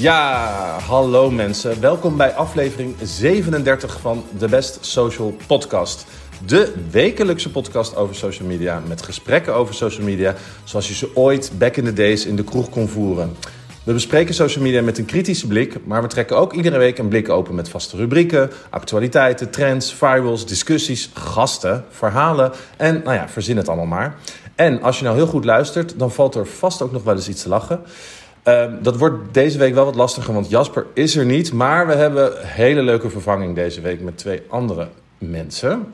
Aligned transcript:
Ja, 0.00 0.78
hallo 0.86 1.30
mensen. 1.30 1.80
Welkom 1.80 2.16
bij 2.16 2.34
aflevering 2.34 2.94
37 3.02 4.00
van 4.00 4.24
de 4.38 4.48
Best 4.48 4.78
Social 4.80 5.36
Podcast. 5.46 6.06
De 6.46 6.74
wekelijkse 6.90 7.50
podcast 7.50 7.96
over 7.96 8.14
social 8.14 8.48
media 8.48 8.82
met 8.88 9.02
gesprekken 9.02 9.54
over 9.54 9.74
social 9.74 10.06
media 10.06 10.34
zoals 10.64 10.88
je 10.88 10.94
ze 10.94 11.16
ooit 11.16 11.52
back 11.58 11.76
in 11.76 11.84
the 11.84 11.92
days 11.92 12.26
in 12.26 12.36
de 12.36 12.44
kroeg 12.44 12.70
kon 12.70 12.88
voeren. 12.88 13.36
We 13.84 13.92
bespreken 13.92 14.34
social 14.34 14.64
media 14.64 14.82
met 14.82 14.98
een 14.98 15.04
kritische 15.04 15.46
blik, 15.46 15.86
maar 15.86 16.02
we 16.02 16.08
trekken 16.08 16.36
ook 16.36 16.52
iedere 16.52 16.78
week 16.78 16.98
een 16.98 17.08
blik 17.08 17.28
open 17.28 17.54
met 17.54 17.68
vaste 17.68 17.96
rubrieken, 17.96 18.50
actualiteiten, 18.70 19.50
trends, 19.50 19.94
virals, 19.94 20.46
discussies, 20.46 21.10
gasten, 21.14 21.84
verhalen 21.90 22.52
en 22.76 23.00
nou 23.04 23.14
ja, 23.16 23.28
verzin 23.28 23.56
het 23.56 23.68
allemaal 23.68 23.86
maar. 23.86 24.16
En 24.54 24.82
als 24.82 24.98
je 24.98 25.04
nou 25.04 25.16
heel 25.16 25.26
goed 25.26 25.44
luistert, 25.44 25.98
dan 25.98 26.12
valt 26.12 26.34
er 26.34 26.46
vast 26.46 26.82
ook 26.82 26.92
nog 26.92 27.02
wel 27.02 27.14
eens 27.14 27.28
iets 27.28 27.42
te 27.42 27.48
lachen. 27.48 27.80
Ehm, 28.42 28.82
dat 28.82 28.96
wordt 28.96 29.34
deze 29.34 29.58
week 29.58 29.74
wel 29.74 29.84
wat 29.84 29.94
lastiger, 29.94 30.34
want 30.34 30.48
Jasper 30.50 30.86
is 30.94 31.16
er 31.16 31.24
niet. 31.24 31.52
Maar 31.52 31.86
we 31.86 31.94
hebben 31.94 32.32
hele 32.46 32.82
leuke 32.82 33.10
vervanging 33.10 33.54
deze 33.54 33.80
week 33.80 34.00
met 34.00 34.18
twee 34.18 34.42
andere 34.48 34.88
mensen. 35.18 35.86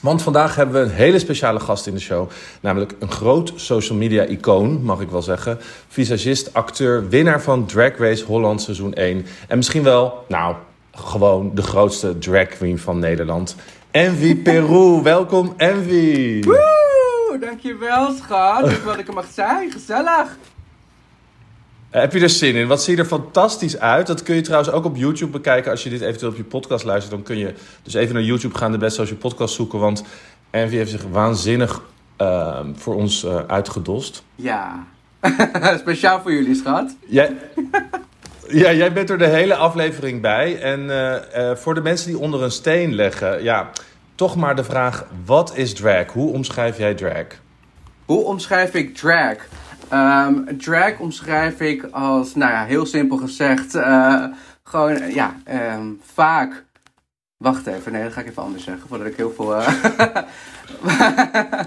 Want 0.00 0.22
vandaag 0.22 0.54
hebben 0.54 0.74
we 0.74 0.88
een 0.88 0.94
hele 0.94 1.18
speciale 1.18 1.60
gast 1.60 1.86
in 1.86 1.94
de 1.94 2.00
show. 2.00 2.30
Namelijk 2.60 2.94
een 2.98 3.10
groot 3.10 3.52
social 3.56 3.98
media 3.98 4.24
icoon, 4.24 4.82
mag 4.82 5.00
ik 5.00 5.10
wel 5.10 5.22
zeggen. 5.22 5.58
Visagist, 5.88 6.54
acteur, 6.54 7.08
winnaar 7.08 7.42
van 7.42 7.66
Drag 7.66 7.98
Race 7.98 8.24
Holland 8.24 8.62
seizoen 8.62 8.94
1. 8.94 9.26
En 9.48 9.56
misschien 9.56 9.82
wel, 9.82 10.24
nou, 10.28 10.54
gewoon 10.94 11.50
de 11.54 11.62
grootste 11.62 12.18
drag 12.18 12.48
queen 12.48 12.78
van 12.78 12.98
Nederland. 12.98 13.56
Envy 13.90 14.36
Peru. 14.36 15.02
Welkom, 15.12 15.54
Envy. 15.56 16.42
Woe, 16.44 17.38
dankjewel 17.40 18.12
schat. 18.12 18.78
Wat 18.84 18.98
ik 18.98 19.14
mag 19.14 19.26
zijn, 19.32 19.70
gezellig. 19.70 20.36
Eh, 21.90 22.00
heb 22.00 22.12
je 22.12 22.20
er 22.20 22.30
zin 22.30 22.54
in? 22.54 22.66
Wat 22.66 22.82
zie 22.82 22.94
je 22.94 23.00
er 23.00 23.08
fantastisch 23.08 23.78
uit? 23.78 24.06
Dat 24.06 24.22
kun 24.22 24.34
je 24.34 24.40
trouwens 24.40 24.72
ook 24.72 24.84
op 24.84 24.96
YouTube 24.96 25.30
bekijken. 25.30 25.70
Als 25.70 25.82
je 25.82 25.90
dit 25.90 26.00
eventueel 26.00 26.30
op 26.30 26.36
je 26.36 26.44
podcast 26.44 26.84
luistert, 26.84 27.14
dan 27.14 27.22
kun 27.22 27.38
je 27.38 27.54
dus 27.82 27.94
even 27.94 28.14
naar 28.14 28.22
YouTube 28.22 28.58
gaan, 28.58 28.72
de 28.72 28.78
Best 28.78 28.96
Social 28.96 29.18
Podcast 29.18 29.54
zoeken. 29.54 29.78
Want 29.78 30.04
Envy 30.50 30.76
heeft 30.76 30.90
zich 30.90 31.02
waanzinnig 31.10 31.82
uh, 32.18 32.58
voor 32.74 32.94
ons 32.94 33.24
uh, 33.24 33.36
uitgedost. 33.46 34.24
Ja, 34.34 34.86
speciaal 35.78 36.20
voor 36.20 36.32
jullie, 36.32 36.54
schat. 36.54 36.96
Jij, 37.06 37.36
ja, 38.48 38.72
jij 38.72 38.92
bent 38.92 39.10
er 39.10 39.18
de 39.18 39.26
hele 39.26 39.54
aflevering 39.54 40.20
bij. 40.20 40.60
En 40.60 40.80
uh, 40.80 41.56
voor 41.56 41.74
de 41.74 41.80
mensen 41.80 42.10
die 42.10 42.18
onder 42.18 42.42
een 42.42 42.50
steen 42.50 42.94
leggen, 42.94 43.42
ja, 43.42 43.70
toch 44.14 44.36
maar 44.36 44.56
de 44.56 44.64
vraag: 44.64 45.06
wat 45.24 45.56
is 45.56 45.74
drag? 45.74 46.12
Hoe 46.12 46.32
omschrijf 46.32 46.78
jij 46.78 46.94
drag? 46.94 47.26
Hoe 48.04 48.24
omschrijf 48.24 48.74
ik 48.74 48.96
drag? 48.96 49.36
Um, 49.92 50.58
drag 50.58 50.98
omschrijf 50.98 51.60
ik 51.60 51.82
als, 51.82 52.34
nou 52.34 52.52
ja, 52.52 52.64
heel 52.64 52.86
simpel 52.86 53.16
gezegd, 53.16 53.74
uh, 53.74 54.24
gewoon, 54.62 55.12
ja, 55.12 55.34
um, 55.74 56.00
vaak. 56.12 56.64
Wacht 57.36 57.66
even, 57.66 57.92
nee, 57.92 58.02
dat 58.02 58.12
ga 58.12 58.20
ik 58.20 58.28
even 58.28 58.42
anders 58.42 58.64
zeggen, 58.64 58.88
voordat 58.88 59.06
ik 59.06 59.16
heel 59.16 59.32
veel. 59.36 59.56
Uh... 59.56 59.68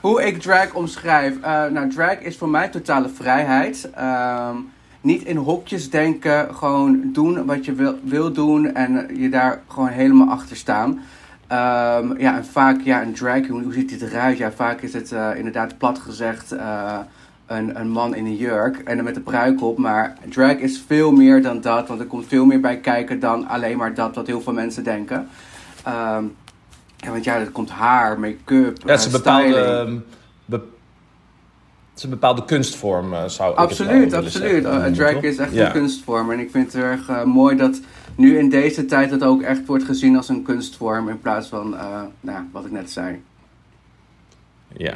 Hoe 0.00 0.26
ik 0.26 0.40
drag 0.40 0.72
omschrijf. 0.72 1.36
Uh, 1.36 1.64
nou, 1.64 1.90
drag 1.90 2.18
is 2.18 2.36
voor 2.36 2.48
mij 2.48 2.68
totale 2.68 3.08
vrijheid. 3.08 3.90
Um, 3.98 4.72
niet 5.00 5.22
in 5.22 5.36
hokjes 5.36 5.90
denken, 5.90 6.54
gewoon 6.54 7.12
doen 7.12 7.44
wat 7.44 7.64
je 7.64 7.72
wil, 7.72 7.98
wil 8.02 8.32
doen 8.32 8.74
en 8.74 9.16
je 9.16 9.28
daar 9.28 9.62
gewoon 9.68 9.88
helemaal 9.88 10.28
achter 10.28 10.56
staan. 10.56 11.00
Ja, 12.18 12.36
en 12.36 12.44
vaak, 12.44 12.80
ja, 12.80 13.02
een 13.02 13.14
drag, 13.14 13.46
hoe, 13.46 13.72
ziet 13.72 13.88
dit 13.88 14.02
eruit? 14.02 14.38
Ja, 14.38 14.52
vaak 14.52 14.80
is 14.80 14.92
het 14.92 15.14
inderdaad 15.36 15.78
plat 15.78 15.98
gezegd 15.98 16.54
een, 17.46 17.80
een 17.80 17.88
man 17.88 18.14
in 18.14 18.26
een 18.26 18.36
jurk 18.36 18.78
en 18.78 18.96
dan 18.96 19.04
met 19.04 19.16
een 19.16 19.22
pruik 19.22 19.62
op. 19.62 19.78
Maar 19.78 20.16
drag 20.28 20.56
is 20.56 20.82
veel 20.86 21.12
meer 21.12 21.42
dan 21.42 21.60
dat, 21.60 21.88
want 21.88 22.00
er 22.00 22.06
komt 22.06 22.26
veel 22.26 22.44
meer 22.44 22.60
bij 22.60 22.80
kijken 22.80 23.20
dan 23.20 23.46
alleen 23.48 23.76
maar 23.76 23.94
dat 23.94 24.14
wat 24.14 24.26
heel 24.26 24.40
veel 24.40 24.52
mensen 24.52 24.84
denken. 24.84 25.28
Um, 25.88 26.34
ja, 26.96 27.10
want 27.10 27.24
ja, 27.24 27.38
er 27.38 27.50
komt 27.50 27.70
haar, 27.70 28.20
make-up, 28.20 28.78
ja, 28.84 28.90
het 28.90 29.00
is 29.00 29.06
een 29.06 29.12
bepaalde, 29.12 30.00
be, 30.44 30.56
het 30.56 31.96
is 31.96 32.02
een 32.02 32.10
bepaalde 32.10 32.44
kunstvorm, 32.44 33.12
uh, 33.12 33.24
zou 33.24 33.52
ik 33.52 33.58
Absoluut, 33.58 34.12
absoluut. 34.12 34.64
Uh, 34.64 34.84
drag 34.84 35.22
is 35.22 35.38
echt 35.38 35.52
ja. 35.52 35.66
een 35.66 35.72
kunstvorm. 35.72 36.30
En 36.30 36.38
ik 36.38 36.50
vind 36.50 36.72
het 36.72 36.82
erg 36.82 37.08
uh, 37.08 37.24
mooi 37.24 37.56
dat 37.56 37.80
nu 38.14 38.38
in 38.38 38.48
deze 38.48 38.84
tijd 38.84 39.10
het 39.10 39.22
ook 39.22 39.42
echt 39.42 39.66
wordt 39.66 39.84
gezien 39.84 40.16
als 40.16 40.28
een 40.28 40.42
kunstvorm 40.42 41.08
in 41.08 41.20
plaats 41.20 41.48
van, 41.48 41.76
nou, 42.20 42.44
wat 42.52 42.64
ik 42.64 42.70
net 42.70 42.90
zei. 42.90 43.22
Ja. 44.76 44.94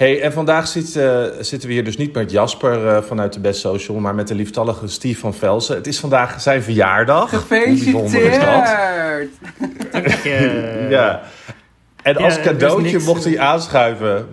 Hey, 0.00 0.22
en 0.22 0.32
vandaag 0.32 0.68
zit, 0.68 0.96
uh, 0.96 1.24
zitten 1.40 1.68
we 1.68 1.74
hier 1.74 1.84
dus 1.84 1.96
niet 1.96 2.14
met 2.14 2.30
Jasper 2.30 2.84
uh, 2.84 3.02
vanuit 3.02 3.32
de 3.32 3.40
Best 3.40 3.60
Social, 3.60 3.98
maar 3.98 4.14
met 4.14 4.28
de 4.28 4.34
lieftallige 4.34 4.88
Steve 4.88 5.20
van 5.20 5.34
Velsen. 5.34 5.76
Het 5.76 5.86
is 5.86 5.98
vandaag 5.98 6.40
zijn 6.40 6.62
verjaardag. 6.62 7.28
Gefeliciteerd! 7.28 8.42
ja. 10.90 11.22
En 12.02 12.16
als 12.16 12.34
ja, 12.34 12.42
cadeautje 12.42 12.92
niks... 12.92 13.04
mocht 13.04 13.24
hij 13.24 13.38
aanschuiven. 13.38 14.28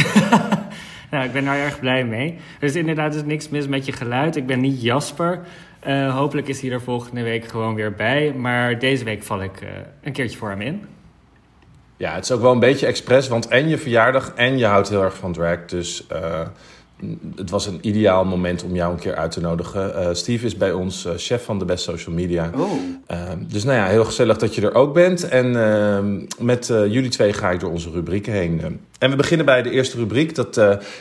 nou, 1.10 1.24
ik 1.24 1.32
ben 1.32 1.44
daar 1.44 1.58
erg 1.58 1.80
blij 1.80 2.04
mee. 2.04 2.38
Er 2.60 2.68
is 2.68 2.74
inderdaad 2.74 3.12
dus 3.12 3.24
niks 3.24 3.48
mis 3.48 3.66
met 3.66 3.86
je 3.86 3.92
geluid. 3.92 4.36
Ik 4.36 4.46
ben 4.46 4.60
niet 4.60 4.82
Jasper. 4.82 5.40
Uh, 5.86 6.14
hopelijk 6.16 6.48
is 6.48 6.60
hij 6.60 6.70
er 6.70 6.80
volgende 6.80 7.22
week 7.22 7.48
gewoon 7.48 7.74
weer 7.74 7.92
bij. 7.92 8.32
Maar 8.32 8.78
deze 8.78 9.04
week 9.04 9.22
val 9.22 9.42
ik 9.42 9.62
een 10.02 10.12
keertje 10.12 10.38
voor 10.38 10.48
hem 10.48 10.60
in. 10.60 10.84
Ja, 12.04 12.14
het 12.14 12.24
is 12.24 12.30
ook 12.30 12.40
wel 12.40 12.52
een 12.52 12.58
beetje 12.58 12.86
expres, 12.86 13.28
want 13.28 13.48
en 13.48 13.68
je 13.68 13.78
verjaardag 13.78 14.32
en 14.34 14.58
je 14.58 14.64
houdt 14.64 14.88
heel 14.88 15.02
erg 15.02 15.16
van 15.16 15.32
drag. 15.32 15.64
Dus 15.66 16.06
uh, 16.12 16.40
het 17.36 17.50
was 17.50 17.66
een 17.66 17.78
ideaal 17.80 18.24
moment 18.24 18.64
om 18.64 18.74
jou 18.74 18.92
een 18.92 18.98
keer 18.98 19.14
uit 19.14 19.30
te 19.30 19.40
nodigen. 19.40 19.90
Uh, 19.90 20.08
Steve 20.12 20.46
is 20.46 20.56
bij 20.56 20.72
ons 20.72 21.06
uh, 21.06 21.12
chef 21.16 21.44
van 21.44 21.58
de 21.58 21.64
Best 21.64 21.84
Social 21.84 22.14
Media. 22.14 22.50
Oh. 22.56 22.70
dus 23.48 23.64
nou 23.64 23.76
ja, 23.76 23.86
heel 23.86 24.04
gezellig 24.04 24.36
dat 24.36 24.54
je 24.54 24.60
er 24.60 24.74
ook 24.74 24.94
bent. 24.94 25.28
En 25.28 26.28
met 26.38 26.66
jullie 26.66 27.08
twee 27.08 27.32
ga 27.32 27.50
ik 27.50 27.60
door 27.60 27.70
onze 27.70 27.90
rubrieken 27.90 28.32
heen. 28.32 28.80
en 28.98 29.10
we 29.10 29.16
beginnen 29.16 29.46
bij 29.46 29.62
de 29.62 29.70
eerste 29.70 29.96
rubriek. 29.96 30.34
Dat 30.34 30.60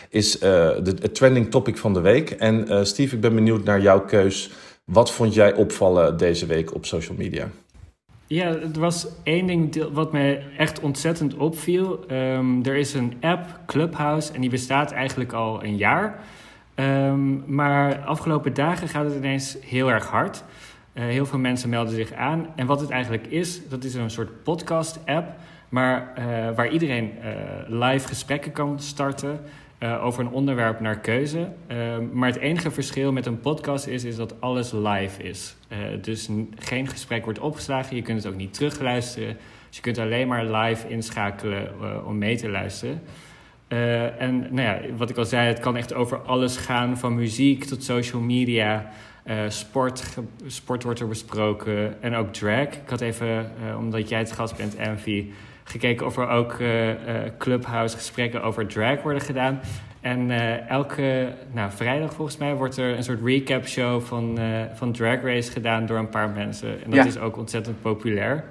is 0.09 0.41
het 0.41 1.15
trending 1.15 1.51
topic 1.51 1.77
van 1.77 1.93
de 1.93 2.01
week. 2.01 2.29
En 2.29 2.87
Steve, 2.87 3.15
ik 3.15 3.21
ben 3.21 3.35
benieuwd 3.35 3.63
naar 3.63 3.81
jouw 3.81 4.01
keus. 4.01 4.51
Wat 4.85 5.11
vond 5.11 5.33
jij 5.33 5.53
opvallen 5.53 6.17
deze 6.17 6.45
week 6.45 6.75
op 6.75 6.85
social 6.85 7.17
media? 7.17 7.49
Ja, 8.33 8.47
er 8.47 8.79
was 8.79 9.07
één 9.23 9.45
ding 9.45 9.89
wat 9.91 10.11
me 10.11 10.41
echt 10.57 10.79
ontzettend 10.79 11.35
opviel. 11.35 12.05
Um, 12.11 12.65
er 12.65 12.75
is 12.75 12.93
een 12.93 13.13
app, 13.21 13.59
Clubhouse, 13.65 14.33
en 14.33 14.41
die 14.41 14.49
bestaat 14.49 14.91
eigenlijk 14.91 15.33
al 15.33 15.63
een 15.63 15.77
jaar. 15.77 16.19
Um, 16.75 17.43
maar 17.47 17.99
afgelopen 17.99 18.53
dagen 18.53 18.87
gaat 18.87 19.05
het 19.05 19.15
ineens 19.15 19.57
heel 19.61 19.91
erg 19.91 20.07
hard. 20.07 20.43
Uh, 20.93 21.03
heel 21.03 21.25
veel 21.25 21.39
mensen 21.39 21.69
melden 21.69 21.93
zich 21.93 22.13
aan. 22.13 22.47
En 22.55 22.65
wat 22.65 22.79
het 22.79 22.89
eigenlijk 22.89 23.27
is, 23.27 23.69
dat 23.69 23.83
is 23.83 23.93
een 23.93 24.09
soort 24.09 24.43
podcast-app... 24.43 25.35
maar 25.69 26.13
uh, 26.17 26.25
waar 26.55 26.69
iedereen 26.69 27.11
uh, 27.17 27.29
live 27.67 28.07
gesprekken 28.07 28.51
kan 28.51 28.79
starten... 28.79 29.39
Uh, 29.83 30.05
over 30.05 30.25
een 30.25 30.31
onderwerp 30.31 30.79
naar 30.79 30.99
keuze. 30.99 31.51
Uh, 31.71 31.97
maar 32.11 32.29
het 32.29 32.39
enige 32.39 32.71
verschil 32.71 33.11
met 33.11 33.25
een 33.25 33.39
podcast 33.39 33.87
is, 33.87 34.03
is 34.03 34.15
dat 34.15 34.41
alles 34.41 34.71
live 34.71 35.23
is. 35.23 35.55
Uh, 35.71 35.77
dus 36.01 36.29
geen 36.55 36.87
gesprek 36.87 37.23
wordt 37.23 37.39
opgeslagen, 37.39 37.95
je 37.95 38.01
kunt 38.01 38.23
het 38.23 38.33
ook 38.33 38.39
niet 38.39 38.53
terugluisteren. 38.53 39.37
Dus 39.67 39.75
je 39.75 39.81
kunt 39.81 39.97
alleen 39.97 40.27
maar 40.27 40.45
live 40.45 40.87
inschakelen 40.87 41.71
om 42.05 42.17
mee 42.17 42.37
te 42.37 42.49
luisteren. 42.49 43.01
en 44.17 44.47
nou 44.51 44.61
ja, 44.61 44.79
wat 44.97 45.09
ik 45.09 45.17
al 45.17 45.25
zei, 45.25 45.47
het 45.47 45.59
kan 45.59 45.77
echt 45.77 45.93
over 45.93 46.21
alles 46.21 46.57
gaan, 46.57 46.97
van 46.97 47.15
muziek 47.15 47.63
tot 47.63 47.83
social 47.83 48.21
media. 48.21 48.91
sport, 49.47 50.17
sport 50.47 50.83
wordt 50.83 50.99
er 50.99 51.07
besproken 51.07 52.01
en 52.01 52.15
ook 52.15 52.33
drag. 52.33 52.67
Ik 52.67 52.89
had 52.89 53.01
even, 53.01 53.51
omdat 53.77 54.09
jij 54.09 54.19
het 54.19 54.31
gast 54.31 54.57
bent, 54.57 54.75
Envy 54.75 55.25
gekeken 55.63 56.05
of 56.05 56.17
er 56.17 56.27
ook 56.27 56.59
uh, 56.59 56.89
uh, 56.89 56.95
clubhouse 57.37 57.95
gesprekken 57.95 58.43
over 58.43 58.67
drag 58.67 59.01
worden 59.01 59.21
gedaan. 59.21 59.59
En 60.01 60.29
uh, 60.29 60.69
elke 60.69 61.33
nou, 61.51 61.71
vrijdag 61.71 62.13
volgens 62.13 62.37
mij 62.37 62.55
wordt 62.55 62.77
er 62.77 62.97
een 62.97 63.03
soort 63.03 63.19
recap 63.23 63.67
show 63.67 64.01
van, 64.01 64.39
van 64.73 64.91
Drag 64.91 65.21
Race 65.21 65.51
gedaan 65.51 65.85
door 65.85 65.97
een 65.97 66.09
paar 66.09 66.29
mensen. 66.29 66.69
En 66.83 66.89
dat 66.89 66.99
ja. 66.99 67.05
is 67.05 67.17
ook 67.17 67.37
ontzettend 67.37 67.81
populair. 67.81 68.43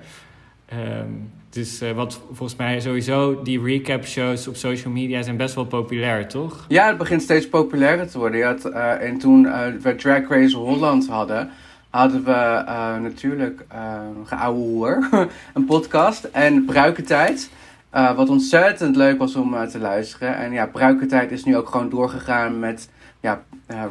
Um, 0.72 1.30
dus 1.50 1.82
wat 1.94 2.20
volgens 2.26 2.56
mij 2.56 2.80
sowieso, 2.80 3.42
die 3.42 3.62
recap 3.62 4.06
shows 4.06 4.48
op 4.48 4.56
social 4.56 4.92
media 4.92 5.22
zijn 5.22 5.36
best 5.36 5.54
wel 5.54 5.64
populair, 5.64 6.28
toch? 6.28 6.64
Ja, 6.68 6.86
het 6.86 6.98
begint 6.98 7.22
steeds 7.22 7.48
populairder 7.48 8.10
te 8.10 8.18
worden. 8.18 8.38
Je 8.38 8.44
had, 8.44 8.64
en 9.00 9.18
toen 9.18 9.42
we 9.82 9.94
Drag 9.94 10.28
Race 10.28 10.56
Holland 10.56 11.08
hadden, 11.08 11.50
hadden 11.92 12.24
we 12.24 12.64
uh, 12.66 12.98
natuurlijk 12.98 13.64
uh, 13.72 15.26
een 15.54 15.64
podcast 15.64 16.24
en 16.24 16.64
Bruikentijd. 16.64 17.50
Uh, 17.94 18.16
wat 18.16 18.28
ontzettend 18.28 18.96
leuk 18.96 19.18
was 19.18 19.34
om 19.34 19.68
te 19.68 19.78
luisteren. 19.78 20.36
En 20.36 20.52
ja, 20.52 20.66
Bruikentijd 20.66 21.30
is 21.30 21.44
nu 21.44 21.56
ook 21.56 21.68
gewoon 21.68 21.88
doorgegaan 21.88 22.58
met 22.58 22.88
ja, 23.20 23.42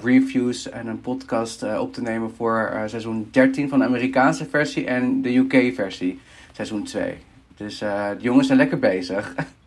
reviews 0.04 0.70
en 0.70 0.88
een 0.88 1.02
podcast 1.02 1.64
op 1.78 1.94
te 1.94 2.02
nemen 2.02 2.32
voor 2.36 2.72
seizoen 2.86 3.28
13 3.32 3.70
van 3.70 3.80
de 3.80 3.86
Amerikaanse 3.86 4.46
versie 4.46 4.86
en 4.86 5.22
de 5.22 5.36
UK 5.36 5.76
versie, 5.76 6.20
seizoen 6.52 6.84
2. 6.84 7.18
Dus 7.58 7.78
de 7.80 8.16
jongens 8.20 8.48
zijn 8.48 8.60
lekker 8.60 8.80
bezig. 8.80 9.34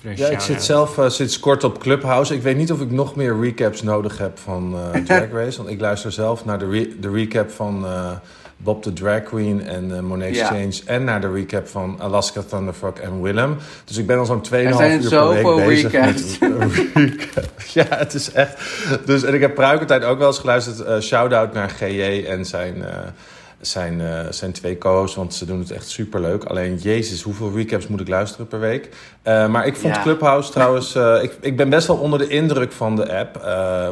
Ja, 0.00 0.10
ik 0.10 0.16
shout-out. 0.18 0.42
zit 0.42 0.62
zelf 0.62 0.98
sinds 1.06 1.38
kort 1.40 1.64
op 1.64 1.78
Clubhouse. 1.78 2.34
Ik 2.34 2.42
weet 2.42 2.56
niet 2.56 2.72
of 2.72 2.80
ik 2.80 2.90
nog 2.90 3.14
meer 3.16 3.40
recaps 3.40 3.82
nodig 3.82 4.18
heb 4.18 4.38
van 4.38 4.74
eh, 4.92 5.00
Drag 5.06 5.32
Race. 5.32 5.56
Want 5.56 5.68
ik 5.68 5.80
luister 5.80 6.12
zelf 6.12 6.44
naar 6.44 6.58
de, 6.58 6.68
re- 6.70 6.88
de 7.00 7.10
recap 7.10 7.50
van 7.50 7.84
eh, 7.86 8.10
Bob 8.56 8.82
the 8.82 8.92
Drag 8.92 9.22
Queen 9.22 9.66
en 9.66 10.04
Monet 10.04 10.34
Ja. 10.34 10.40
Exchange. 10.40 10.98
En 10.98 11.04
naar 11.04 11.20
de 11.20 11.32
recap 11.32 11.68
van 11.68 11.96
Alaska 12.00 12.42
Thunderfuck 12.48 12.98
en 12.98 13.22
Willem. 13.22 13.56
Dus 13.84 13.96
ik 13.96 14.06
ben 14.06 14.18
al 14.18 14.26
zo'n 14.26 14.44
2,5 14.44 14.50
uur 14.52 14.80
Er 14.80 15.42
per 15.42 15.54
week 15.56 15.66
bezig 15.66 15.92
recaps. 15.92 16.38
met 16.38 16.50
een 16.50 16.70
recap. 16.94 17.44
Ja, 17.72 17.84
het 17.88 18.14
is 18.14 18.32
echt... 18.32 18.54
Dus, 19.04 19.22
en 19.22 19.34
ik 19.34 19.40
heb 19.40 19.54
Pruikertijd 19.54 20.04
ook 20.04 20.18
wel 20.18 20.26
eens 20.26 20.38
geluisterd. 20.38 20.80
eh 20.80 21.00
Shout-out 21.00 21.52
naar 21.52 21.68
GJ 21.70 22.24
en 22.28 22.44
zijn... 22.44 22.84
zijn, 23.60 24.00
eh, 24.00 24.26
zijn 24.30 24.52
twee 24.52 24.78
co-hosts, 24.78 25.16
want 25.16 25.34
ze 25.34 25.44
doen 25.44 25.58
het 25.58 25.70
echt 25.70 25.88
superleuk. 25.88 26.44
Alleen, 26.44 26.76
jezus, 26.76 27.22
hoeveel 27.22 27.52
recaps 27.54 27.86
moet 27.86 28.00
ik 28.00 28.08
luisteren 28.08 28.46
per 28.46 28.60
week? 28.60 28.88
Eh, 29.22 29.48
maar 29.48 29.66
ik 29.66 29.76
vond 29.76 29.94
Ja. 29.94 30.02
Clubhouse 30.02 30.50
trouwens... 30.56 30.94
eh, 30.94 31.22
ik, 31.22 31.36
ik 31.40 31.56
ben 31.56 31.68
best 31.68 31.86
wel 31.86 31.96
onder 31.96 32.18
de 32.18 32.28
indruk 32.28 32.72
van 32.72 32.96
de 32.96 33.18
app. 33.18 33.42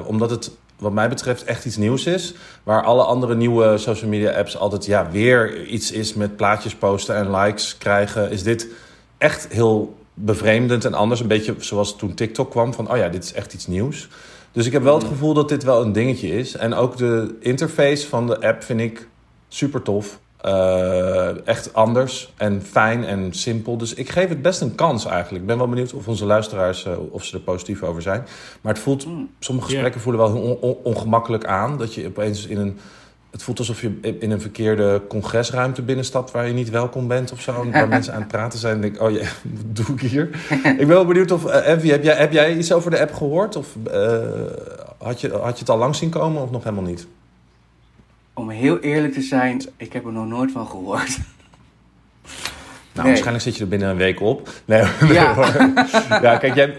omdat 0.06 0.30
het, 0.30 0.50
wat 0.78 0.92
mij 0.92 1.08
betreft, 1.08 1.44
echt 1.44 1.64
iets 1.64 1.76
nieuws 1.76 2.06
is. 2.06 2.34
Waar 2.62 2.82
alle 2.82 3.04
andere 3.04 3.34
nieuwe 3.34 3.78
social 3.78 4.10
media 4.10 4.30
apps 4.32 4.58
altijd 4.58 4.86
ja, 4.86 5.10
weer 5.10 5.64
iets 5.64 5.92
is 5.92 6.14
met 6.14 6.36
plaatjes 6.36 6.74
posten 6.74 7.14
en 7.14 7.36
likes 7.36 7.78
krijgen. 7.78 8.30
Is 8.30 8.42
dit 8.42 8.68
echt 9.18 9.48
heel 9.50 9.96
bevreemdend 10.14 10.84
en 10.84 10.94
anders. 10.94 11.20
Een 11.20 11.26
beetje 11.26 11.54
zoals 11.58 11.96
toen 11.96 12.14
TikTok 12.14 12.50
kwam. 12.50 12.74
Van, 12.74 12.90
oh 12.90 12.96
ja, 12.96 13.08
dit 13.08 13.24
is 13.24 13.32
echt 13.32 13.54
iets 13.54 13.66
nieuws. 13.66 14.08
Dus 14.52 14.66
ik 14.66 14.72
heb 14.72 14.82
wel 14.82 14.98
het 14.98 15.06
gevoel 15.06 15.34
dat 15.34 15.48
dit 15.48 15.62
wel 15.64 15.82
een 15.82 15.92
dingetje 15.92 16.28
is. 16.28 16.56
En 16.56 16.74
ook 16.74 16.96
de 16.96 17.36
interface 17.40 18.08
van 18.08 18.26
de 18.26 18.40
app 18.40 18.62
vind 18.62 18.80
ik 18.80 19.08
super 19.48 19.82
tof. 19.82 20.18
Eh, 20.40 21.46
echt 21.48 21.74
anders 21.74 22.32
en 22.36 22.62
fijn 22.62 23.04
en 23.04 23.32
simpel. 23.32 23.76
Dus 23.76 23.94
ik 23.94 24.08
geef 24.10 24.28
het 24.28 24.42
best 24.42 24.60
een 24.60 24.74
kans 24.74 25.04
eigenlijk. 25.06 25.40
Ik 25.42 25.46
ben 25.48 25.58
wel 25.58 25.68
benieuwd 25.68 25.92
of 25.94 26.08
onze 26.08 26.24
luisteraars 26.26 26.84
eh, 26.84 26.92
of 27.10 27.24
ze 27.24 27.36
er 27.36 27.42
positief 27.42 27.82
over 27.82 28.02
zijn. 28.02 28.24
Maar 28.60 28.72
het 28.72 28.82
voelt, 28.82 29.06
Mm. 29.06 29.28
sommige 29.38 29.68
gesprekken 29.70 30.00
voelen 30.00 30.20
wel 30.20 30.40
on- 30.42 30.58
on- 30.60 30.76
ongemakkelijk 30.82 31.44
aan. 31.44 31.78
Dat 31.78 31.94
je 31.94 32.06
opeens 32.06 32.46
in 32.46 32.58
een. 32.58 32.78
Het 33.30 33.42
voelt 33.42 33.58
alsof 33.58 33.80
je 33.80 33.98
in 34.20 34.30
een 34.30 34.40
verkeerde 34.40 35.02
congresruimte 35.08 35.82
binnenstapt 35.82 36.30
waar 36.30 36.46
je 36.46 36.52
niet 36.52 36.70
welkom 36.70 37.08
bent 37.08 37.32
of 37.32 37.40
zo. 37.40 37.70
Waar 37.70 37.88
mensen 37.96 38.12
aan 38.14 38.20
het 38.20 38.28
praten 38.28 38.58
zijn. 38.58 38.74
En 38.74 38.80
denk 38.80 38.94
ik, 38.94 39.02
oh 39.02 39.10
ja, 39.10 39.18
wat 39.64 39.76
doe 39.76 39.86
ik 39.96 40.00
hier? 40.00 40.28
ik 40.64 40.76
ben 40.76 40.88
wel 40.88 41.06
benieuwd 41.06 41.30
of. 41.30 41.46
eh 41.46 41.68
Envy, 41.68 41.88
heb 41.88 42.02
jij, 42.02 42.16
heb 42.16 42.32
jij 42.32 42.56
iets 42.56 42.72
over 42.72 42.90
de 42.90 43.00
app 43.00 43.12
gehoord? 43.14 43.56
Of 43.56 43.66
had, 44.98 45.20
je, 45.20 45.30
had 45.30 45.52
je 45.54 45.58
het 45.58 45.70
al 45.70 45.78
lang 45.78 45.96
zien 45.96 46.10
komen 46.10 46.42
of 46.42 46.50
nog 46.50 46.64
helemaal 46.64 46.84
niet? 46.84 47.06
Om 48.36 48.50
heel 48.50 48.78
eerlijk 48.78 49.12
te 49.12 49.20
zijn, 49.22 49.62
ik 49.76 49.92
heb 49.92 50.04
er 50.06 50.12
nog 50.12 50.26
nooit 50.26 50.50
van 50.52 50.66
gehoord. 50.66 51.18
Nou, 51.18 51.18
Nee. 52.92 53.06
waarschijnlijk 53.06 53.44
zit 53.44 53.56
je 53.56 53.62
er 53.62 53.68
binnen 53.68 53.88
een 53.88 53.96
week 53.96 54.20
op. 54.20 54.48
Nee, 54.64 54.82
Ja. 55.12 55.52
ja, 56.22 56.36
kijk, 56.36 56.54
jij... 56.54 56.74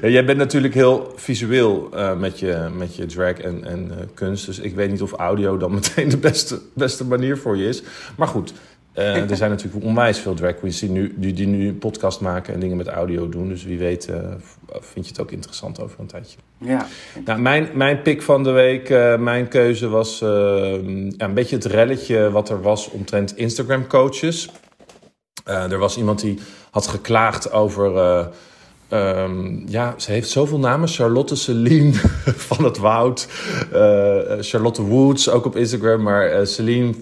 Ja, 0.00 0.08
jij 0.08 0.24
bent 0.24 0.38
natuurlijk 0.38 0.74
heel 0.74 1.12
visueel 1.16 1.88
eh, 1.94 2.16
met, 2.18 2.38
je, 2.38 2.68
met 2.76 2.96
je 2.96 3.06
drag 3.06 3.32
en, 3.38 3.64
en 3.64 3.90
eh, 3.90 4.06
kunst. 4.14 4.46
Dus 4.46 4.58
ik 4.58 4.74
weet 4.74 4.90
niet 4.90 5.02
of 5.02 5.12
audio 5.12 5.56
dan 5.56 5.74
meteen 5.74 6.08
de 6.08 6.16
beste, 6.16 6.60
beste 6.74 7.04
manier 7.04 7.38
voor 7.38 7.56
je 7.56 7.68
is. 7.68 7.82
Maar 8.16 8.28
goed, 8.28 8.52
eh, 8.96 9.30
er 9.30 9.36
zijn 9.36 9.50
natuurlijk 9.50 9.84
onwijs 9.84 10.18
veel 10.18 10.34
drag 10.34 10.54
queens 10.54 10.78
die 10.78 10.90
nu, 10.90 11.14
die, 11.16 11.32
die 11.32 11.46
nu 11.46 11.74
podcast 11.74 12.20
maken 12.20 12.54
en 12.54 12.60
dingen 12.60 12.76
met 12.76 12.86
audio 12.86 13.28
doen. 13.28 13.48
Dus 13.48 13.64
wie 13.64 13.78
weet 13.78 14.08
eh, 14.08 14.18
vind 14.68 15.04
je 15.06 15.10
het 15.12 15.20
ook 15.20 15.30
interessant 15.30 15.80
over 15.80 16.00
een 16.00 16.06
tijdje. 16.06 16.38
Ja. 16.58 16.86
Nou, 17.24 17.40
mijn, 17.40 17.68
mijn 17.74 18.02
pick 18.02 18.22
van 18.22 18.42
de 18.42 18.50
week, 18.50 18.90
eh, 18.90 19.18
mijn 19.18 19.48
keuze 19.48 19.88
was 19.88 20.20
een 20.20 21.34
beetje 21.34 21.56
het 21.56 21.64
relletje 21.64 22.30
wat 22.30 22.48
er 22.48 22.62
was 22.62 22.90
omtrent 22.90 23.36
Instagram 23.36 23.86
coaches. 23.86 24.50
Er 25.44 25.78
was 25.78 25.96
iemand 25.96 26.20
die 26.20 26.38
had 26.70 26.86
geklaagd 26.86 27.52
over. 27.52 27.96
eh, 27.96 28.26
ehm, 28.88 29.68
ja, 29.68 29.94
ze 29.96 30.12
heeft 30.12 30.30
zoveel 30.30 30.58
namen. 30.58 30.88
Charlotte 30.88 31.36
Celine 31.36 31.92
van 32.48 32.64
het 32.64 32.78
Woud. 32.78 33.28
Charlotte 34.40 34.82
Woods, 34.82 35.28
ook 35.28 35.44
op 35.44 35.56
Instagram. 35.56 36.02
Maar 36.02 36.26
eh, 36.26 36.46
Celine, 36.46 36.94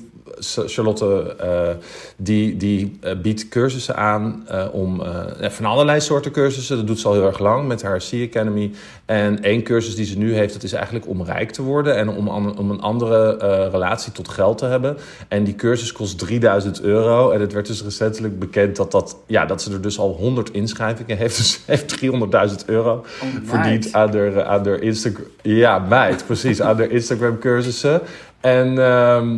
Charlotte, 0.67 1.37
eh, 1.39 1.69
die, 2.17 2.57
die 2.57 2.99
eh, 3.01 3.17
biedt 3.23 3.49
cursussen 3.49 3.97
aan 3.97 4.45
eh, 4.49 4.65
om 4.73 5.03
van 5.41 5.65
allerlei 5.65 6.01
soorten 6.01 6.31
cursussen. 6.33 6.77
Dat 6.77 6.87
doet 6.87 7.01
ze 7.01 7.09
al 7.09 7.13
heel 7.15 7.27
erg 7.27 7.39
lang 7.39 7.69
met 7.69 7.83
haar 7.83 8.01
Sea 8.01 8.27
Academy. 8.27 8.71
En 9.05 9.43
één 9.43 9.63
cursus 9.63 9.95
die 9.95 10.05
ze 10.05 10.19
nu 10.19 10.35
heeft, 10.35 10.53
dat 10.53 10.63
is 10.63 10.73
eigenlijk 10.73 11.09
om 11.09 11.23
rijk 11.23 11.51
te 11.51 11.63
worden 11.63 11.97
en 11.97 12.09
om, 12.09 12.29
an- 12.29 12.59
om 12.59 12.71
een 12.71 12.81
andere 12.81 13.37
relatie 13.71 14.13
tot 14.13 14.29
geld 14.29 14.59
te 14.59 14.65
hebben. 14.67 14.97
En 15.29 15.45
die 15.45 15.55
cursus 15.55 15.93
kost 15.93 16.19
3000 16.19 16.81
euro. 16.83 17.31
En 17.31 17.41
het 17.41 17.53
werd 17.53 17.67
dus 17.67 17.83
recentelijk 17.83 18.39
bekend 18.39 18.77
dat, 18.77 18.91
dat, 18.93 19.17
ja, 19.27 19.47
dat 19.47 19.63
ze 19.63 19.73
er 19.73 19.81
dus 19.81 19.99
al 19.99 20.13
100 20.13 20.51
inschrijvingen 20.53 21.17
heeft. 21.17 21.37
Dus 21.45 21.61
heeft 21.67 22.01
300.000 22.05 22.65
euro 22.67 22.93
Oh, 22.95 23.29
verdiend 23.45 23.93
aan 23.93 24.11
de, 24.11 24.45
aan 24.45 24.63
de 24.63 24.79
Instagram. 24.81 25.25
Ja, 25.43 25.79
meid, 25.79 26.27
precies. 26.27 26.61
aan 26.63 26.77
de 26.77 26.89
Instagram 26.89 27.39
cursussen. 27.39 28.01
En 28.41 28.79
ehm, 28.79 29.37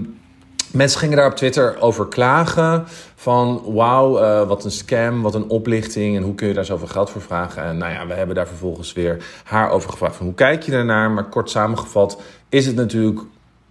mensen 0.72 1.00
gingen 1.00 1.16
daar 1.16 1.26
op 1.26 1.36
Twitter 1.36 1.80
over 1.80 2.06
klagen. 2.06 2.84
Van 3.14 3.62
wauw, 3.66 4.18
eh, 4.18 4.48
wat 4.48 4.64
een 4.64 4.70
scam, 4.70 5.22
wat 5.22 5.34
een 5.34 5.48
oplichting. 5.48 6.16
En 6.16 6.22
hoe 6.22 6.34
kun 6.34 6.48
je 6.48 6.54
daar 6.54 6.64
zoveel 6.64 6.86
geld 6.86 7.10
voor 7.10 7.20
vragen? 7.20 7.62
En 7.62 7.78
nou 7.78 7.92
ja, 7.92 8.06
we 8.06 8.14
hebben 8.14 8.34
daar 8.34 8.46
vervolgens 8.46 8.92
weer 8.92 9.24
haar 9.44 9.70
over 9.70 9.90
gevraagd. 9.90 10.16
Van 10.16 10.26
hoe 10.26 10.34
kijk 10.34 10.62
je 10.62 10.70
daarnaar? 10.70 11.10
Maar 11.10 11.28
kort 11.28 11.50
samengevat 11.50 12.20
is 12.48 12.66
het 12.66 12.76
natuurlijk 12.76 13.20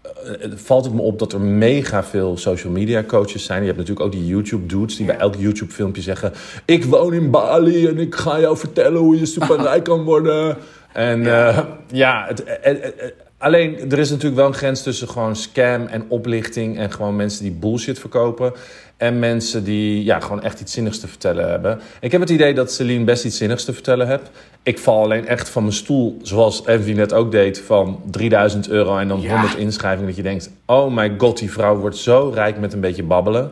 eh, 0.02 0.52
valt 0.56 0.86
het 0.86 0.94
me 0.94 1.02
op 1.02 1.20
dat 1.20 1.34
er 1.34 1.42
mega 1.42 2.04
veel 2.04 2.38
social 2.38 2.72
media 2.72 3.04
coaches 3.04 3.46
zijn. 3.46 3.60
Je 3.60 3.66
hebt 3.66 3.78
natuurlijk 3.78 4.06
ook 4.06 4.12
die 4.12 4.26
YouTube 4.26 4.66
dudes 4.66 4.96
die 4.96 5.06
bij 5.06 5.18
elk 5.18 5.36
YouTube 5.36 5.72
filmpje 5.72 6.02
zeggen: 6.02 6.34
ik 6.66 6.86
woon 6.86 7.14
in 7.14 7.32
Bali 7.32 7.88
en 7.88 7.98
ik 7.98 8.16
ga 8.16 8.40
jou 8.40 8.58
vertellen 8.58 9.02
hoe 9.02 9.20
je 9.20 9.26
superrijk 9.26 9.84
kan 9.84 10.04
worden. 10.04 10.58
En 10.96 11.24
Ja. 11.24 11.52
ja, 11.52 11.68
ja 11.92 12.26
het, 12.28 12.44
eh, 12.44 12.72
eh, 12.72 12.86
eh, 12.86 13.10
alleen 13.46 13.92
er 13.92 14.00
is 14.00 14.10
natuurlijk 14.10 14.36
wel 14.36 14.48
een 14.48 14.54
grens 14.54 14.84
tussen 14.84 15.10
gewoon 15.10 15.36
scam 15.36 15.86
en 15.86 16.06
oplichting 16.08 16.78
en 16.78 16.92
gewoon 16.92 17.16
mensen 17.16 17.44
die 17.44 17.52
bullshit 17.52 18.00
verkopen. 18.00 18.54
En 18.98 19.20
mensen 19.20 19.64
die 19.64 20.04
ja, 20.04 20.20
gewoon 20.20 20.44
echt 20.44 20.60
iets 20.62 20.74
zinnigs 20.74 21.00
te 21.00 21.08
vertellen 21.08 21.50
hebben. 21.50 21.80
Ik 22.00 22.12
heb 22.12 22.22
het 22.22 22.30
idee 22.30 22.54
dat 22.54 22.72
Celine 22.72 23.04
best 23.04 23.26
iets 23.26 23.38
zinnigs 23.38 23.66
te 23.66 23.74
vertellen 23.74 24.08
heeft. 24.08 24.30
Ik 24.64 24.80
val 24.80 25.04
alleen 25.04 25.28
echt 25.28 25.50
van 25.50 25.62
mijn 25.64 25.76
stoel, 25.76 26.18
zoals 26.22 26.64
Envy 26.66 26.92
net 26.92 27.14
ook 27.14 27.32
deed, 27.32 27.60
van 27.60 28.02
3000 28.12 28.70
euro 28.70 28.98
en 28.98 29.08
dan 29.08 29.22
Ja. 29.22 29.32
100 29.32 29.56
inschrijvingen. 29.58 30.08
Dat 30.08 30.16
je 30.16 30.24
denkt, 30.24 30.50
oh 30.66 30.96
my 30.96 31.14
god, 31.18 31.38
die 31.38 31.52
vrouw 31.52 31.76
wordt 31.78 31.98
zo 31.98 32.32
rijk 32.34 32.60
met 32.60 32.74
een 32.74 32.80
beetje 32.80 33.04
babbelen. 33.04 33.52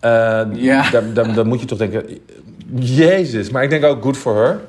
Eh, 0.00 0.42
Ja. 0.54 0.90
dan 1.34 1.46
moet 1.48 1.60
je 1.60 1.66
toch 1.66 1.78
denken, 1.78 2.04
jezus. 2.80 3.50
Maar 3.50 3.62
ik 3.62 3.70
denk 3.70 3.84
ook, 3.84 4.02
good 4.02 4.16
for 4.16 4.34
her. 4.36 4.60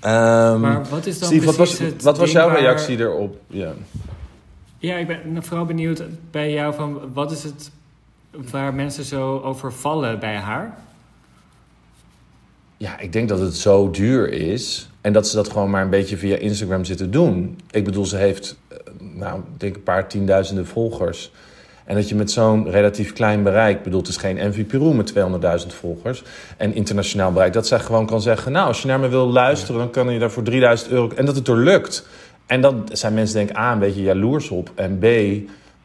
Ehm, 0.00 0.60
Maar 0.60 0.84
wat 0.90 1.06
is 1.06 1.18
dan 1.18 1.28
Steve, 1.28 1.44
wat 1.46 1.56
was, 1.56 1.74
precies 1.76 1.92
het 1.92 2.02
wat 2.02 2.18
was 2.18 2.30
ding 2.30 2.38
jouw 2.38 2.48
waar- 2.50 2.60
reactie 2.60 2.98
erop? 2.98 3.36
Ja. 3.46 3.72
Ja, 4.78 4.96
ik 4.96 5.06
ben 5.06 5.42
vooral 5.44 5.64
benieuwd 5.66 6.02
bij 6.30 6.52
jou 6.52 6.74
van 6.74 7.00
wat 7.12 7.30
is 7.32 7.42
het 7.42 7.70
waar 8.50 8.74
mensen 8.74 9.04
zo 9.04 9.38
over 9.38 9.72
vallen 9.72 10.18
bij 10.18 10.36
haar? 10.36 10.78
Ja, 12.76 12.98
ik 12.98 13.12
denk 13.12 13.28
dat 13.28 13.38
het 13.40 13.54
zo 13.56 13.90
duur 13.90 14.32
is. 14.32 14.88
En 15.00 15.12
dat 15.12 15.28
ze 15.28 15.36
dat 15.36 15.50
gewoon 15.50 15.70
maar 15.70 15.82
een 15.82 15.90
beetje 15.90 16.16
via 16.16 16.36
Instagram 16.36 16.84
zitten 16.84 17.10
doen. 17.10 17.58
Ik 17.70 17.84
bedoel, 17.84 18.06
ze 18.06 18.16
heeft, 18.16 18.56
eh, 18.68 18.76
nou, 18.98 19.38
ik 19.38 19.60
denk 19.60 19.74
een 19.76 19.82
paar 19.82 20.08
tienduizenden 20.08 20.66
volgers. 20.66 21.32
En 21.90 21.96
dat 21.96 22.08
je 22.08 22.14
met 22.14 22.30
zo'n 22.30 22.70
relatief 22.70 23.12
klein 23.12 23.42
bereik, 23.42 23.76
ik 23.76 23.82
bedoel, 23.82 24.00
het 24.00 24.08
is 24.08 24.16
geen 24.16 24.38
Envy 24.38 24.64
Peru 24.64 24.94
met 24.94 25.12
200.000 25.62 25.66
volgers. 25.66 26.22
En 26.56 26.74
internationaal 26.74 27.32
bereik, 27.32 27.52
dat 27.52 27.66
zij 27.66 27.78
gewoon 27.78 28.06
kan 28.06 28.20
zeggen, 28.20 28.52
nou, 28.52 28.66
als 28.66 28.82
je 28.82 28.88
naar 28.88 29.00
me 29.00 29.08
wil 29.08 29.26
luisteren, 29.26 29.80
dan 29.80 29.90
kan 29.90 30.12
je 30.12 30.18
daar 30.18 30.30
voor 30.30 30.42
3000 30.42 30.90
euro. 30.90 31.10
En 31.16 31.26
dat 31.26 31.36
het 31.36 31.48
er 31.48 31.56
lukt. 31.56 32.06
En 32.46 32.60
dan 32.60 32.88
zijn 32.92 33.14
mensen 33.14 33.36
denk 33.36 33.50
ik 33.50 33.56
A, 33.56 33.72
een 33.72 33.78
beetje 33.78 34.02
jaloers 34.02 34.48
op. 34.48 34.70
En 34.74 34.98
B, 34.98 35.04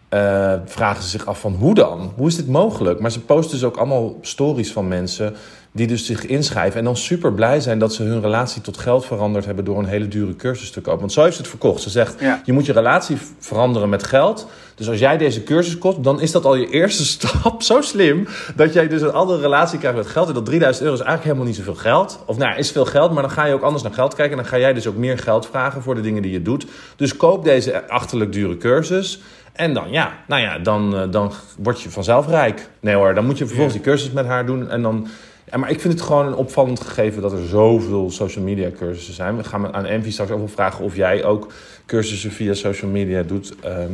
eh, 0.09 0.53
vragen 0.65 1.03
ze 1.03 1.09
zich 1.09 1.25
af 1.25 1.39
van 1.39 1.53
hoe 1.53 1.73
dan? 1.73 2.13
Hoe 2.15 2.27
is 2.27 2.35
dit 2.35 2.47
mogelijk? 2.47 2.99
Maar 2.99 3.11
ze 3.11 3.21
posten 3.21 3.57
dus 3.57 3.65
ook 3.65 3.77
allemaal 3.77 4.17
stories 4.21 4.71
van 4.71 4.87
mensen 4.87 5.35
die 5.75 5.87
dus 5.87 6.05
zich 6.05 6.25
inschrijven 6.25 6.79
en 6.79 6.85
dan 6.85 6.97
super 6.97 7.33
blij 7.33 7.59
zijn 7.59 7.79
dat 7.79 7.93
ze 7.93 8.03
hun 8.03 8.21
relatie 8.21 8.61
tot 8.61 8.77
geld 8.77 9.05
veranderd 9.05 9.45
hebben 9.45 9.65
door 9.65 9.79
een 9.79 9.85
hele 9.85 10.07
dure 10.07 10.35
cursus 10.35 10.71
te 10.71 10.81
kopen. 10.81 10.99
Want 10.99 11.11
zo 11.11 11.21
heeft 11.21 11.35
ze 11.35 11.41
het 11.41 11.49
verkocht. 11.49 11.81
Ze 11.81 11.89
zegt, 11.89 12.19
Ja. 12.19 12.41
je 12.45 12.53
moet 12.53 12.65
je 12.65 12.73
relatie 12.73 13.17
veranderen 13.39 13.89
met 13.89 14.03
geld. 14.03 14.47
Dus 14.75 14.89
als 14.89 14.99
jij 14.99 15.17
deze 15.17 15.43
cursus 15.43 15.77
kost, 15.77 16.03
dan 16.03 16.21
is 16.21 16.31
dat 16.31 16.45
al 16.45 16.55
je 16.55 16.69
eerste 16.69 17.05
stap. 17.15 17.61
Zo 17.63 17.81
slim 17.81 18.27
dat 18.55 18.73
jij 18.73 18.87
dus 18.87 19.01
een 19.01 19.11
andere 19.11 19.41
relatie 19.41 19.79
krijgt 19.79 19.97
met 19.97 20.07
geld. 20.07 20.27
En 20.27 20.33
dat 20.33 20.45
3000 20.45 20.83
euro 20.85 20.97
is 20.97 21.05
eigenlijk 21.05 21.35
helemaal 21.37 21.53
niet 21.55 21.65
zoveel 21.65 21.81
geld. 21.81 22.23
Of 22.25 22.37
nou, 22.37 22.51
ja, 22.51 22.57
is 22.57 22.71
veel 22.71 22.85
geld, 22.85 23.11
maar 23.11 23.21
dan 23.21 23.31
ga 23.31 23.45
je 23.45 23.53
ook 23.53 23.61
anders 23.61 23.83
naar 23.83 23.93
geld 23.93 24.15
kijken. 24.15 24.37
En 24.37 24.43
dan 24.43 24.51
ga 24.51 24.59
jij 24.59 24.73
dus 24.73 24.87
ook 24.87 24.95
meer 24.97 25.17
geld 25.17 25.45
vragen 25.47 25.81
voor 25.81 25.95
de 25.95 26.01
dingen 26.01 26.21
die 26.21 26.31
je 26.31 26.41
doet. 26.41 26.65
Dus 26.95 27.17
koop 27.17 27.43
deze 27.43 27.87
achterlijk 27.89 28.31
dure 28.33 28.57
cursus. 28.57 29.21
En 29.53 29.73
dan, 29.73 29.91
ja, 29.91 30.13
nou 30.27 30.41
ja, 30.41 30.59
dan, 30.59 30.95
eh, 30.97 31.01
dan 31.11 31.31
word 31.57 31.81
je 31.81 31.89
vanzelf 31.89 32.27
rijk. 32.27 32.69
Nee 32.79 32.95
hoor, 32.95 33.13
dan 33.13 33.25
moet 33.25 33.37
je 33.37 33.45
vervolgens 33.45 33.75
die 33.75 33.85
cursus 33.85 34.11
met 34.11 34.25
haar 34.25 34.45
doen. 34.45 34.69
En 34.69 34.81
dan, 34.81 35.07
maar 35.53 35.69
ik 35.69 35.79
vind 35.79 35.93
het 35.93 36.01
gewoon 36.01 36.25
een 36.25 36.35
opvallend 36.35 36.79
gegeven 36.79 37.21
dat 37.21 37.31
er 37.31 37.45
zoveel 37.47 38.11
social 38.11 38.43
media 38.43 38.69
cursussen 38.77 39.13
zijn. 39.13 39.37
We 39.37 39.43
gaan 39.43 39.73
aan 39.73 39.85
Envy 39.85 40.11
straks 40.11 40.31
ook 40.31 40.37
wel 40.37 40.47
vragen 40.47 40.85
of 40.85 40.95
jij 40.95 41.23
ook 41.23 41.51
cursussen 41.85 42.31
via 42.31 42.53
social 42.53 42.91
media 42.91 43.23
doet. 43.23 43.55
ehm, 43.59 43.93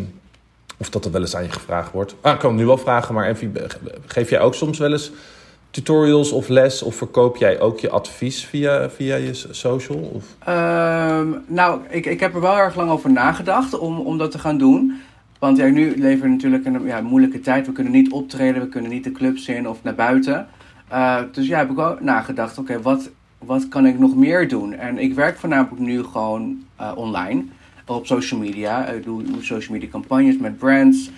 of 0.77 0.89
dat 0.89 1.05
er 1.05 1.11
wel 1.11 1.21
eens 1.21 1.35
aan 1.35 1.43
je 1.43 1.51
gevraagd 1.51 1.91
wordt. 1.91 2.15
Ah, 2.21 2.33
ik 2.33 2.39
kan 2.39 2.49
het 2.49 2.59
nu 2.59 2.65
wel 2.65 2.77
vragen, 2.77 3.13
maar 3.13 3.27
Envy, 3.27 3.49
geef 4.05 4.29
jij 4.29 4.39
ook 4.39 4.55
soms 4.55 4.77
wel 4.77 4.91
eens 4.91 5.11
tutorials 5.71 6.31
of 6.31 6.47
les 6.47 6.83
of 6.83 6.95
verkoop 6.95 7.37
jij 7.37 7.59
ook 7.59 7.79
je 7.79 7.89
advies 7.89 8.45
via, 8.45 8.89
via 8.89 9.15
je 9.15 9.33
social? 9.51 9.97
Of? 9.97 10.25
Ehm, 10.45 11.27
nou, 11.47 11.81
ik, 11.89 12.05
ik 12.05 12.19
heb 12.19 12.33
er 12.33 12.41
wel 12.41 12.57
erg 12.57 12.75
lang 12.75 12.89
over 12.89 13.11
nagedacht 13.11 13.77
om, 13.77 13.99
om 13.99 14.17
dat 14.17 14.31
te 14.31 14.39
gaan 14.39 14.57
doen. 14.57 15.01
Want 15.39 15.57
ja, 15.57 15.67
nu 15.67 15.93
leven 15.97 16.21
we 16.21 16.27
natuurlijk 16.27 16.65
een 16.65 16.85
ja, 16.85 17.01
moeilijke 17.01 17.39
tijd. 17.39 17.65
We 17.65 17.71
kunnen 17.71 17.93
niet 17.93 18.11
optreden, 18.11 18.61
we 18.61 18.67
kunnen 18.67 18.91
niet 18.91 19.03
de 19.03 19.11
clubs 19.11 19.47
in 19.47 19.67
of 19.69 19.83
naar 19.83 19.95
buiten. 19.95 20.47
Uh, 20.91 21.17
dus 21.31 21.47
ja, 21.47 21.57
heb 21.57 21.69
ik 21.69 21.75
wel 21.75 21.97
nagedacht, 21.99 22.57
oké, 22.57 22.81
wat, 22.81 23.09
wat 23.37 23.67
kan 23.67 23.85
ik 23.85 23.99
nog 23.99 24.15
meer 24.15 24.47
doen? 24.47 24.73
En 24.73 24.97
ik 24.97 25.13
werk 25.13 25.37
voornamelijk 25.37 25.81
nu 25.81 26.03
gewoon 26.03 26.63
uh, 26.81 26.91
online, 26.95 27.43
op 27.85 28.05
social 28.05 28.39
media. 28.39 28.85
Ik 28.85 29.03
doe, 29.03 29.23
social 29.39 29.73
media 29.73 29.89
campagnes 29.89 30.37
met 30.37 30.57
brands. 30.57 31.09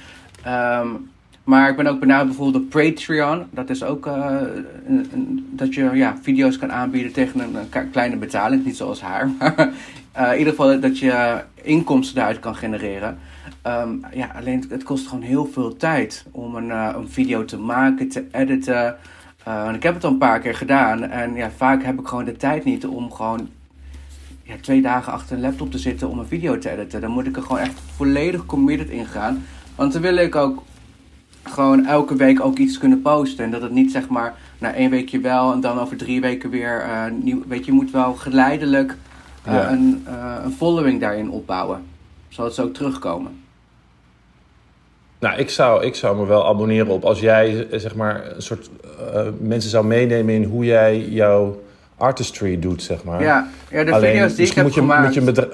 Um, 0.48 1.12
maar 1.44 1.70
ik 1.70 1.76
ben 1.76 1.88
ook 1.88 2.00
benaderd 2.00 2.28
bijvoorbeeld 2.28 2.72
door 2.72 2.84
Patreon. 2.84 3.46
Dat 3.50 3.70
is 3.70 3.84
ook 3.84 4.06
een, 4.06 5.48
dat 5.50 5.74
je 5.74 5.90
ja, 5.94 6.18
video's 6.22 6.58
kan 6.58 6.72
aanbieden 6.72 7.12
tegen 7.12 7.40
een, 7.40 7.90
kleine 7.92 8.16
betaling. 8.16 8.66
Niet 8.66 8.78
zoals 8.78 9.02
haar. 9.02 9.30
Maar 10.14 10.32
in 10.32 10.38
ieder 10.38 10.54
geval 10.54 10.80
dat 10.80 11.00
je 11.00 11.42
inkomsten 11.62 12.16
daaruit 12.16 12.40
kan 12.40 12.56
genereren. 12.56 13.18
Um, 13.68 14.06
ja, 14.14 14.32
alleen 14.36 14.66
het 14.70 14.84
kost 14.84 15.08
gewoon 15.08 15.24
heel 15.24 15.46
veel 15.46 15.78
tijd 15.78 16.26
om 16.32 16.56
een, 16.56 16.70
een 16.70 17.10
video 17.10 17.46
te 17.46 17.58
maken, 17.58 18.10
te 18.10 18.26
editen. 18.32 18.96
En 19.44 19.76
ik 19.76 19.84
heb 19.84 19.94
het 19.94 20.04
al 20.04 20.12
een 20.12 20.18
paar 20.18 20.40
keer 20.40 20.56
gedaan. 20.56 21.04
En 21.04 21.36
ja, 21.36 21.52
vaak 21.58 21.84
heb 21.84 22.00
ik 22.00 22.08
gewoon 22.08 22.26
de 22.26 22.38
tijd 22.38 22.64
niet 22.64 22.86
om 22.86 23.12
gewoon 23.12 23.50
ja, 24.44 24.54
twee 24.62 24.82
dagen 24.82 25.14
achter 25.14 25.36
een 25.36 25.42
laptop 25.42 25.72
te 25.72 25.78
zitten 25.78 26.10
om 26.10 26.20
een 26.20 26.28
video 26.28 26.58
te 26.58 26.70
editen. 26.70 27.02
Dan 27.02 27.12
moet 27.12 27.28
ik 27.28 27.36
er 27.36 27.42
gewoon 27.42 27.58
echt 27.58 27.80
volledig 27.96 28.46
committed 28.46 28.90
in 28.90 29.06
gaan. 29.06 29.46
Want 29.76 29.94
dan 29.94 30.02
wil 30.02 30.16
ik 30.16 30.36
ook 30.36 30.64
gewoon 31.44 31.86
elke 31.86 32.16
week 32.16 32.40
ook 32.40 32.58
iets 32.58 32.78
kunnen 32.78 33.02
posten. 33.02 33.46
En 33.46 33.52
dat 33.52 33.62
het 33.62 33.72
niet 33.72 33.92
zeg 33.92 34.08
maar 34.08 34.36
na 34.58 34.74
één 34.74 34.90
weekje 34.90 35.20
wel 35.20 35.54
en 35.54 35.62
dan 35.62 35.80
over 35.80 35.98
drie 35.98 36.22
weken 36.22 36.50
weer 36.50 36.86
uh, 36.86 37.04
nieuw. 37.22 37.44
Weet 37.48 37.66
je, 37.66 37.72
je 37.72 37.78
moet 37.78 37.92
wel 37.92 38.14
geleidelijk 38.14 38.98
uh, 39.48 39.54
ja. 39.54 39.72
een, 39.72 40.06
een 40.44 40.52
following 40.52 41.00
daarin 41.00 41.30
opbouwen. 41.30 41.84
Zodat 42.28 42.54
ze 42.56 42.62
ook 42.62 42.74
terugkomen. 42.74 43.43
Nou, 45.24 45.38
ik 45.38 45.50
zou, 45.50 45.86
ik 45.86 45.96
zou 45.96 46.18
me 46.18 46.26
wel 46.26 46.48
abonneren 46.48 46.88
op 46.88 47.04
als 47.04 47.20
jij 47.20 47.68
zeg 47.72 47.96
maar 47.96 48.36
een 48.36 48.42
soort 48.42 48.70
mensen 49.40 49.70
zou 49.70 49.86
meenemen 49.86 50.34
in 50.34 50.44
hoe 50.44 50.66
jij 50.66 51.00
jouw 51.00 51.62
artistry 51.98 52.60
doet, 52.60 52.84
zeg 52.84 53.04
maar. 53.04 53.22
Ja, 53.22 53.50
ja 53.70 53.84
de 53.84 53.92
Alleen, 53.92 54.12
video's 54.12 54.36
die 54.36 54.48
ik 54.48 54.54
heb 54.54 54.64
moet 54.64 54.74
je, 54.74 54.80
gemaakt. 54.80 55.04
Moet 55.04 55.14
je 55.14 55.22
bedrijf, 55.22 55.54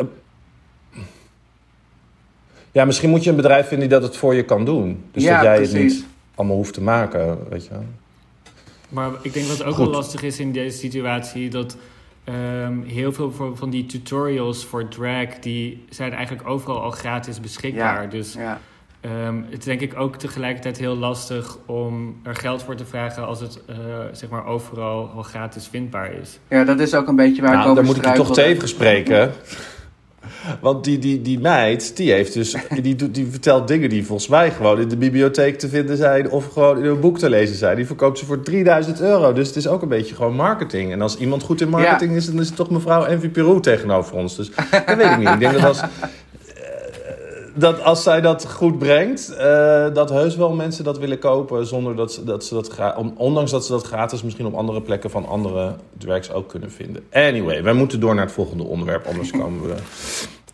ja, 2.71 2.85
misschien 2.85 3.09
moet 3.09 3.23
je 3.23 3.29
een 3.29 3.35
bedrijf 3.35 3.67
vinden 3.67 3.89
dat 3.89 4.03
het 4.03 4.17
voor 4.17 4.35
je 4.35 4.43
kan 4.43 4.65
doen. 4.65 5.03
Dus 5.11 5.23
ja, 5.23 5.35
dat 5.35 5.43
jij 5.43 5.55
precies. 5.55 5.73
het 5.73 5.83
niet 5.83 6.05
allemaal 6.35 6.55
hoeft 6.55 6.73
te 6.73 6.81
maken, 6.81 7.37
weet 7.49 7.65
je 7.65 7.71
Maar 8.89 9.11
ik 9.21 9.33
denk 9.33 9.45
wat 9.45 9.63
ook 9.63 9.75
Goed. 9.75 9.85
wel 9.85 9.93
lastig 9.93 10.21
is 10.21 10.39
in 10.39 10.51
deze 10.51 10.77
situatie... 10.77 11.49
dat 11.49 11.77
um, 12.63 12.83
heel 12.83 13.13
veel 13.13 13.55
van 13.55 13.69
die 13.69 13.85
tutorials 13.85 14.65
voor 14.65 14.87
drag... 14.87 15.39
die 15.39 15.85
zijn 15.89 16.13
eigenlijk 16.13 16.47
overal 16.47 16.81
al 16.81 16.91
gratis 16.91 17.39
beschikbaar. 17.39 18.03
Ja, 18.03 18.09
dus 18.09 18.33
ja. 18.33 18.59
Um, 19.01 19.45
het 19.49 19.59
is 19.59 19.65
denk 19.65 19.81
ik 19.81 19.99
ook 19.99 20.15
tegelijkertijd 20.15 20.77
heel 20.77 20.95
lastig... 20.95 21.57
om 21.65 22.19
er 22.23 22.35
geld 22.35 22.63
voor 22.63 22.75
te 22.75 22.85
vragen 22.85 23.27
als 23.27 23.39
het 23.39 23.61
uh, 23.69 23.75
zeg 24.11 24.29
maar 24.29 24.45
overal 24.45 25.09
al 25.15 25.23
gratis 25.23 25.67
vindbaar 25.67 26.13
is. 26.13 26.39
Ja, 26.47 26.63
dat 26.63 26.79
is 26.79 26.95
ook 26.95 27.07
een 27.07 27.15
beetje 27.15 27.41
waar 27.41 27.51
nou, 27.51 27.63
ik 27.63 27.69
over 27.69 27.83
Dan 27.83 27.93
moet 27.93 28.05
ik 28.05 28.11
je 28.11 28.23
toch 28.23 28.33
tegen 28.33 28.67
spreken. 28.67 29.31
Want 30.61 30.83
die, 30.83 30.99
die, 30.99 31.21
die 31.21 31.39
meid, 31.39 31.97
die 31.97 32.11
heeft 32.11 32.33
dus, 32.33 32.55
die, 32.81 33.11
die 33.11 33.27
vertelt 33.29 33.67
dingen 33.67 33.89
die 33.89 34.05
volgens 34.05 34.27
mij 34.27 34.51
gewoon 34.51 34.79
in 34.79 34.87
de 34.87 34.97
bibliotheek 34.97 35.59
te 35.59 35.69
vinden 35.69 35.97
zijn 35.97 36.29
of 36.29 36.45
gewoon 36.45 36.77
in 36.77 36.85
een 36.85 36.99
boek 36.99 37.17
te 37.17 37.29
lezen 37.29 37.55
zijn. 37.55 37.75
Die 37.75 37.85
verkoopt 37.85 38.17
ze 38.17 38.25
voor 38.25 38.41
3000 38.41 39.01
euro. 39.01 39.33
Dus 39.33 39.47
het 39.47 39.55
is 39.55 39.67
ook 39.67 39.81
een 39.81 39.87
beetje 39.87 40.15
gewoon 40.15 40.35
marketing. 40.35 40.91
En 40.91 41.01
als 41.01 41.17
iemand 41.17 41.43
goed 41.43 41.61
in 41.61 41.69
marketing 41.69 42.15
is, 42.15 42.25
dan 42.25 42.39
is 42.39 42.47
het 42.47 42.55
toch 42.55 42.69
mevrouw 42.69 43.03
Envy 43.05 43.29
Peru 43.29 43.59
tegenover 43.59 44.15
ons. 44.15 44.35
Dus 44.35 44.51
dat 44.85 44.95
weet 44.95 45.11
ik 45.11 45.17
niet. 45.17 45.29
Ik 45.29 45.39
denk 45.39 45.53
dat 45.53 45.63
als, 45.63 45.79
eh, 45.79 45.87
dat 47.59 47.83
als 47.83 48.03
zij 48.03 48.21
dat 48.21 48.51
goed 48.51 48.77
brengt, 48.77 49.35
eh, 49.35 49.93
dat 49.93 50.09
heus 50.09 50.35
wel 50.35 50.53
mensen 50.53 50.83
dat 50.83 50.97
willen 50.97 51.19
kopen 51.19 51.65
zonder 51.65 51.95
dat 51.95 52.13
ze 52.13 52.23
dat, 52.23 52.45
ze 52.45 52.53
dat 52.53 52.95
ondanks 53.15 53.51
dat 53.51 53.65
ze 53.65 53.71
dat 53.71 53.83
gratis 53.83 54.23
misschien 54.23 54.45
op 54.45 54.53
andere 54.53 54.81
plekken 54.81 55.09
van 55.09 55.25
andere 55.25 55.75
drags 55.97 56.31
ook 56.31 56.49
kunnen 56.49 56.71
vinden. 56.71 57.03
Anyway, 57.11 57.63
wij 57.63 57.73
moeten 57.73 57.99
door 57.99 58.15
naar 58.15 58.25
het 58.25 58.33
volgende 58.33 58.63
onderwerp, 58.63 59.05
anders 59.05 59.31
komen 59.31 59.61
we 59.61 59.75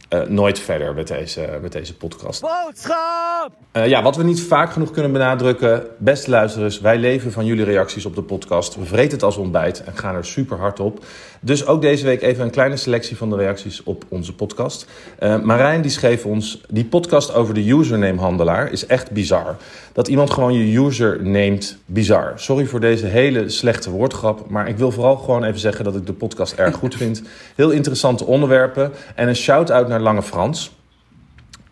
eh, 0.10 0.22
nooit 0.22 0.60
verder 0.60 0.94
met 0.94 1.08
deze, 1.08 1.60
met 1.62 1.72
deze 1.72 1.96
podcast. 1.96 2.42
Boodschap! 2.42 3.52
Eh, 3.72 3.88
ja, 3.88 4.02
wat 4.02 4.16
we 4.16 4.24
niet 4.24 4.42
vaak 4.42 4.72
genoeg 4.72 4.92
kunnen 4.92 5.12
benadrukken, 5.12 5.84
beste 5.98 6.30
luisteraars, 6.30 6.80
wij 6.80 6.98
leven 6.98 7.32
van 7.32 7.46
jullie 7.46 7.64
reacties 7.64 8.06
op 8.06 8.16
de 8.16 8.22
podcast. 8.22 8.76
We 8.76 8.86
vreten 8.86 9.12
het 9.12 9.24
als 9.24 9.38
ontbijt 9.38 9.84
en 9.84 9.98
gaan 9.98 10.16
er 10.16 10.26
super 10.26 10.58
hard 10.58 10.80
op. 10.80 11.06
Dus 11.42 11.65
ook 11.65 11.82
deze 11.82 12.06
week 12.06 12.22
even 12.22 12.44
een 12.44 12.50
kleine 12.50 12.77
selectie 12.77 13.18
van 13.18 13.30
de 13.30 13.36
reacties 13.36 13.84
op 13.84 14.06
onze 14.10 14.36
podcast. 14.36 14.88
Eh, 15.20 15.42
Marijn 15.42 15.82
die 15.82 15.92
schreef 15.92 16.25
ons, 16.25 16.62
die 16.70 16.86
podcast 16.86 17.34
over 17.34 17.54
de 17.54 17.70
username 17.70 18.20
handelaar 18.20 18.72
is 18.72 18.86
echt 18.86 19.12
bizar. 19.12 19.56
Dat 19.94 20.08
iemand 20.08 20.32
gewoon 20.32 20.54
je 20.54 20.80
user 20.80 21.24
neemt, 21.24 21.77
bizar. 21.86 22.34
Sorry 22.36 22.65
voor 22.65 22.80
deze 22.80 23.06
hele 23.06 23.50
slechte 23.50 23.89
woordgrap, 23.89 24.50
maar 24.50 24.68
ik 24.68 24.77
wil 24.77 24.92
vooral 24.92 25.18
gewoon 25.18 25.44
even 25.44 25.60
zeggen 25.60 25.86
dat 25.86 25.96
ik 25.96 26.06
de 26.06 26.13
podcast 26.13 26.54
erg 26.54 26.75
goed 26.75 26.96
vind. 27.06 27.22
Heel 27.56 27.70
interessante 27.70 28.25
onderwerpen 28.25 28.92
en 29.15 29.27
een 29.27 29.36
shout-out 29.36 29.88
naar 29.88 30.00
Lange 30.00 30.24
Frans. 30.24 30.72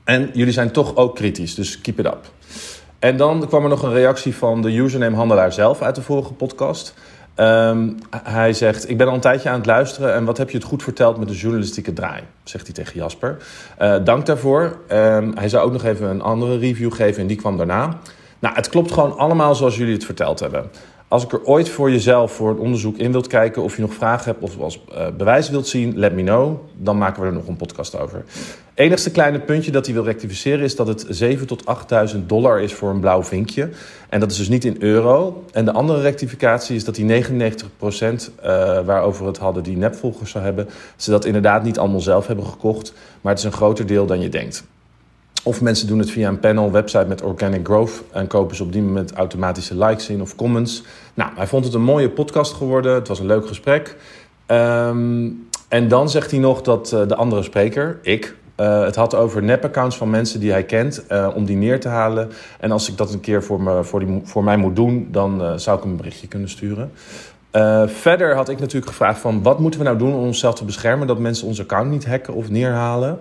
En 0.03 0.29
jullie 0.33 0.53
zijn 0.53 0.71
toch 0.71 0.95
ook 0.95 1.15
kritisch, 1.15 1.55
dus 1.55 1.81
keep 1.81 1.99
it 1.99 2.05
up. 2.05 2.31
En 2.99 3.17
dan 3.17 3.47
kwam 3.47 3.63
er 3.63 3.69
nog 3.69 3.83
een 3.83 3.93
reactie 3.93 4.35
van 4.35 4.61
de 4.61 4.77
username 4.77 5.15
handelaar 5.15 5.53
zelf 5.53 5.81
uit 5.81 5.95
de 5.95 6.01
vorige 6.01 6.33
podcast. 6.33 6.93
Ehm, 7.35 7.89
hij 8.23 8.53
zegt, 8.53 8.89
ik 8.89 8.97
ben 8.97 9.07
al 9.07 9.13
een 9.13 9.19
tijdje 9.19 9.49
aan 9.49 9.57
het 9.57 9.65
luisteren 9.65 10.13
en 10.13 10.25
wat 10.25 10.37
heb 10.37 10.49
je 10.49 10.57
het 10.57 10.65
goed 10.65 10.83
verteld 10.83 11.17
met 11.17 11.27
de 11.27 11.35
journalistieke 11.35 11.93
draai, 11.93 12.21
zegt 12.43 12.65
hij 12.65 12.75
tegen 12.75 12.99
Jasper. 12.99 13.37
Eh, 13.77 13.95
dank 14.03 14.25
daarvoor. 14.25 14.77
Ehm, 14.87 15.31
hij 15.35 15.49
zou 15.49 15.65
ook 15.65 15.71
nog 15.71 15.83
even 15.83 16.09
een 16.09 16.21
andere 16.21 16.57
review 16.57 16.93
geven 16.93 17.21
en 17.21 17.27
die 17.27 17.37
kwam 17.37 17.57
daarna. 17.57 17.97
Nou, 18.39 18.55
het 18.55 18.69
klopt 18.69 18.91
gewoon 18.91 19.17
allemaal 19.17 19.55
zoals 19.55 19.77
jullie 19.77 19.93
het 19.93 20.05
verteld 20.05 20.39
hebben. 20.39 20.69
Als 21.13 21.23
ik 21.23 21.31
er 21.31 21.45
ooit 21.45 21.69
voor 21.69 21.91
jezelf 21.91 22.31
voor 22.31 22.49
het 22.49 22.59
onderzoek 22.59 22.97
in 22.97 23.11
wilt 23.11 23.27
kijken 23.27 23.63
of 23.63 23.75
je 23.75 23.81
nog 23.81 23.93
vragen 23.93 24.25
hebt 24.25 24.43
of 24.43 24.59
als 24.59 24.79
uh, 24.91 25.07
bewijs 25.17 25.49
wilt 25.49 25.67
zien, 25.67 25.97
let 25.97 26.13
me 26.13 26.23
know. 26.23 26.59
Dan 26.77 26.97
maken 26.97 27.21
we 27.21 27.27
er 27.27 27.33
nog 27.33 27.47
een 27.47 27.55
podcast 27.55 27.99
over. 27.99 28.23
Enigste 28.73 29.11
kleine 29.11 29.39
puntje 29.39 29.71
dat 29.71 29.85
hij 29.85 29.95
wil 29.95 30.03
rectificeren 30.03 30.63
is 30.63 30.75
dat 30.75 30.87
het 30.87 31.05
7 31.09 31.47
tot 31.47 31.65
8000 31.65 32.29
dollar 32.29 32.61
is 32.61 32.73
voor 32.73 32.89
een 32.89 32.99
blauw 32.99 33.23
vinkje. 33.23 33.69
En 34.09 34.19
dat 34.19 34.31
is 34.31 34.37
dus 34.37 34.49
niet 34.49 34.65
in 34.65 34.75
euro. 34.79 35.43
En 35.51 35.65
de 35.65 35.71
andere 35.71 36.01
rectificatie 36.01 36.75
is 36.75 36.83
dat 36.83 36.95
die 36.95 37.23
99% 37.23 37.25
uh, 37.25 38.19
waarover 38.85 39.21
we 39.21 39.29
het 39.29 39.37
hadden, 39.37 39.63
die 39.63 39.77
nepvolgers 39.77 40.31
zou 40.31 40.43
hebben, 40.43 40.69
ze 40.95 41.11
dat 41.11 41.25
inderdaad 41.25 41.63
niet 41.63 41.79
allemaal 41.79 42.01
zelf 42.01 42.27
hebben 42.27 42.45
gekocht. 42.45 42.93
Maar 43.21 43.31
het 43.31 43.41
is 43.41 43.47
een 43.47 43.57
groter 43.57 43.85
deel 43.85 44.05
dan 44.05 44.21
je 44.21 44.29
denkt. 44.29 44.63
Of 45.45 45.61
mensen 45.61 45.87
doen 45.87 45.99
het 45.99 46.11
via 46.11 46.27
een 46.27 46.39
panel 46.39 46.71
website 46.71 47.05
met 47.05 47.21
organic 47.21 47.65
growth 47.65 48.03
en 48.11 48.27
kopen 48.27 48.55
ze 48.55 48.63
op 48.63 48.71
die 48.71 48.81
moment 48.81 49.13
automatische 49.13 49.77
likes 49.77 50.09
in 50.09 50.21
of 50.21 50.35
comments. 50.35 50.83
Nou, 51.13 51.31
hij 51.35 51.47
vond 51.47 51.65
het 51.65 51.73
een 51.73 51.81
mooie 51.81 52.09
podcast 52.09 52.53
geworden. 52.53 52.93
Het 52.93 53.07
was 53.07 53.19
een 53.19 53.25
leuk 53.25 53.47
gesprek. 53.47 53.95
Um, 54.47 55.47
en 55.67 55.87
dan 55.87 56.09
zegt 56.09 56.31
hij 56.31 56.39
nog 56.39 56.61
dat 56.61 56.91
uh, 56.93 57.07
de 57.07 57.15
andere 57.15 57.43
spreker, 57.43 57.99
ik, 58.01 58.35
uh, 58.57 58.83
het 58.83 58.95
had 58.95 59.15
over 59.15 59.43
nep-accounts 59.43 59.97
van 59.97 60.09
mensen 60.09 60.39
die 60.39 60.51
hij 60.51 60.63
kent, 60.63 61.03
uh, 61.09 61.29
om 61.35 61.45
die 61.45 61.55
neer 61.55 61.79
te 61.79 61.87
halen. 61.87 62.29
En 62.59 62.71
als 62.71 62.89
ik 62.89 62.97
dat 62.97 63.13
een 63.13 63.19
keer 63.19 63.43
voor, 63.43 63.61
me, 63.61 63.83
voor, 63.83 63.99
die, 63.99 64.21
voor 64.23 64.43
mij 64.43 64.57
moet 64.57 64.75
doen, 64.75 65.07
dan 65.11 65.59
zou 65.59 65.77
ik 65.77 65.83
hem 65.83 65.91
een 65.91 65.97
berichtje 65.97 66.27
kunnen 66.27 66.49
sturen. 66.49 66.91
Verder 67.85 68.35
had 68.35 68.49
ik 68.49 68.59
natuurlijk 68.59 68.91
gevraagd 68.91 69.19
van 69.19 69.43
wat 69.43 69.59
moeten 69.59 69.79
we 69.79 69.85
nou 69.85 69.97
doen 69.97 70.13
om 70.13 70.23
onszelf 70.23 70.55
te 70.55 70.65
beschermen 70.65 71.07
dat 71.07 71.19
mensen 71.19 71.47
ons 71.47 71.59
account 71.59 71.89
niet 71.89 72.05
hacken 72.05 72.33
of 72.33 72.49
neerhalen. 72.49 73.19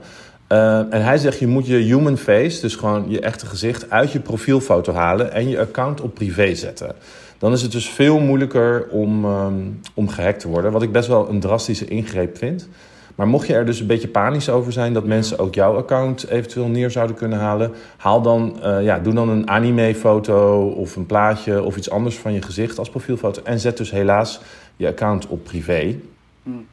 Uh, 0.53 0.79
en 0.79 1.05
hij 1.05 1.19
zegt 1.19 1.39
je 1.39 1.47
moet 1.47 1.67
je 1.67 1.77
human 1.77 2.17
face, 2.17 2.61
dus 2.61 2.77
gewoon 2.77 3.05
je 3.09 3.21
echte 3.21 3.47
gezicht, 3.47 3.91
uit 3.91 4.13
je 4.13 4.21
profielfoto 4.21 4.93
halen 4.93 5.33
en 5.33 5.49
je 5.49 5.61
account 5.61 6.01
op 6.01 6.15
privé 6.15 6.55
zetten. 6.55 6.95
Dan 7.39 7.53
is 7.53 7.63
het 7.63 7.73
dus 7.73 7.89
veel 7.89 8.19
moeilijker 8.21 8.87
om, 8.91 9.25
um, 9.25 9.81
om 9.95 10.09
gehackt 10.09 10.41
te 10.41 10.49
worden, 10.49 10.73
wat 10.73 10.83
ik 10.83 10.93
best 10.93 11.09
wel 11.09 11.29
een 11.29 11.41
drastische 11.41 11.85
ingreep 11.85 12.39
vind. 12.39 12.69
Maar 13.15 13.29
mocht 13.29 13.47
je 13.47 13.55
er 13.55 13.67
dus 13.67 13.81
een 13.81 13.87
beetje 13.87 14.09
panisch 14.09 14.49
over 14.49 14.73
zijn 14.73 14.93
dat 14.93 15.05
mensen 15.05 15.39
ook 15.39 15.55
jouw 15.55 15.77
account 15.77 16.29
eventueel 16.29 16.67
neer 16.67 16.91
zouden 16.91 17.17
kunnen 17.17 17.39
halen, 17.39 17.73
haal 17.97 18.23
dan, 18.23 18.57
uh, 18.65 18.83
ja, 18.83 18.99
doe 18.99 19.15
dan 19.15 19.29
een 19.29 19.49
anime-foto 19.49 20.67
of 20.69 20.97
een 20.97 21.07
plaatje 21.07 21.63
of 21.63 21.77
iets 21.77 21.91
anders 21.91 22.19
van 22.19 22.33
je 22.33 22.43
gezicht 22.43 22.79
als 22.79 22.91
profielfoto 22.91 23.43
en 23.45 23.61
zet 23.61 23.77
dus 23.77 23.91
helaas 23.91 24.41
je 24.77 24.87
account 24.87 25.27
op 25.27 25.45
privé. 25.45 25.97
Hmm. 26.43 26.67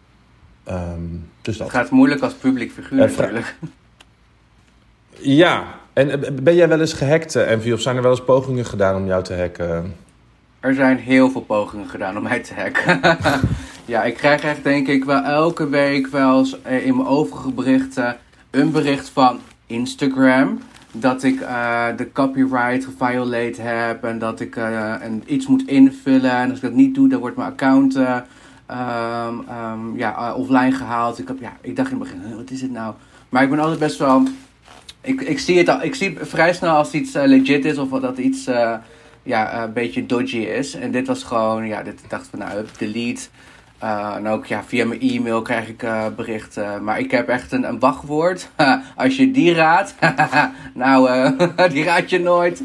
Um, 0.72 1.30
dus 1.42 1.58
dat. 1.58 1.68
Het 1.68 1.76
gaat 1.76 1.90
moeilijk 1.90 2.22
als 2.22 2.34
publiek 2.34 2.72
figuur 2.72 3.00
natuurlijk. 3.00 3.56
Ja, 5.22 5.64
en 5.94 6.24
eh, 6.24 6.32
ben 6.32 6.56
jij 6.56 6.68
wel 6.68 6.80
eens 6.80 6.94
gehackt, 6.94 7.36
eh, 7.36 7.52
Envy? 7.52 7.72
Of 7.72 7.82
zijn 7.82 7.96
er 7.96 8.02
wel 8.02 8.12
eens 8.12 8.24
pogingen 8.24 8.66
gedaan 8.66 8.96
om 8.96 9.06
jou 9.06 9.24
te 9.24 9.34
hacken? 9.34 9.96
Er 10.60 10.74
zijn 10.74 10.98
heel 10.98 11.30
veel 11.30 11.42
pogingen 11.42 11.88
gedaan 11.88 12.18
om 12.18 12.24
mij 12.24 12.40
te 12.40 12.54
hacken. 12.54 13.18
ja, 13.86 14.04
ik 14.04 14.14
krijg 14.14 14.44
echt 14.44 14.64
denk 14.64 14.88
ik 14.88 15.06
wel 15.06 15.24
elke 15.24 15.70
week 15.70 16.08
wel 16.08 16.38
eens 16.38 16.62
eh, 16.62 16.86
in 16.86 16.96
mijn 16.96 17.08
overige 17.08 17.52
berichten 17.52 18.18
een 18.52 18.72
bericht 18.72 19.10
van 19.10 19.40
Instagram. 19.66 20.60
dat 20.92 21.24
ik 21.24 21.42
uh, 21.42 21.86
de 21.98 22.12
copyright 22.12 22.86
geviolate 22.86 23.62
heb 23.62 24.04
en 24.04 24.20
dat 24.20 24.40
ik 24.40 24.56
uh, 24.56 24.94
een, 25.02 25.24
iets 25.26 25.48
moet 25.48 25.68
invullen. 25.68 26.32
En 26.32 26.50
als 26.50 26.58
ik 26.58 26.64
dat 26.64 26.74
niet 26.74 26.96
doe, 26.96 27.10
dan 27.10 27.20
wordt 27.20 27.36
mijn 27.36 27.52
account 27.52 27.96
uh, 27.98 28.18
um, 28.72 29.46
um, 29.50 29.98
ja, 29.98 30.34
offline 30.34 30.72
gehaald. 30.72 31.20
Ik, 31.20 31.28
heb, 31.28 31.40
ja, 31.40 31.54
ik 31.62 31.76
dacht 31.76 31.92
in 31.92 32.00
het 32.00 32.12
begin, 32.12 32.36
wat 32.36 32.50
is 32.50 32.62
het 32.62 32.72
nou? 32.72 32.94
Maar 33.30 33.44
ik 33.44 33.50
ben 33.50 33.60
altijd 33.60 33.80
best 33.80 33.98
wel. 33.98 34.24
Ik, 35.02 35.22
ik 35.22 35.40
zie 35.40 35.58
het 35.58 35.70
al, 35.70 35.82
ik 35.82 35.96
zie 35.96 36.18
vrij 36.22 36.54
snel 36.54 36.76
als 36.76 36.92
iets 36.92 37.14
legit 37.14 37.66
is 37.66 37.78
of 37.78 37.90
dat 37.90 38.18
iets 38.18 38.50
ja, 39.24 39.64
een 39.64 39.74
beetje 39.74 40.06
dodgy 40.06 40.38
is. 40.38 40.74
En 40.74 40.92
dit 40.92 41.08
was 41.08 41.24
gewoon, 41.24 41.68
ja, 41.68 41.84
dit, 41.84 42.00
ik 42.04 42.10
dacht 42.10 42.28
van 42.28 42.40
nou, 42.40 42.66
delete. 42.78 43.28
Uh, 43.84 44.14
en 44.16 44.28
ook 44.28 44.46
ja, 44.46 44.64
via 44.64 44.86
mijn 44.86 45.00
e-mail 45.00 45.42
krijg 45.42 45.68
ik 45.68 45.86
berichten. 46.16 46.84
Maar 46.84 47.00
ik 47.00 47.12
heb 47.12 47.28
echt 47.28 47.52
een, 47.52 47.68
een 47.68 47.80
wachtwoord. 47.80 48.50
Als 48.96 49.18
je 49.18 49.32
die 49.32 49.54
raadt, 49.54 49.96
nou, 50.74 51.32
die 51.74 51.84
raad 51.84 52.10
je 52.10 52.20
nooit. 52.20 52.64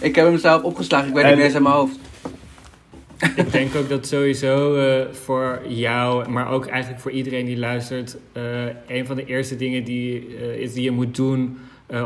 ik 0.00 0.14
heb 0.14 0.26
hem 0.26 0.38
zelf 0.38 0.62
opgeslagen, 0.62 1.08
ik 1.08 1.14
weet 1.14 1.24
niet 1.24 1.34
meer 1.34 1.44
eens 1.44 1.54
in 1.54 1.62
mijn 1.62 1.74
hoofd. 1.74 1.98
Ik 3.36 3.52
denk 3.52 3.74
ook 3.74 3.88
dat 3.88 4.06
sowieso 4.06 4.78
voor 5.12 5.60
jou, 5.68 6.28
maar 6.28 6.48
ook 6.48 6.66
eigenlijk 6.66 7.02
voor 7.02 7.10
iedereen 7.10 7.44
die 7.44 7.58
luistert, 7.58 8.16
een 8.86 9.06
van 9.06 9.16
de 9.16 9.24
eerste 9.24 9.56
dingen 9.56 9.84
die, 9.84 10.36
is 10.58 10.72
die 10.72 10.82
je 10.82 10.90
moet 10.90 11.16
doen 11.16 11.58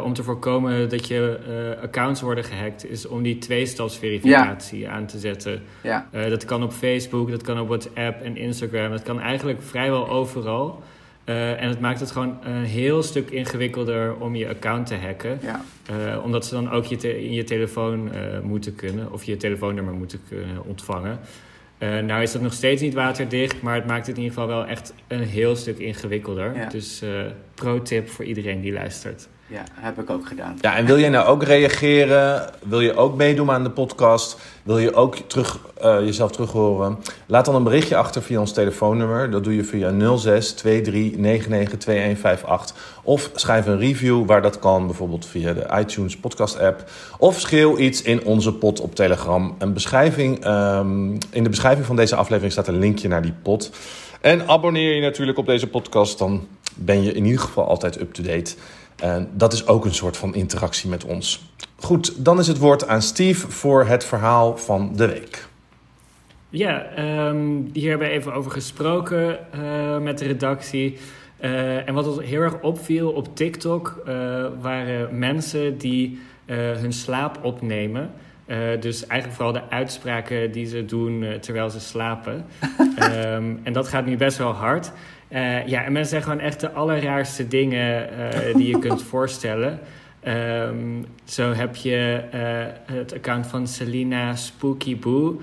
om 0.03 0.13
te 0.13 0.23
voorkomen 0.23 0.89
dat 0.89 1.09
je 1.09 1.39
accounts 1.83 2.21
worden 2.21 2.45
gehackt, 2.45 2.91
is 2.91 3.07
om 3.07 3.23
die 3.23 3.39
tweestapsverificatie 3.39 4.79
ja. 4.79 4.91
aan 4.91 5.07
te 5.07 5.19
zetten. 5.19 5.63
Ja. 5.83 6.09
Dat 6.13 6.45
kan 6.45 6.63
op 6.63 6.73
Facebook, 6.73 7.31
dat 7.31 7.43
kan 7.43 7.61
op 7.61 7.69
WhatsApp 7.69 8.23
en 8.23 8.37
Instagram. 8.37 8.91
Dat 8.91 9.03
kan 9.03 9.21
eigenlijk 9.21 9.63
vrijwel 9.63 10.09
overal. 10.09 10.83
En 11.25 11.69
het 11.69 11.81
maakt 11.81 12.01
het 12.01 12.11
gewoon 12.11 12.39
een 12.43 12.65
heel 12.65 13.03
stuk 13.03 13.31
ingewikkelder 13.31 14.17
om 14.17 14.35
je 14.35 14.49
account 14.49 14.87
te 14.87 14.95
hacken. 14.95 15.41
Ja. 15.43 15.61
omdat 16.19 16.47
ze 16.47 16.55
dan 16.55 16.71
ook 16.71 16.85
je 16.85 17.25
in 17.25 17.33
je 17.33 17.45
telefoon 17.45 18.11
moeten 18.43 18.75
kunnen, 18.75 19.13
of 19.13 19.25
je 19.25 19.37
telefoonnummer 19.37 19.95
moeten 19.95 20.21
kunnen 20.29 20.65
ontvangen. 20.65 21.19
nou 21.79 22.23
is 22.23 22.33
dat 22.33 22.43
nog 22.43 22.53
steeds 22.53 22.83
niet 22.83 22.95
waterdicht, 22.95 23.63
maar 23.63 23.75
het 23.75 23.87
maakt 23.87 24.07
het 24.07 24.17
in 24.17 24.23
ieder 24.23 24.39
geval 24.39 24.57
wel 24.57 24.67
echt 24.67 24.95
een 25.09 25.23
heel 25.23 25.57
stuk 25.57 25.79
ingewikkelder. 25.79 26.57
Ja. 26.57 26.69
Dus 26.69 27.03
pro-tip 27.55 28.09
voor 28.09 28.25
iedereen 28.25 28.61
die 28.61 28.73
luistert. 28.73 29.29
Ja, 29.55 29.65
heb 29.73 29.99
ik 29.99 30.11
ook 30.11 30.27
gedaan. 30.27 30.59
Ja, 30.61 30.77
en 30.77 30.87
wil 30.87 30.99
jij 30.99 31.09
nou 31.09 31.27
ook 31.27 31.43
reageren? 31.43 32.51
Wil 32.63 32.81
je 32.81 32.97
ook 32.97 33.17
meedoen 33.17 33.51
aan 33.51 33.63
de 33.63 33.71
podcast? 33.71 34.37
Wil 34.63 34.79
je 34.79 34.95
ook 34.95 35.17
terug, 35.17 35.59
uh, 35.85 36.01
jezelf 36.01 36.33
terug 36.33 36.53
horen? 36.53 36.99
Laat 37.27 37.45
dan 37.45 37.55
een 37.55 37.63
berichtje 37.63 37.97
achter 37.97 38.23
via 38.23 38.41
ons 38.41 38.53
telefoonnummer. 38.53 39.31
Dat 39.31 39.45
doe 39.45 39.57
je 39.57 39.65
via 39.65 40.17
06 40.17 40.53
23 40.53 41.19
99 41.19 41.79
2158. 41.79 43.01
Of 43.03 43.31
schrijf 43.35 43.67
een 43.67 43.79
review 43.79 44.27
waar 44.27 44.43
dat 44.43 44.59
kan, 44.59 44.87
bijvoorbeeld 44.87 45.27
via 45.27 45.53
de 45.53 45.67
iTunes 45.79 46.17
podcast 46.17 46.59
app. 46.59 46.91
Of 47.19 47.41
schreeuw 47.41 47.79
iets 47.79 48.03
in 48.03 48.25
onze 48.25 48.55
pot 48.55 48.81
op 48.81 48.95
Telegram. 48.95 49.55
Een 49.59 49.73
beschrijving, 49.73 50.47
um, 50.47 51.19
in 51.31 51.43
de 51.43 51.51
beschrijving 51.51 51.87
van 51.87 51.97
deze 51.97 52.17
aflevering 52.17 52.53
staat 52.53 52.69
een 52.69 52.79
linkje 52.79 53.09
naar 53.09 53.23
die 53.23 53.35
pot. 53.43 53.71
En 54.21 54.49
abonneer 54.49 54.95
je 54.95 55.01
natuurlijk 55.01 55.39
op 55.39 55.47
deze 55.47 55.67
podcast, 55.67 56.19
dan 56.19 56.47
ben 56.75 57.03
je 57.03 57.13
in 57.13 57.25
ieder 57.25 57.41
geval 57.41 57.69
altijd 57.69 58.01
up-to-date. 58.01 58.55
En 59.05 59.31
dat 59.33 59.53
is 59.53 59.67
ook 59.67 59.85
een 59.85 59.95
soort 59.95 60.17
van 60.17 60.35
interactie 60.35 60.91
met 60.91 61.05
ons. 61.05 61.53
Goed, 61.77 62.25
dan 62.25 62.39
is 62.39 62.47
het 62.47 62.59
woord 62.59 62.87
aan 62.87 63.03
Steve 63.03 63.51
voor 63.51 63.87
het 63.87 64.05
verhaal 64.05 64.57
van 64.57 64.93
de 64.97 65.07
week. 65.07 65.47
Ja, 66.49 66.87
um, 67.29 67.71
hier 67.73 67.89
hebben 67.89 68.09
we 68.09 68.15
even 68.15 68.33
over 68.33 68.51
gesproken 68.51 69.39
uh, 69.55 69.99
met 69.99 70.19
de 70.19 70.27
redactie. 70.27 70.99
Uh, 71.41 71.89
en 71.89 71.95
wat 71.95 72.07
ons 72.07 72.21
heel 72.21 72.41
erg 72.41 72.61
opviel 72.61 73.11
op 73.11 73.37
TikTok 73.37 74.03
uh, 74.09 74.47
waren 74.61 75.19
mensen 75.19 75.79
die 75.79 76.19
hun 76.47 76.93
slaap 76.93 77.39
opnemen. 77.43 78.11
dus 78.81 79.07
eigenlijk 79.07 79.41
vooral 79.41 79.53
de 79.53 79.75
uitspraken 79.75 80.53
die 80.53 80.67
ze 80.67 80.85
doen 80.85 81.25
terwijl 81.41 81.71
ze 81.71 81.81
slapen. 81.81 82.45
um, 82.99 83.61
en 83.67 83.73
dat 83.73 83.89
gaat 83.89 84.07
nu 84.07 84.17
best 84.17 84.39
wel 84.39 84.53
hard. 84.53 84.93
Uh, 85.35 85.67
ja, 85.67 85.85
en 85.85 85.93
mensen 85.93 86.11
zeggen 86.11 86.31
gewoon 86.31 86.47
echt 86.47 86.61
de 86.61 86.71
allerraarste 86.71 87.49
dingen 87.49 88.09
uh, 88.19 88.55
die 88.55 88.67
je 88.67 88.79
kunt 88.79 89.03
voorstellen. 89.13 89.81
Um, 90.27 91.07
zo 91.25 91.53
heb 91.53 91.77
je 91.77 92.25
uh, 92.35 92.97
het 92.97 93.15
account 93.15 93.47
van 93.47 93.67
Selina 93.67 94.37
Spooky 94.37 94.99
Boo. 94.99 95.41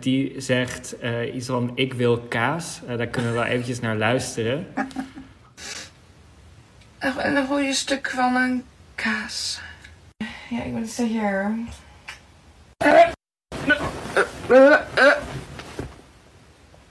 die 0.00 0.34
zegt 0.36 0.96
iets 1.34 1.46
van 1.46 1.72
ik 1.74 1.92
wil 1.92 2.18
kaas. 2.18 2.80
daar 2.96 3.06
kunnen 3.06 3.30
we 3.30 3.36
wel 3.36 3.46
eventjes 3.46 3.80
naar 3.80 3.96
luisteren. 3.96 4.66
En 6.98 7.36
een 7.36 7.46
goede 7.46 7.72
stuk 7.72 8.10
van 8.10 8.34
een 8.34 8.64
kaas. 8.94 9.60
Ja, 10.48 10.62
ik 10.62 10.72
ben 10.72 10.82
het 10.82 10.96
hier. 10.96 11.54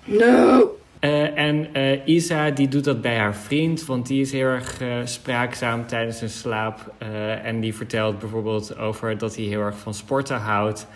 No. 0.05 0.78
Uh, 0.99 1.37
en 1.37 1.77
uh, 1.77 2.07
Isa 2.07 2.49
die 2.49 2.67
doet 2.67 2.83
dat 2.83 3.01
bij 3.01 3.17
haar 3.17 3.35
vriend, 3.35 3.85
want 3.85 4.07
die 4.07 4.21
is 4.21 4.31
heel 4.31 4.45
erg 4.45 4.81
uh, 4.81 5.05
spraakzaam 5.05 5.87
tijdens 5.87 6.17
zijn 6.17 6.29
slaap. 6.29 6.93
en 7.43 7.59
die 7.59 7.75
vertelt 7.75 8.19
bijvoorbeeld 8.19 8.77
over 8.77 9.17
dat 9.17 9.35
hij 9.35 9.45
heel 9.45 9.61
erg 9.61 9.77
van 9.77 9.93
sporten 9.93 10.37
houdt. 10.37 10.87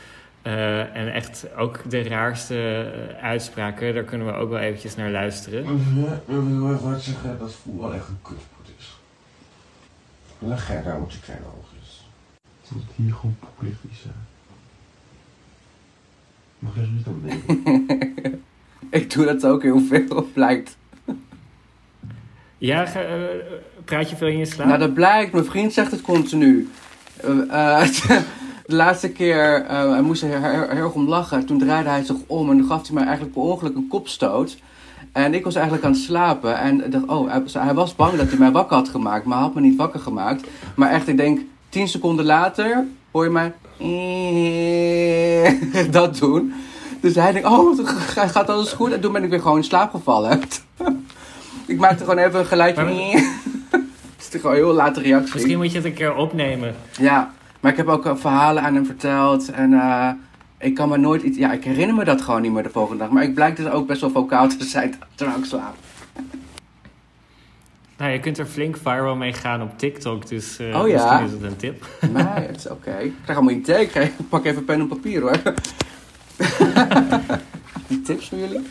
en 0.42 1.14
echt 1.14 1.46
ook 1.58 1.90
de 1.90 2.04
raarste 2.04 2.92
uitspraken, 3.22 3.94
daar 3.94 4.04
kunnen 4.04 4.28
we 4.28 4.34
ook 4.34 4.50
wel 4.50 4.60
eventjes 4.60 4.96
naar 4.96 5.12
luisteren. 5.12 5.60
Ik 5.60 5.68
wil 6.26 6.40
even 6.42 6.90
wat 6.90 7.02
zeggen 7.02 7.40
dat 7.40 7.54
voetbal 7.54 7.94
echt 7.94 8.08
een 8.08 8.22
kutsport 8.22 8.68
is. 8.78 8.98
Leg 10.40 10.68
jij 10.68 10.84
daar 10.84 11.00
met 11.00 11.14
je 11.14 11.20
kleine 11.20 11.46
oogjes. 11.46 12.08
Dat 12.62 12.82
het 12.82 12.96
hier 12.96 13.14
gewoon 13.14 13.38
poep 13.40 13.62
ligt, 13.62 13.80
Isa. 13.92 14.10
Mag 16.60 16.76
je 16.76 16.86
zo 16.86 16.92
niet 16.92 17.08
opnemen? 17.08 18.44
Ik 18.90 19.14
doe 19.14 19.26
dat 19.26 19.46
ook 19.46 19.62
heel 19.64 19.80
veel, 19.80 20.28
blijkt. 20.34 20.78
Ja, 22.58 22.88
uh, 22.88 22.94
praat 23.86 24.10
je 24.10 24.16
veel 24.16 24.28
in 24.28 24.38
je 24.38 24.46
slaap? 24.46 24.68
Nou, 24.68 24.80
dat 24.80 24.94
blijkt. 24.94 25.34
Mijn 25.34 25.46
vriend 25.46 25.74
zegt 25.74 25.92
het 25.92 26.02
continu. 26.02 26.70
Uh, 27.26 27.82
de 28.66 28.76
laatste 28.76 29.12
keer, 29.12 29.62
uh, 29.62 29.92
hij 29.92 30.02
moest 30.02 30.22
er 30.22 30.30
heel, 30.30 30.42
heel, 30.42 30.70
heel 30.70 30.84
erg 30.84 30.94
om 30.94 31.08
lachen. 31.08 31.46
Toen 31.46 31.60
draaide 31.60 31.90
hij 31.90 32.04
zich 32.04 32.18
om 32.28 32.50
en 32.50 32.58
dan 32.58 32.68
gaf 32.68 32.88
hij 32.88 32.96
mij 32.96 33.04
eigenlijk 33.04 33.34
per 33.34 33.44
ongeluk 33.44 33.76
een 33.76 33.88
kopstoot. 33.88 34.58
En 35.12 35.34
ik 35.34 35.44
was 35.44 35.56
eigenlijk 35.56 35.86
aan 35.86 35.92
het 35.92 36.02
slapen. 36.02 36.60
En 36.60 36.90
dacht, 36.90 37.06
oh, 37.06 37.32
hij, 37.32 37.44
hij 37.54 37.74
was 37.74 37.96
bang 37.96 38.18
dat 38.18 38.30
hij 38.30 38.38
mij 38.38 38.52
wakker 38.52 38.78
had 38.78 38.90
gemaakt. 38.90 39.26
Maar 39.26 39.38
hij 39.38 39.46
had 39.46 39.56
me 39.56 39.62
niet 39.62 39.78
wakker 39.78 40.00
gemaakt. 40.00 40.48
Maar 40.76 40.92
echt, 40.92 41.08
ik 41.08 41.18
denk, 41.18 41.40
tien 41.70 41.88
seconden 41.88 42.26
later 42.26 42.86
hoor 43.12 43.24
je 43.24 43.30
mij 43.30 43.54
dat 45.92 46.18
doen. 46.18 46.54
Dus 47.04 47.16
hij 47.16 47.32
denkt, 47.32 47.48
oh, 47.48 47.88
gaat 48.06 48.50
alles 48.50 48.72
goed? 48.72 48.92
En 48.92 49.02
toen 49.02 49.12
ben 49.12 49.24
ik 49.24 49.30
weer 49.30 49.42
gewoon 49.42 49.58
in 49.58 49.64
slaap 49.64 49.92
gevallen. 49.92 50.42
ik 51.66 51.78
maakte 51.78 52.04
gewoon 52.04 52.18
even 52.18 52.40
een 52.40 52.46
geluidje. 52.46 52.84
Het 54.18 54.34
is 54.34 54.42
gewoon 54.42 54.52
een 54.52 54.64
heel 54.64 54.74
late 54.74 55.02
reactie. 55.02 55.34
Misschien 55.34 55.58
moet 55.58 55.72
je 55.72 55.78
het 55.78 55.86
een 55.86 55.94
keer 55.94 56.16
opnemen. 56.16 56.76
Ja, 57.00 57.34
maar 57.60 57.72
ik 57.72 57.78
heb 57.78 57.88
ook 57.88 58.18
verhalen 58.18 58.64
aan 58.64 58.76
hem 58.76 58.86
verteld. 58.86 59.52
En 59.52 59.72
uh, 59.72 60.10
ik 60.58 60.76
kan 60.76 60.90
me 60.90 60.98
nooit 60.98 61.22
iets... 61.22 61.38
Ja, 61.38 61.52
ik 61.52 61.64
herinner 61.64 61.96
me 61.96 62.04
dat 62.04 62.22
gewoon 62.22 62.42
niet 62.42 62.52
meer 62.52 62.64
de 62.64 62.70
volgende 62.70 63.04
dag. 63.04 63.12
Maar 63.12 63.24
ik 63.24 63.34
blijk 63.34 63.56
dus 63.56 63.70
ook 63.70 63.88
best 63.88 64.02
wel 64.02 64.10
vocaal 64.10 64.48
te 64.48 64.66
zijn 64.66 64.96
terwijl 65.16 65.38
ik 65.38 65.46
slaap. 65.46 65.76
Nou, 67.98 68.12
je 68.12 68.20
kunt 68.20 68.38
er 68.38 68.46
flink 68.46 68.78
viral 68.78 69.16
mee 69.16 69.34
gaan 69.34 69.62
op 69.62 69.78
TikTok, 69.78 70.28
dus 70.28 70.60
uh, 70.60 70.80
oh, 70.80 70.88
ja? 70.88 70.94
misschien 70.94 71.26
is 71.26 71.32
het 71.32 71.52
een 71.52 71.58
tip. 71.58 71.86
Nee, 72.12 72.48
het 72.48 72.56
is 72.56 72.66
oké. 72.66 72.90
Okay. 72.90 73.04
Ik 73.04 73.14
krijg 73.24 73.38
allemaal 73.38 73.56
idee. 73.56 73.86
Ik 73.86 74.30
pak 74.30 74.46
even 74.46 74.66
pen 74.66 74.80
en 74.80 74.88
papier 74.88 75.22
hoor. 75.22 75.42
Die 77.88 78.02
tips 78.02 78.30
voor 78.30 78.38
jullie? 78.38 78.62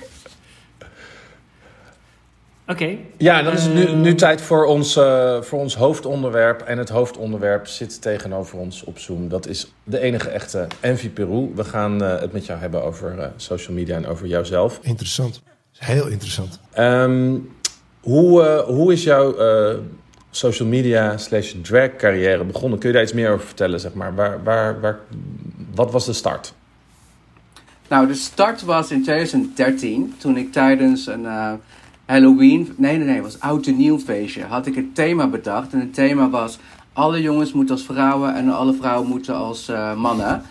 Oké. 2.66 2.82
Okay. 2.82 3.04
Ja, 3.16 3.42
dan 3.42 3.52
is 3.52 3.64
het 3.64 3.74
nu, 3.74 3.92
nu 3.92 4.14
tijd 4.14 4.40
voor 4.40 4.64
ons, 4.64 4.96
uh, 4.96 5.42
voor 5.42 5.58
ons 5.58 5.76
hoofdonderwerp. 5.76 6.60
En 6.60 6.78
het 6.78 6.88
hoofdonderwerp 6.88 7.66
zit 7.66 8.02
tegenover 8.02 8.58
ons 8.58 8.84
op 8.84 8.98
Zoom. 8.98 9.28
Dat 9.28 9.46
is 9.46 9.72
de 9.84 9.98
enige 9.98 10.28
echte 10.28 10.66
Envy 10.80 11.08
Peru. 11.10 11.50
We 11.54 11.64
gaan 11.64 12.02
uh, 12.02 12.20
het 12.20 12.32
met 12.32 12.46
jou 12.46 12.60
hebben 12.60 12.82
over 12.84 13.18
uh, 13.18 13.24
social 13.36 13.76
media 13.76 13.96
en 13.96 14.06
over 14.06 14.26
jouzelf. 14.26 14.78
Interessant. 14.82 15.42
Heel 15.78 16.06
interessant. 16.06 16.60
Um, 16.78 17.50
hoe, 18.00 18.64
hoe 18.66 18.92
is 18.92 19.02
jouw 19.02 19.34
social 20.30 20.68
media 20.68 21.16
slash 21.16 21.54
drag 21.62 21.96
carrière 21.96 22.44
begonnen? 22.44 22.78
Kun 22.78 22.88
je 22.88 22.94
daar 22.94 23.04
iets 23.04 23.12
meer 23.12 23.30
over 23.30 23.46
vertellen? 23.46 23.80
Zeg 23.80 23.92
maar? 23.92 24.14
waar, 24.14 24.42
waar, 24.42 24.80
waar, 24.80 24.98
wat 25.74 25.90
was 25.90 26.06
de 26.06 26.12
start? 26.12 26.54
Nou, 27.92 28.06
de 28.06 28.14
start 28.14 28.62
was 28.62 28.90
in 28.90 29.02
2013, 29.02 30.14
toen 30.18 30.36
ik 30.36 30.52
tijdens 30.52 31.06
een 31.06 31.22
uh, 31.22 31.52
Halloween, 32.06 32.72
nee, 32.76 32.96
nee, 32.96 33.06
nee, 33.06 33.14
het 33.14 33.24
was 33.24 33.40
oud 33.40 33.66
en 33.66 33.76
nieuw 33.76 33.98
feestje, 33.98 34.44
had 34.44 34.66
ik 34.66 34.76
een 34.76 34.90
thema 34.92 35.26
bedacht. 35.26 35.72
En 35.72 35.80
het 35.80 35.94
thema 35.94 36.30
was: 36.30 36.58
alle 36.92 37.20
jongens 37.22 37.52
moeten 37.52 37.74
als 37.74 37.84
vrouwen 37.84 38.34
en 38.34 38.48
alle 38.48 38.74
vrouwen 38.74 39.08
moeten 39.08 39.34
als 39.34 39.68
uh, 39.68 39.94
mannen. 39.94 40.42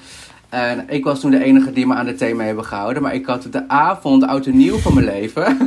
En 0.49 0.85
ik 0.89 1.03
was 1.03 1.19
toen 1.19 1.31
de 1.31 1.43
enige 1.43 1.71
die 1.71 1.87
me 1.87 1.93
aan 1.93 2.05
de 2.05 2.15
thema 2.15 2.43
hebben 2.43 2.65
gehouden. 2.65 3.03
Maar 3.03 3.13
ik 3.13 3.25
had 3.25 3.47
de 3.51 3.69
avond 3.69 4.23
oud 4.23 4.45
en 4.45 4.57
nieuw 4.57 4.77
van 4.77 4.93
mijn 4.93 5.05
leven. 5.05 5.57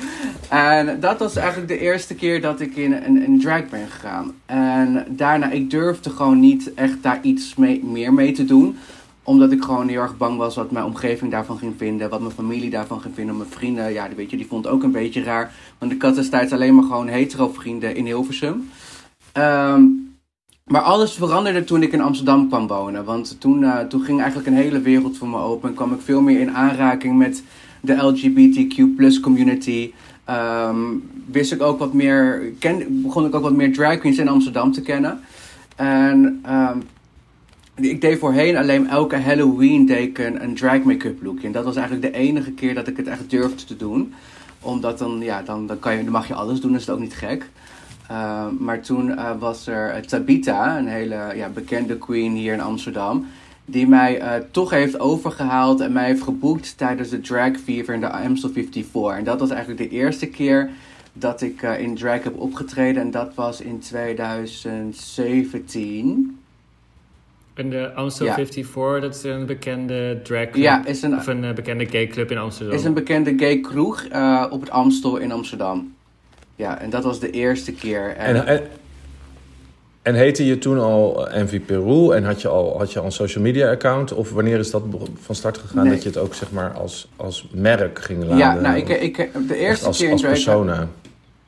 en 0.48 1.00
dat 1.00 1.18
was 1.18 1.36
eigenlijk 1.36 1.68
de 1.68 1.78
eerste 1.78 2.14
keer 2.14 2.40
dat 2.40 2.60
ik 2.60 2.76
in 2.76 2.92
een, 2.92 3.40
drag 3.40 3.68
ben 3.68 3.88
gegaan. 3.88 4.34
En 4.46 5.06
daarna, 5.08 5.50
ik 5.50 5.70
durfde 5.70 6.10
gewoon 6.10 6.40
niet 6.40 6.74
echt 6.74 7.02
daar 7.02 7.18
iets 7.22 7.54
mee, 7.54 7.84
meer 7.84 8.12
mee 8.12 8.32
te 8.32 8.44
doen 8.44 8.76
omdat 9.28 9.52
ik 9.52 9.62
gewoon 9.62 9.88
heel 9.88 10.00
erg 10.00 10.16
bang 10.16 10.36
was 10.36 10.54
wat 10.54 10.70
mijn 10.70 10.84
omgeving 10.84 11.30
daarvan 11.30 11.58
ging 11.58 11.74
vinden. 11.76 12.10
Wat 12.10 12.20
mijn 12.20 12.32
familie 12.32 12.70
daarvan 12.70 13.00
ging 13.00 13.14
vinden. 13.14 13.36
Mijn 13.36 13.50
vrienden, 13.50 13.92
ja, 13.92 14.06
die, 14.06 14.16
weet 14.16 14.30
je, 14.30 14.36
die 14.36 14.46
vond 14.46 14.66
ook 14.66 14.82
een 14.82 14.92
beetje 14.92 15.22
raar. 15.22 15.52
Want 15.78 15.92
ik 15.92 16.02
had 16.02 16.14
destijds 16.14 16.52
alleen 16.52 16.74
maar 16.74 16.84
gewoon 16.84 17.08
hetero 17.08 17.48
vrienden 17.48 17.94
in 17.94 18.04
Hilversum. 18.04 18.70
Ehm, 19.32 19.82
maar 20.64 20.80
alles 20.80 21.12
veranderde 21.12 21.64
toen 21.64 21.82
ik 21.82 21.92
in 21.92 22.00
Amsterdam 22.00 22.48
kwam 22.48 22.66
wonen. 22.66 23.04
Want 23.04 23.40
toen, 23.40 23.62
uh, 23.62 23.78
toen 23.78 24.02
ging 24.02 24.18
eigenlijk 24.18 24.48
een 24.48 24.62
hele 24.62 24.80
wereld 24.80 25.18
voor 25.18 25.28
me 25.28 25.38
open. 25.38 25.68
En 25.68 25.74
kwam 25.74 25.92
ik 25.92 26.00
veel 26.00 26.20
meer 26.20 26.40
in 26.40 26.50
aanraking 26.50 27.16
met 27.16 27.42
de 27.80 27.94
LGBTQ 27.94 29.20
community. 29.20 29.92
Um, 30.30 31.10
wist 31.30 31.52
ik 31.52 31.62
ook 31.62 31.78
wat 31.78 31.92
meer, 31.92 32.52
ken, 32.58 33.02
begon 33.02 33.26
ik 33.26 33.34
ook 33.34 33.42
wat 33.42 33.52
meer 33.52 33.72
drag 33.72 33.98
queens 33.98 34.18
in 34.18 34.28
Amsterdam 34.28 34.72
te 34.72 34.82
kennen. 34.82 35.20
En 35.76 36.42
um, 36.50 36.82
ik 37.80 38.00
deed 38.00 38.18
voorheen 38.18 38.56
alleen 38.56 38.88
elke 38.88 39.16
Halloween 39.16 39.86
deed 39.86 40.18
een, 40.18 40.42
een 40.42 40.54
drag 40.54 40.82
make-up 40.82 41.22
lookje. 41.22 41.46
En 41.46 41.52
dat 41.52 41.64
was 41.64 41.76
eigenlijk 41.76 42.12
de 42.12 42.18
enige 42.18 42.52
keer 42.52 42.74
dat 42.74 42.86
ik 42.86 42.96
het 42.96 43.06
echt 43.06 43.30
durfde 43.30 43.64
te 43.64 43.76
doen. 43.76 44.14
Omdat 44.60 44.98
dan, 44.98 45.20
ja, 45.20 45.42
dan, 45.42 45.66
dan, 45.66 45.78
kan 45.78 45.96
je, 45.96 46.02
dan 46.02 46.12
mag 46.12 46.28
je 46.28 46.34
alles 46.34 46.60
doen, 46.60 46.74
is 46.74 46.80
het 46.80 46.90
ook 46.90 47.00
niet 47.00 47.14
gek. 47.14 47.50
Uh, 48.10 48.46
maar 48.58 48.80
toen 48.80 49.08
uh, 49.08 49.30
was 49.38 49.66
er 49.66 50.06
Tabita, 50.06 50.78
een 50.78 50.86
hele 50.86 51.32
ja, 51.34 51.48
bekende 51.48 51.98
queen 51.98 52.32
hier 52.32 52.52
in 52.52 52.60
Amsterdam. 52.60 53.26
Die 53.64 53.88
mij 53.88 54.22
uh, 54.22 54.34
toch 54.50 54.70
heeft 54.70 55.00
overgehaald 55.00 55.80
en 55.80 55.92
mij 55.92 56.06
heeft 56.06 56.22
geboekt 56.22 56.78
tijdens 56.78 57.08
de 57.08 57.20
Drag 57.20 57.56
Fever 57.64 57.94
in 57.94 58.00
de 58.00 58.10
Amstel 58.10 58.50
54. 58.50 59.16
En 59.16 59.24
dat 59.24 59.40
was 59.40 59.50
eigenlijk 59.50 59.90
de 59.90 59.96
eerste 59.96 60.26
keer 60.26 60.70
dat 61.12 61.42
ik 61.42 61.62
in 61.62 61.94
drag 61.94 62.22
heb 62.22 62.40
opgetreden. 62.40 63.02
En 63.02 63.10
dat 63.10 63.34
was 63.34 63.60
in 63.60 63.78
2017. 63.78 66.38
En 67.58 67.70
de 67.70 67.92
Amstel 67.94 68.26
Ja. 68.26 68.34
54, 68.34 69.00
dat 69.00 69.14
is 69.14 69.22
een 69.22 69.46
bekende 69.46 70.20
drag 70.22 70.50
club. 70.50 70.54
Ja, 70.62 70.86
is 70.86 71.02
een, 71.02 71.16
Of 71.16 71.26
een 71.26 71.44
eh, 71.44 71.52
bekende 71.52 71.86
gay 71.86 72.06
club 72.06 72.30
in 72.30 72.38
Amsterdam. 72.38 72.74
is 72.74 72.84
een 72.84 72.94
bekende 72.94 73.34
gay 73.36 73.60
kroeg 73.60 74.04
eh, 74.04 74.44
op 74.50 74.60
het 74.60 74.70
Amstel 74.70 75.16
in 75.16 75.32
Amsterdam. 75.32 75.94
Ja, 76.56 76.80
en 76.80 76.90
dat 76.90 77.04
was 77.04 77.20
de 77.20 77.30
eerste 77.30 77.72
keer. 77.72 78.16
En, 78.16 78.34
En, 78.36 78.46
en, 78.46 78.60
en 80.02 80.14
heette 80.14 80.46
je 80.46 80.58
toen 80.58 80.78
al 80.78 81.28
Envy 81.28 81.60
Peru 81.60 82.10
en 82.14 82.24
had 82.24 82.42
je 82.42 82.48
al, 82.48 82.78
had 82.78 82.92
je 82.92 82.98
al 82.98 83.04
een 83.04 83.12
social 83.12 83.44
media 83.44 83.70
account? 83.70 84.12
Of 84.12 84.32
wanneer 84.32 84.58
is 84.58 84.70
dat 84.70 84.82
van 85.20 85.34
start 85.34 85.58
gegaan 85.58 85.84
Nee. 85.84 85.92
dat 85.92 86.02
je 86.02 86.08
het 86.08 86.18
ook 86.18 86.34
zeg 86.34 86.50
maar 86.50 86.70
als, 86.70 87.08
als 87.16 87.48
merk 87.52 87.98
ging 87.98 88.22
laden? 88.22 88.38
ja, 88.38 88.54
nou, 88.54 88.76
ik, 88.76 88.88
ik, 88.88 89.30
de 89.48 89.56
eerste 89.56 89.86
als, 89.86 89.96
keer 89.96 90.06
in 90.06 90.12
als 90.12 90.20
drag... 90.20 90.32
persona. 90.32 90.88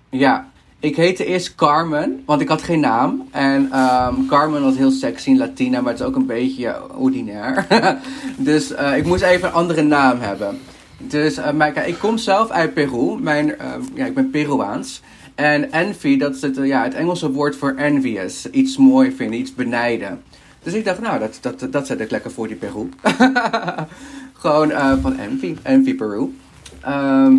Ja, 0.09 0.50
ik 0.81 0.97
heette 0.97 1.25
eerst 1.25 1.55
Carmen, 1.55 2.23
want 2.25 2.41
ik 2.41 2.49
had 2.49 2.63
geen 2.63 2.81
naam. 2.81 3.29
En 3.31 3.73
ehm, 3.73 4.27
Carmen 4.27 4.63
was 4.63 4.77
heel 4.77 4.91
sexy 4.91 5.29
in 5.29 5.39
Latina, 5.39 5.81
maar 5.81 5.93
het 5.93 6.01
is 6.01 6.07
ook 6.07 6.17
een 6.17 6.27
beetje 6.27 6.95
ordinair. 6.97 7.67
dus 8.37 8.73
eh, 8.73 8.97
ik 8.97 9.05
moest 9.05 9.23
even 9.23 9.49
een 9.49 9.55
andere 9.55 9.83
naam 9.83 10.21
hebben. 10.21 10.59
Dus 10.99 11.37
eh, 11.37 11.53
maar, 11.53 11.73
kijk, 11.73 11.87
ik 11.87 11.99
kom 11.99 12.19
zelf 12.19 12.51
uit 12.51 12.75
Peru. 12.75 13.19
Mijn, 13.21 13.59
ehm, 13.59 13.81
ja, 13.95 14.07
ik 14.07 14.15
ben 14.15 14.31
Peruaans. 14.31 15.03
En 15.35 15.73
envy, 15.73 16.19
dat 16.19 16.35
is 16.35 16.43
het, 16.43 16.59
eh, 16.59 16.67
ja, 16.67 16.83
het 16.83 16.95
Engelse 16.95 17.33
woord 17.33 17.57
voor 17.57 17.75
envious. 17.75 18.51
Iets 18.51 18.77
mooi 18.77 19.13
vinden, 19.13 19.39
iets 19.39 19.55
benijden. 19.55 20.23
Dus 20.63 20.73
ik 20.73 20.85
dacht, 20.85 21.01
nou, 21.01 21.19
dat, 21.19 21.39
dat, 21.41 21.73
dat 21.73 21.87
zet 21.87 22.01
ik 22.01 22.11
lekker 22.11 22.31
voor 22.31 22.49
die 22.49 22.57
Peru. 22.57 22.89
Gewoon 24.43 24.71
van 25.01 25.19
envy, 25.19 25.57
envy 25.63 25.95
Peru. 25.95 26.35
Ehm, 26.81 27.37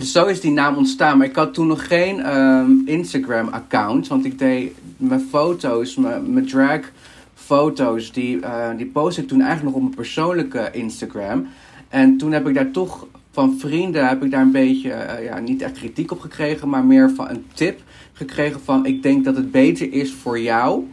dus 0.00 0.12
zo 0.12 0.26
is 0.26 0.40
die 0.40 0.50
naam 0.50 0.76
ontstaan. 0.76 1.18
Maar 1.18 1.26
ik 1.26 1.36
had 1.36 1.54
toen 1.54 1.66
nog 1.66 1.86
geen 1.86 2.20
ehm, 2.20 2.70
Instagram-account. 2.84 4.08
Want 4.08 4.24
ik 4.24 4.38
deed 4.38 4.72
mijn 4.96 5.26
foto's, 5.30 5.96
mijn, 5.96 6.46
drag-foto's, 6.46 8.12
die, 8.12 8.40
eh 8.40 8.68
die 8.76 8.86
post 8.86 9.18
ik 9.18 9.28
toen 9.28 9.40
eigenlijk 9.40 9.64
nog 9.64 9.74
op 9.74 9.82
mijn 9.82 9.94
persoonlijke 9.94 10.68
Instagram. 10.72 11.46
En 11.88 12.16
toen 12.16 12.32
heb 12.32 12.48
ik 12.48 12.54
daar 12.54 12.70
toch 12.70 13.06
van 13.32 13.58
vrienden, 13.58 14.08
heb 14.08 14.24
ik 14.24 14.30
daar 14.30 14.42
een 14.42 14.50
beetje, 14.50 14.90
eh, 14.90 15.24
ja, 15.24 15.38
niet 15.38 15.62
echt 15.62 15.72
kritiek 15.72 16.10
op 16.10 16.20
gekregen, 16.20 16.68
maar 16.68 16.84
meer 16.84 17.10
van 17.10 17.28
een 17.28 17.44
tip 17.54 17.80
gekregen 18.12 18.60
van, 18.60 18.86
ik 18.86 19.02
denk 19.02 19.24
dat 19.24 19.36
het 19.36 19.50
beter 19.50 19.92
is 19.92 20.12
voor 20.12 20.40
jou 20.40 20.84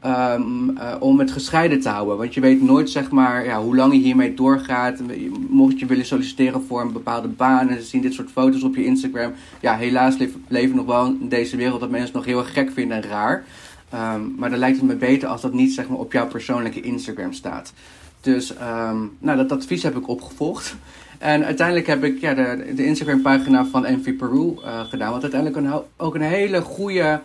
ehm, 0.00 0.76
eh, 0.76 0.94
om 0.98 1.18
het 1.18 1.30
gescheiden 1.30 1.80
te 1.80 1.88
houden. 1.88 2.16
Want 2.16 2.34
je 2.34 2.40
weet 2.40 2.62
nooit 2.62 2.90
zeg 2.90 3.10
maar, 3.10 3.44
ja, 3.44 3.62
hoe 3.62 3.76
lang 3.76 3.92
je 3.92 3.98
hiermee 3.98 4.34
doorgaat. 4.34 5.00
Mocht 5.48 5.78
je 5.78 5.86
willen 5.86 6.06
solliciteren 6.06 6.62
voor 6.62 6.80
een 6.80 6.92
bepaalde 6.92 7.28
baan 7.28 7.68
en 7.68 7.80
ze 7.80 7.86
zien 7.86 8.00
dit 8.00 8.14
soort 8.14 8.30
foto's 8.30 8.62
op 8.62 8.76
je 8.76 8.84
Instagram. 8.84 9.32
Ja, 9.60 9.76
helaas 9.76 10.16
leven 10.16 10.42
we 10.48 10.74
nog 10.74 10.86
wel 10.86 11.06
in 11.06 11.28
deze 11.28 11.56
wereld 11.56 11.80
dat 11.80 11.90
mensen 11.90 12.16
nog 12.16 12.24
heel 12.24 12.38
erg 12.38 12.52
gek 12.52 12.70
vinden 12.72 13.02
en 13.02 13.10
raar. 13.10 13.44
Ehm, 13.90 14.20
maar 14.36 14.50
dan 14.50 14.58
lijkt 14.58 14.76
het 14.76 14.86
me 14.86 14.96
beter 14.96 15.28
als 15.28 15.40
dat 15.40 15.52
niet 15.52 15.72
zeg 15.72 15.88
maar, 15.88 15.98
op 15.98 16.12
jouw 16.12 16.26
persoonlijke 16.26 16.80
Instagram 16.80 17.32
staat. 17.32 17.72
Dus 18.20 18.56
ehm, 18.56 18.98
nou, 19.18 19.36
dat 19.36 19.52
advies 19.52 19.82
heb 19.82 19.96
ik 19.96 20.08
opgevolgd. 20.08 20.76
En 21.18 21.44
uiteindelijk 21.44 21.86
heb 21.86 22.04
ik 22.04 22.20
ja, 22.20 22.34
de, 22.34 22.72
de 22.74 22.84
Instagram-pagina 22.84 23.66
van 23.66 23.86
Envy 23.86 24.12
Peru 24.12 24.54
eh, 24.64 24.80
gedaan. 24.80 25.12
Wat 25.12 25.22
uiteindelijk 25.22 25.82
ook 25.96 26.14
een 26.14 26.20
hele 26.20 26.60
goede, 26.60 27.20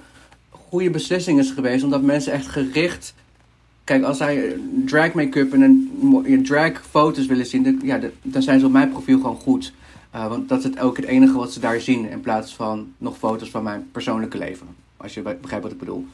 goede 0.75 0.89
beslissing 0.89 1.39
is 1.39 1.51
geweest. 1.51 1.83
Omdat 1.83 2.01
mensen 2.01 2.33
echt 2.33 2.47
gericht... 2.47 3.13
Kijk, 3.83 4.03
als 4.03 4.17
zij 4.17 4.55
drag 4.85 5.13
make-up 5.13 5.53
en 5.53 5.61
een, 5.61 6.43
drag 6.43 6.85
foto's 6.89 7.25
willen 7.25 7.45
zien... 7.45 7.63
Dan, 7.63 7.79
ja, 7.83 7.97
de- 7.97 8.11
dan 8.21 8.41
zijn 8.41 8.59
ze 8.59 8.65
op 8.65 8.71
mijn 8.71 8.89
profiel 8.89 9.19
gewoon 9.19 9.35
goed. 9.35 9.73
Eh, 10.11 10.27
want 10.27 10.49
dat 10.49 10.57
is 10.57 10.63
het 10.63 10.79
ook 10.79 10.97
het 10.97 11.05
enige 11.05 11.37
wat 11.37 11.53
ze 11.53 11.59
daar 11.59 11.79
zien. 11.79 12.09
In 12.09 12.21
plaats 12.21 12.55
van 12.55 12.93
nog 12.97 13.17
foto's 13.17 13.49
van 13.49 13.63
mijn 13.63 13.87
persoonlijke 13.91 14.37
leven. 14.37 14.67
Als 14.97 15.13
je 15.13 15.21
begrijpt 15.21 15.63
wat 15.63 15.71
ik 15.71 15.79
bedoel. 15.79 16.05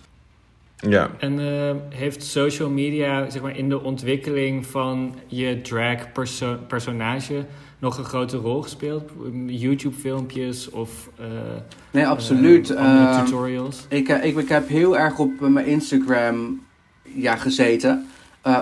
Ja. 0.76 1.12
En 1.20 1.40
eh, 1.40 1.76
heeft 1.90 2.24
social 2.24 2.70
media 2.70 3.30
zeg 3.30 3.42
maar, 3.42 3.58
in 3.58 3.70
de 3.70 3.84
ontwikkeling 3.84 4.66
van 4.66 5.16
je 5.28 5.62
drag 5.62 6.12
perso- 6.12 6.60
personage 6.68 7.46
nog 7.82 7.98
een 7.98 8.04
grote 8.04 8.38
rol 8.38 8.62
gespeeld? 8.62 9.04
YouTube-filmpjes 9.46 10.70
of 10.70 11.10
eh, 11.20 11.26
Nee, 11.92 12.08
absoluut. 12.08 12.70
eh, 12.70 12.78
andere 12.92 13.08
Ehm, 13.16 13.26
tutorials? 13.26 13.86
Ik, 13.90 14.10
eh, 14.10 14.26
ik, 14.26 14.38
ik 14.38 14.50
heb 14.50 14.68
heel 14.68 14.98
erg 14.98 15.20
op 15.20 15.40
mijn 15.40 15.66
Instagram 15.66 16.62
ja, 17.04 17.36
gezeten. 17.36 18.06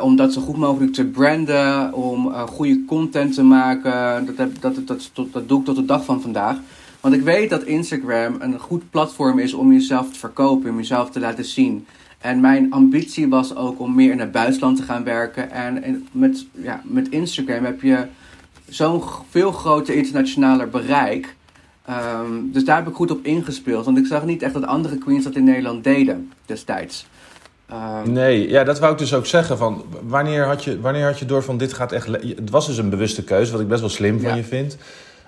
Om 0.02 0.16
dat 0.16 0.34
zo 0.34 0.42
goed 0.42 0.58
mogelijk 0.58 0.94
te 0.94 1.06
branden. 1.06 1.94
Om 1.94 2.32
goede 2.32 2.86
content 2.88 3.34
te 3.34 3.44
maken. 3.44 4.26
Dat, 4.26 4.38
heb, 4.38 4.62
dat, 4.62 4.76
dat, 4.76 4.88
dat, 4.88 5.10
tot- 5.14 5.34
dat 5.34 5.48
doe 5.48 5.60
ik 5.60 5.66
tot 5.66 5.76
de 5.76 5.86
dag 5.86 6.06
van 6.06 6.22
vandaag. 6.22 6.58
Want 7.00 7.16
ik 7.16 7.22
weet 7.22 7.50
dat 7.50 7.64
Instagram 7.64 8.36
een 8.40 8.60
goed 8.60 8.90
platform 8.90 9.40
is 9.40 9.54
om 9.54 9.72
jezelf 9.74 10.12
te 10.12 10.20
verkopen. 10.20 10.70
Om 10.70 10.78
jezelf 10.78 11.10
te 11.10 11.20
laten 11.20 11.46
zien. 11.46 11.86
En 12.18 12.40
mijn 12.40 12.72
ambitie 12.72 13.28
was 13.30 13.56
ook 13.56 13.80
om 13.80 13.96
meer 13.96 14.12
in 14.12 14.20
het 14.20 14.32
buitenland 14.32 14.78
te 14.78 14.84
gaan 14.84 15.04
werken. 15.04 15.52
En 15.52 16.08
met, 16.12 16.46
ja, 16.52 16.82
met 16.84 17.10
Instagram 17.10 17.64
heb 17.66 17.82
je 17.82 18.06
zo'n 18.70 19.04
veel 19.30 19.52
groter 19.52 19.96
internationaler 19.96 20.70
bereik. 20.70 21.36
Ehm, 21.86 22.32
dus 22.44 22.66
daar 22.66 22.76
heb 22.78 22.88
ik 22.88 22.94
goed 22.96 23.12
op 23.12 23.26
ingespeeld. 23.26 23.86
Want 23.86 23.98
ik 23.98 24.06
zag 24.06 24.26
niet 24.26 24.42
echt 24.44 24.54
dat 24.54 24.66
andere 24.66 24.98
queens 24.98 25.24
dat 25.24 25.36
in 25.36 25.44
Nederland 25.44 25.84
deden 25.84 26.32
destijds. 26.46 27.06
Ehm, 27.70 28.12
Nee, 28.12 28.50
ja, 28.50 28.64
dat 28.64 28.80
wou 28.80 28.92
ik 28.92 28.98
dus 28.98 29.14
ook 29.14 29.26
zeggen. 29.26 29.58
Van, 29.58 29.84
wanneer, 30.02 30.46
had 30.46 30.64
je, 30.64 30.80
wanneer 30.80 31.06
had 31.06 31.20
je 31.20 31.26
door 31.26 31.44
van 31.44 31.58
dit 31.58 31.74
gaat 31.74 31.92
echt... 31.92 32.08
Het 32.08 32.50
was 32.50 32.68
dus 32.68 32.78
een 32.78 32.90
bewuste 32.90 33.24
keuze, 33.24 33.52
wat 33.52 33.62
ik 33.62 33.68
best 33.68 33.80
wel 33.82 33.90
slim 33.90 34.20
van 34.20 34.30
Ja. 34.30 34.36
je 34.36 34.44
vind. 34.44 34.78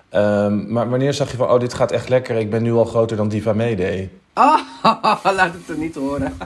Ehm, 0.09 0.71
maar 0.73 0.89
wanneer 0.89 1.13
zag 1.13 1.31
je 1.31 1.37
van, 1.37 1.49
oh, 1.49 1.59
dit 1.59 1.73
gaat 1.73 1.91
echt 1.91 2.09
lekker. 2.09 2.35
Ik 2.35 2.49
ben 2.49 2.63
nu 2.63 2.71
al 2.73 2.85
groter 2.85 3.17
dan 3.17 3.29
Diva 3.29 3.53
Mayday. 3.53 4.09
Ah, 4.33 4.59
laat 5.23 5.53
het 5.53 5.69
er 5.69 5.77
niet 5.77 5.95
horen. 5.95 6.33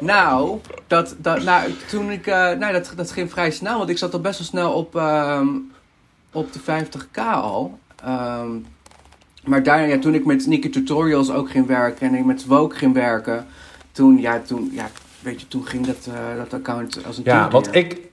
Nou, 0.00 0.60
dat, 0.86 1.16
dat, 1.18 1.42
nou, 1.42 1.72
toen 1.88 2.10
ik, 2.10 2.26
eh, 2.26 2.34
nou 2.34 2.72
dat, 2.72 2.92
dat 2.96 3.10
ging 3.10 3.30
vrij 3.30 3.50
snel, 3.50 3.78
want 3.78 3.90
ik 3.90 3.98
zat 3.98 4.12
al 4.12 4.20
best 4.20 4.38
wel 4.38 4.46
snel 4.46 4.72
op, 4.72 4.96
ehm, 4.96 5.48
op 6.32 6.52
de 6.52 6.58
50k 6.58 7.18
al. 7.18 7.78
Ehm, 8.04 8.50
maar 9.44 9.62
daarna, 9.62 9.84
ja, 9.84 9.98
toen 9.98 10.14
ik 10.14 10.24
met 10.24 10.46
Nike 10.46 10.68
Tutorials 10.68 11.30
ook 11.30 11.50
ging 11.50 11.66
werken 11.66 12.08
en 12.08 12.14
ik 12.14 12.24
met 12.24 12.46
Woke 12.46 12.76
ging 12.76 12.94
werken, 12.94 13.46
toen, 13.92 14.18
ja, 14.20 14.40
toen, 14.46 14.70
ja, 14.72 14.90
weet 15.20 15.40
je, 15.40 15.48
toen 15.48 15.66
ging 15.66 15.86
dat, 15.86 16.06
eh, 16.06 16.36
dat 16.36 16.54
account 16.54 17.06
als 17.06 17.16
een 17.16 17.22
Ja, 17.26 17.50
want 17.50 17.74
ik... 17.74 18.08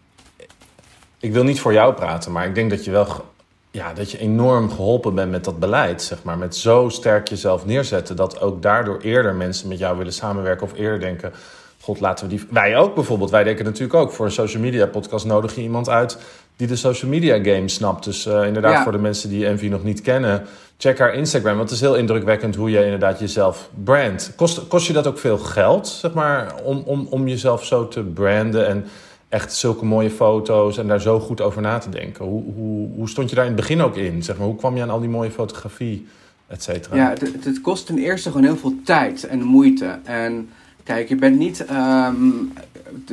Ik 1.19 1.34
wil 1.34 1.43
niet 1.43 1.60
voor 1.60 1.73
jou 1.73 1.93
praten, 1.93 2.32
maar 2.32 2.45
ik 2.47 2.56
denk 2.56 2.69
dat 2.69 2.86
je 2.86 2.91
wel... 2.91 3.26
Ja, 3.71 3.93
dat 3.93 4.12
je 4.12 4.17
enorm 4.17 4.69
geholpen 4.69 5.15
bent 5.15 5.32
met 5.32 5.43
dat 5.43 5.60
beleid, 5.60 6.02
zeg 6.02 6.23
maar. 6.23 6.38
Met 6.38 6.56
zo 6.56 6.89
sterk 6.89 7.28
jezelf 7.28 7.65
neerzetten... 7.65 8.15
dat 8.15 8.41
ook 8.41 8.62
daardoor 8.62 9.00
eerder 9.02 9.36
mensen 9.36 9.67
met 9.67 9.80
jou 9.80 9.97
willen 9.97 10.13
samenwerken... 10.13 10.65
of 10.65 10.73
eerder 10.73 11.00
denken 11.00 11.34
God, 11.88 12.00
laten 12.00 12.28
we 12.30 12.36
die. 12.36 12.45
Wij 12.50 12.78
ook 12.78 12.95
bijvoorbeeld. 12.95 13.30
Wij 13.30 13.43
denken 13.43 13.65
natuurlijk 13.65 13.93
ook 13.93 14.12
voor 14.12 14.26
een 14.26 14.32
social 14.32 14.62
media 14.62 14.86
podcast 14.86 15.26
nodig 15.26 15.56
je 15.56 15.62
iemand 15.62 15.89
uit 15.89 16.17
die 16.56 16.67
de 16.67 16.76
social 16.76 17.12
media 17.12 17.36
game 17.43 17.67
snapt. 17.67 18.04
Dus 18.04 18.26
eh, 18.26 18.45
inderdaad, 18.45 18.71
Ja. 18.71 18.84
voor 18.84 18.91
de 18.91 18.97
mensen 18.97 19.30
die 19.30 19.45
Envy 19.47 19.67
nog 19.67 19.84
niet 19.84 20.02
kennen, 20.02 20.43
check 20.78 21.00
haar 21.00 21.13
Instagram. 21.13 21.58
Want 21.58 21.69
het 21.69 21.80
is 21.80 21.86
heel 21.86 21.95
indrukwekkend 21.95 22.56
hoe 22.56 22.69
je 22.69 22.84
inderdaad 22.84 23.19
jezelf 23.19 23.69
brandt. 23.84 24.34
Kost, 24.36 24.67
kost 24.67 24.88
je 24.88 24.93
dat 24.93 25.08
ook 25.08 25.19
veel 25.19 25.38
geld, 25.38 25.88
zeg 25.88 26.13
maar, 26.13 26.56
om, 26.63 26.82
om, 26.86 27.08
om 27.10 27.28
jezelf 27.28 27.65
zo 27.65 27.88
te 27.88 28.02
branden 28.04 28.67
en 28.67 28.86
echt 29.30 29.54
zulke 29.54 29.86
mooie 29.86 30.10
foto's 30.10 30.78
en 30.78 30.88
daar 30.88 31.02
zo 31.02 31.19
goed 31.19 31.41
over 31.41 31.62
na 31.62 31.78
te 31.78 31.89
denken? 31.89 32.26
Hoe, 32.26 32.43
hoe, 32.56 32.89
hoe 32.95 33.10
stond 33.10 33.30
je 33.30 33.36
daar 33.36 33.45
in 33.45 33.52
het 33.52 33.60
begin 33.60 33.82
ook 33.82 33.95
in? 33.95 34.23
Zeg 34.23 34.38
maar, 34.38 34.47
hoe 34.47 34.56
kwam 34.56 34.76
je 34.76 34.82
aan 34.82 34.89
al 34.89 35.00
die 35.00 35.10
mooie 35.10 35.32
fotografie, 35.32 36.08
et 36.47 36.63
cetera? 36.63 36.95
Ja, 36.95 37.10
het, 37.10 37.21
het- 37.21 37.45
het 37.45 37.62
kost 37.62 37.86
ten 37.86 37.97
eerste 37.97 38.30
gewoon 38.32 38.45
heel 38.45 38.58
veel 38.58 38.73
tijd 38.84 39.23
en 39.28 39.43
moeite. 39.43 40.00
En 40.04 40.50
kijk, 40.88 41.10
je 41.10 41.15
bent 41.15 41.38
niet 41.38 41.65
ehm, 41.65 42.32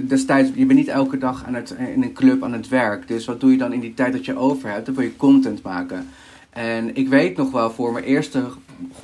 destijds, 0.01 0.51
je 0.55 0.67
bent 0.67 0.79
niet 0.79 0.89
elke 0.89 1.19
dag 1.19 1.45
aan 1.45 1.55
het, 1.55 1.75
in 1.95 2.03
een 2.03 2.13
club 2.13 2.43
aan 2.43 2.53
het 2.53 2.69
werk. 2.69 3.09
Dus 3.09 3.25
wat 3.25 3.41
doe 3.41 3.51
je 3.51 3.57
dan 3.57 3.73
in 3.73 3.81
die 3.81 3.95
tijd 3.95 4.13
dat 4.13 4.25
je 4.25 4.37
over 4.37 4.71
hebt? 4.71 4.87
Dan 4.87 4.95
wil 4.95 5.05
je 5.05 5.17
content 5.17 5.63
maken. 5.63 6.09
En 6.51 6.97
ik 6.97 7.09
weet 7.09 7.37
nog 7.37 7.51
wel, 7.51 7.71
voor 7.71 7.93
mijn 7.93 8.05
eerste 8.05 8.45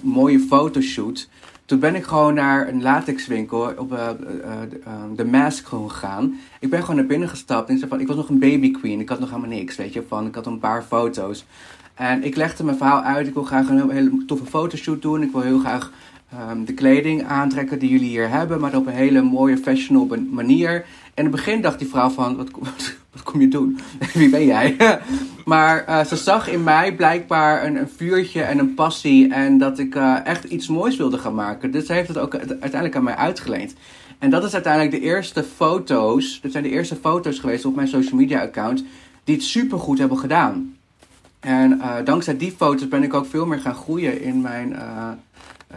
mooie 0.01 0.39
fotoshoot, 0.39 1.29
toen 1.65 1.79
ben 1.79 1.95
ik 1.95 2.05
gewoon 2.05 2.35
naar 2.35 2.69
een 2.69 2.83
latexwinkel 2.83 3.73
op 3.77 3.93
eh, 3.93 4.09
eh, 4.09 4.63
eh, 4.85 4.93
de 5.17 5.25
Mask 5.25 5.67
gegaan. 5.67 6.41
Ik 6.61 6.71
ben 6.71 6.81
gewoon 6.81 6.97
naar 6.97 7.07
binnen 7.07 7.29
gestapt 7.29 7.69
en 7.69 7.73
ik 7.73 7.79
zei 7.79 7.91
van, 7.91 8.01
ik 8.01 8.07
was 8.07 8.17
nog 8.17 8.29
een 8.29 8.39
baby 8.39 8.71
queen. 8.71 9.01
Ik 9.01 9.09
had 9.09 9.21
nog 9.21 9.29
helemaal 9.29 9.57
niks, 9.57 9.77
weet 9.77 9.93
je, 9.93 10.03
van, 10.09 10.27
ik 10.27 10.35
had 10.35 10.47
een 10.47 10.59
paar 10.59 10.83
foto's. 10.83 11.45
En 11.95 12.25
ik 12.25 12.37
legde 12.37 12.65
mijn 12.65 12.77
verhaal 12.77 13.03
uit. 13.03 13.27
Ik 13.27 13.35
wil 13.35 13.43
graag 13.43 13.69
een 13.69 13.91
hele 13.91 14.25
toffe 14.27 14.47
fotoshoot 14.47 15.03
doen. 15.03 15.23
Ik 15.23 15.33
wil 15.33 15.41
heel 15.41 15.59
graag 15.59 15.93
ehm, 16.33 16.65
de 16.65 16.75
kleding 16.75 17.25
aantrekken 17.25 17.79
die 17.79 17.91
jullie 17.91 18.09
hier 18.09 18.29
hebben, 18.29 18.61
maar 18.61 18.77
op 18.77 18.87
een 18.87 18.93
hele 18.93 19.23
mooie 19.23 19.59
fashionable 19.59 20.21
manier. 20.31 20.75
En 20.75 21.27
in 21.27 21.33
het 21.33 21.35
begin 21.45 21.61
dacht 21.61 21.79
die 21.79 21.89
vrouw 21.89 22.09
van, 22.09 22.37
wat, 22.37 22.51
kom- 22.51 22.63
wat 23.13 23.23
kom 23.23 23.41
je 23.41 23.49
doen? 23.49 23.79
Wie 24.15 24.31
ben 24.31 24.47
jij? 24.47 24.77
maar 25.45 25.85
eh, 25.85 26.05
ze 26.05 26.17
zag 26.17 26.49
in 26.49 26.63
mij 26.63 26.95
blijkbaar 26.95 27.65
een, 27.65 27.77
een 27.77 27.89
vuurtje 27.97 28.43
en 28.43 28.59
een 28.59 28.75
passie 28.75 29.33
en 29.33 29.59
dat 29.59 29.79
ik 29.79 29.95
eh, 29.95 30.17
echt 30.25 30.45
iets 30.45 30.69
moois 30.69 30.97
wilde 30.97 31.19
gaan 31.19 31.35
maken. 31.35 31.71
Dus 31.71 31.87
ze 31.87 31.93
heeft 31.93 32.09
het 32.09 32.19
ook 32.19 32.37
uiteindelijk 32.37 32.97
aan 32.97 33.05
mij 33.05 33.17
uitgeleend. 33.17 33.75
En 34.19 34.31
dat 34.31 34.45
is 34.45 34.55
uiteindelijk 34.55 34.93
de 34.93 35.01
eerste 35.01 35.43
foto's, 35.43 36.41
dat 36.43 36.53
zijn 36.53 36.65
de 36.65 36.71
eerste 36.71 36.97
foto's 36.97 37.39
geweest 37.39 37.65
op 37.65 37.75
mijn 37.75 37.89
social 37.89 38.19
media 38.21 38.41
account, 38.41 38.85
die 39.25 39.35
het 39.35 39.45
supergoed 39.45 39.99
hebben 39.99 40.19
gedaan. 40.19 40.77
En 41.41 41.81
eh, 41.81 41.95
dankzij 42.05 42.37
die 42.37 42.53
foto's 42.53 42.89
ben 42.89 43.03
ik 43.03 43.15
ook 43.15 43.27
veel 43.27 43.47
meer 43.47 43.61
gaan 43.61 43.75
groeien 43.75 44.23
in 44.23 44.41
mijn 44.41 44.77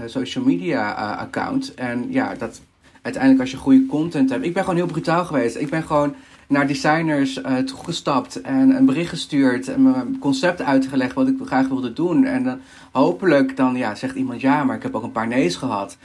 social 0.05 0.43
media 0.43 0.95
eh, 0.95 1.17
account. 1.17 1.73
En 1.73 2.11
ja, 2.11 2.35
dat 2.35 2.61
uiteindelijk 3.01 3.41
als 3.41 3.51
je 3.51 3.57
goede 3.57 3.85
content 3.85 4.29
hebt. 4.29 4.45
Ik 4.45 4.53
ben 4.53 4.63
gewoon 4.63 4.77
heel 4.77 4.87
brutaal 4.87 5.25
geweest. 5.25 5.55
Ik 5.55 5.69
ben 5.69 5.83
gewoon 5.83 6.15
naar 6.47 6.67
designers 6.67 7.41
eh 7.41 7.57
toegestapt 7.57 8.41
en 8.41 8.75
een 8.75 8.85
bericht 8.85 9.09
gestuurd 9.09 9.67
en 9.67 9.81
mijn 9.81 10.19
concept 10.19 10.61
uitgelegd 10.61 11.13
wat 11.13 11.27
ik 11.27 11.35
graag 11.45 11.67
wilde 11.67 11.93
doen. 11.93 12.25
En 12.25 12.43
dan 12.43 12.59
hopelijk 12.91 13.57
dan 13.57 13.75
ja, 13.75 13.95
zegt 13.95 14.15
iemand 14.15 14.41
ja, 14.41 14.63
maar 14.63 14.75
ik 14.75 14.83
heb 14.83 14.95
ook 14.95 15.03
een 15.03 15.11
paar 15.11 15.27
nee's 15.27 15.55
gehad. 15.55 15.97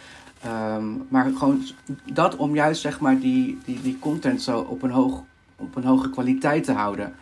Ehm, 0.43 0.85
maar 1.09 1.25
gewoon 1.25 1.63
dat 2.13 2.37
om 2.37 2.55
juist 2.55 2.81
zeg 2.81 3.01
maar 3.01 3.19
die, 3.19 3.59
die, 3.65 3.81
die 3.83 3.99
content 3.99 4.43
zo 4.43 4.59
op 4.59 4.83
een, 4.83 4.91
hoog, 4.91 5.23
op 5.57 5.77
een 5.77 5.85
hoge 5.85 6.11
kwaliteit 6.11 6.65
te 6.65 6.73
houden. 6.73 7.15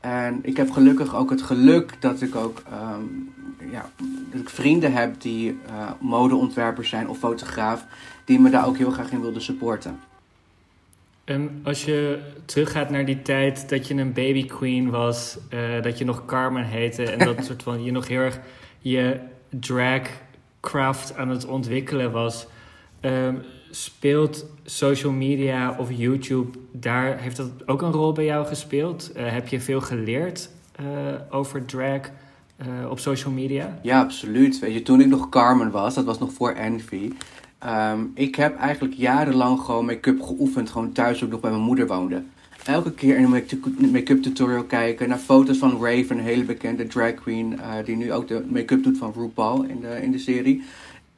En 0.00 0.38
ik 0.42 0.56
heb 0.56 0.70
gelukkig 0.70 1.14
ook 1.14 1.30
het 1.30 1.42
geluk 1.42 1.96
dat 2.00 2.20
ik 2.20 2.34
ook 2.34 2.62
ehm, 2.70 3.02
ja, 3.70 3.90
dat 4.30 4.40
ik 4.40 4.48
vrienden 4.48 4.92
heb 4.92 5.20
die 5.20 5.58
eh, 5.66 5.90
modeontwerpers 6.00 6.88
zijn 6.88 7.08
of 7.08 7.18
fotograaf, 7.18 7.84
die 8.24 8.40
me 8.40 8.50
daar 8.50 8.66
ook 8.66 8.76
heel 8.76 8.90
graag 8.90 9.10
in 9.10 9.20
wilden 9.20 9.42
supporten. 9.42 10.00
En 11.24 11.60
als 11.62 11.84
je 11.84 12.20
teruggaat 12.44 12.90
naar 12.90 13.04
die 13.04 13.22
tijd 13.22 13.68
dat 13.68 13.88
je 13.88 13.94
een 13.94 14.12
baby 14.12 14.46
queen 14.46 14.90
was, 14.90 15.38
eh, 15.48 15.82
dat 15.82 15.98
je 15.98 16.04
nog 16.04 16.24
Carmen 16.24 16.64
heette 16.64 17.10
en 17.10 17.18
dat 17.18 17.44
soort 17.46 17.62
van 17.62 17.84
je 17.84 17.90
nog 17.90 18.08
heel 18.08 18.20
erg 18.20 18.40
je 18.78 19.20
dragcraft 19.48 21.16
aan 21.16 21.28
het 21.28 21.46
ontwikkelen 21.46 22.12
was, 22.12 22.46
ehm, 23.00 23.36
speelt 23.70 24.46
social 24.64 25.12
media 25.12 25.76
of 25.78 25.90
YouTube 25.90 26.58
daar 26.72 27.18
heeft 27.18 27.36
dat 27.36 27.50
ook 27.66 27.82
een 27.82 27.92
rol 27.92 28.12
bij 28.12 28.24
jou 28.24 28.46
gespeeld? 28.46 29.12
Eh, 29.12 29.32
heb 29.32 29.48
je 29.48 29.60
veel 29.60 29.80
geleerd 29.80 30.50
over 31.30 31.64
drag 31.64 32.00
eh, 32.82 32.90
op 32.90 32.98
social 32.98 33.32
media? 33.32 33.78
Ja, 33.82 34.00
absoluut. 34.00 34.58
Weet 34.58 34.74
je, 34.74 34.82
toen 34.82 35.00
ik 35.00 35.06
nog 35.06 35.28
Carmen 35.28 35.70
was, 35.70 35.94
dat 35.94 36.04
was 36.04 36.18
nog 36.18 36.32
voor 36.32 36.50
Envy. 36.50 37.10
ehm, 37.58 38.00
ik 38.14 38.34
heb 38.34 38.56
eigenlijk 38.58 38.94
jarenlang 38.94 39.60
gewoon 39.60 39.84
make-up 39.84 40.22
geoefend, 40.22 40.70
gewoon 40.70 40.92
thuis 40.92 41.24
ook 41.24 41.30
nog 41.30 41.40
bij 41.40 41.50
mijn 41.50 41.62
moeder 41.62 41.86
woonde. 41.86 42.22
Elke 42.64 42.92
keer 42.92 43.16
in 43.16 43.24
een 43.24 43.30
make- 43.30 43.58
make-up 43.92 44.22
tutorial 44.22 44.62
kijken, 44.64 45.08
naar 45.08 45.18
foto's 45.18 45.58
van 45.58 45.70
Raven, 45.84 46.18
een 46.18 46.24
hele 46.24 46.44
bekende 46.44 46.86
drag 46.86 47.14
queen, 47.14 47.60
eh, 47.60 47.70
die 47.84 47.96
nu 47.96 48.12
ook 48.12 48.28
de 48.28 48.44
make-up 48.48 48.82
doet 48.82 48.98
van 48.98 49.12
RuPaul 49.16 49.62
in 49.62 49.80
de, 49.80 50.02
in 50.02 50.10
de 50.10 50.18
serie. 50.18 50.62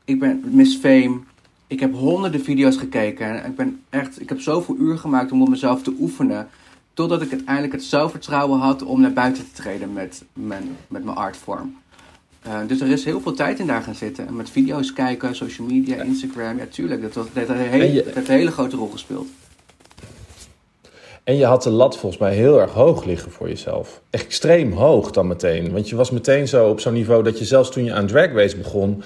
Ik 0.04 0.18
ben 0.18 0.42
Miss 0.50 0.76
Fame. 0.76 1.18
Ik 1.66 1.80
heb 1.80 1.94
honderden 1.94 2.40
video's 2.44 2.76
gekeken 2.76 3.42
en 3.42 3.50
ik 3.50 3.56
ben 3.56 3.80
echt, 3.90 4.20
ik 4.20 4.28
heb 4.28 4.40
zoveel 4.40 4.76
uur 4.78 4.98
gemaakt 4.98 5.32
om 5.32 5.42
op 5.42 5.48
mezelf 5.48 5.82
te 5.82 5.96
oefenen. 6.00 6.48
Totdat 6.96 7.22
ik 7.22 7.30
uiteindelijk 7.30 7.72
het 7.72 7.84
zelfvertrouwen 7.84 8.60
had 8.60 8.82
om 8.82 9.00
naar 9.00 9.12
buiten 9.12 9.44
te 9.44 9.62
treden 9.62 9.92
met 9.92 10.22
mijn, 10.32 10.76
met 10.88 11.04
mijn 11.04 11.16
artvorm. 11.16 11.76
Eh, 12.42 12.58
dus 12.66 12.80
er 12.80 12.88
is 12.90 13.04
heel 13.04 13.20
veel 13.20 13.32
tijd 13.34 13.58
in 13.58 13.66
daar 13.66 13.82
gaan 13.82 13.94
zitten. 13.94 14.26
En 14.26 14.36
met 14.36 14.50
video's 14.50 14.92
kijken, 14.92 15.34
social 15.36 15.66
media, 15.66 16.02
Instagram. 16.02 16.58
Ja, 16.58 16.64
tuurlijk. 16.70 17.02
Dat, 17.02 17.14
was, 17.14 17.24
dat, 17.24 17.34
heeft 17.34 17.48
een 17.48 17.56
hele, 17.56 17.84
En 17.84 17.92
je- 17.92 18.04
dat 18.04 18.14
heeft 18.14 18.28
een 18.28 18.34
hele 18.34 18.50
grote 18.50 18.76
rol 18.76 18.88
gespeeld. 18.88 19.26
En 21.24 21.36
je 21.36 21.44
had 21.44 21.62
de 21.62 21.70
lat 21.70 21.96
volgens 21.98 22.20
mij 22.20 22.34
heel 22.34 22.60
erg 22.60 22.70
hoog 22.72 23.04
liggen 23.04 23.32
voor 23.32 23.48
jezelf. 23.48 24.00
Extreem 24.10 24.72
hoog 24.72 25.10
dan 25.10 25.26
meteen. 25.26 25.72
Want 25.72 25.88
je 25.88 25.96
was 25.96 26.10
meteen 26.10 26.48
zo 26.48 26.68
op 26.68 26.80
zo'n 26.80 26.92
niveau 26.92 27.22
dat 27.22 27.38
je 27.38 27.44
zelfs 27.44 27.70
toen 27.70 27.84
je 27.84 27.92
aan 27.94 28.06
Drag 28.06 28.32
Race 28.32 28.56
begon... 28.56 29.02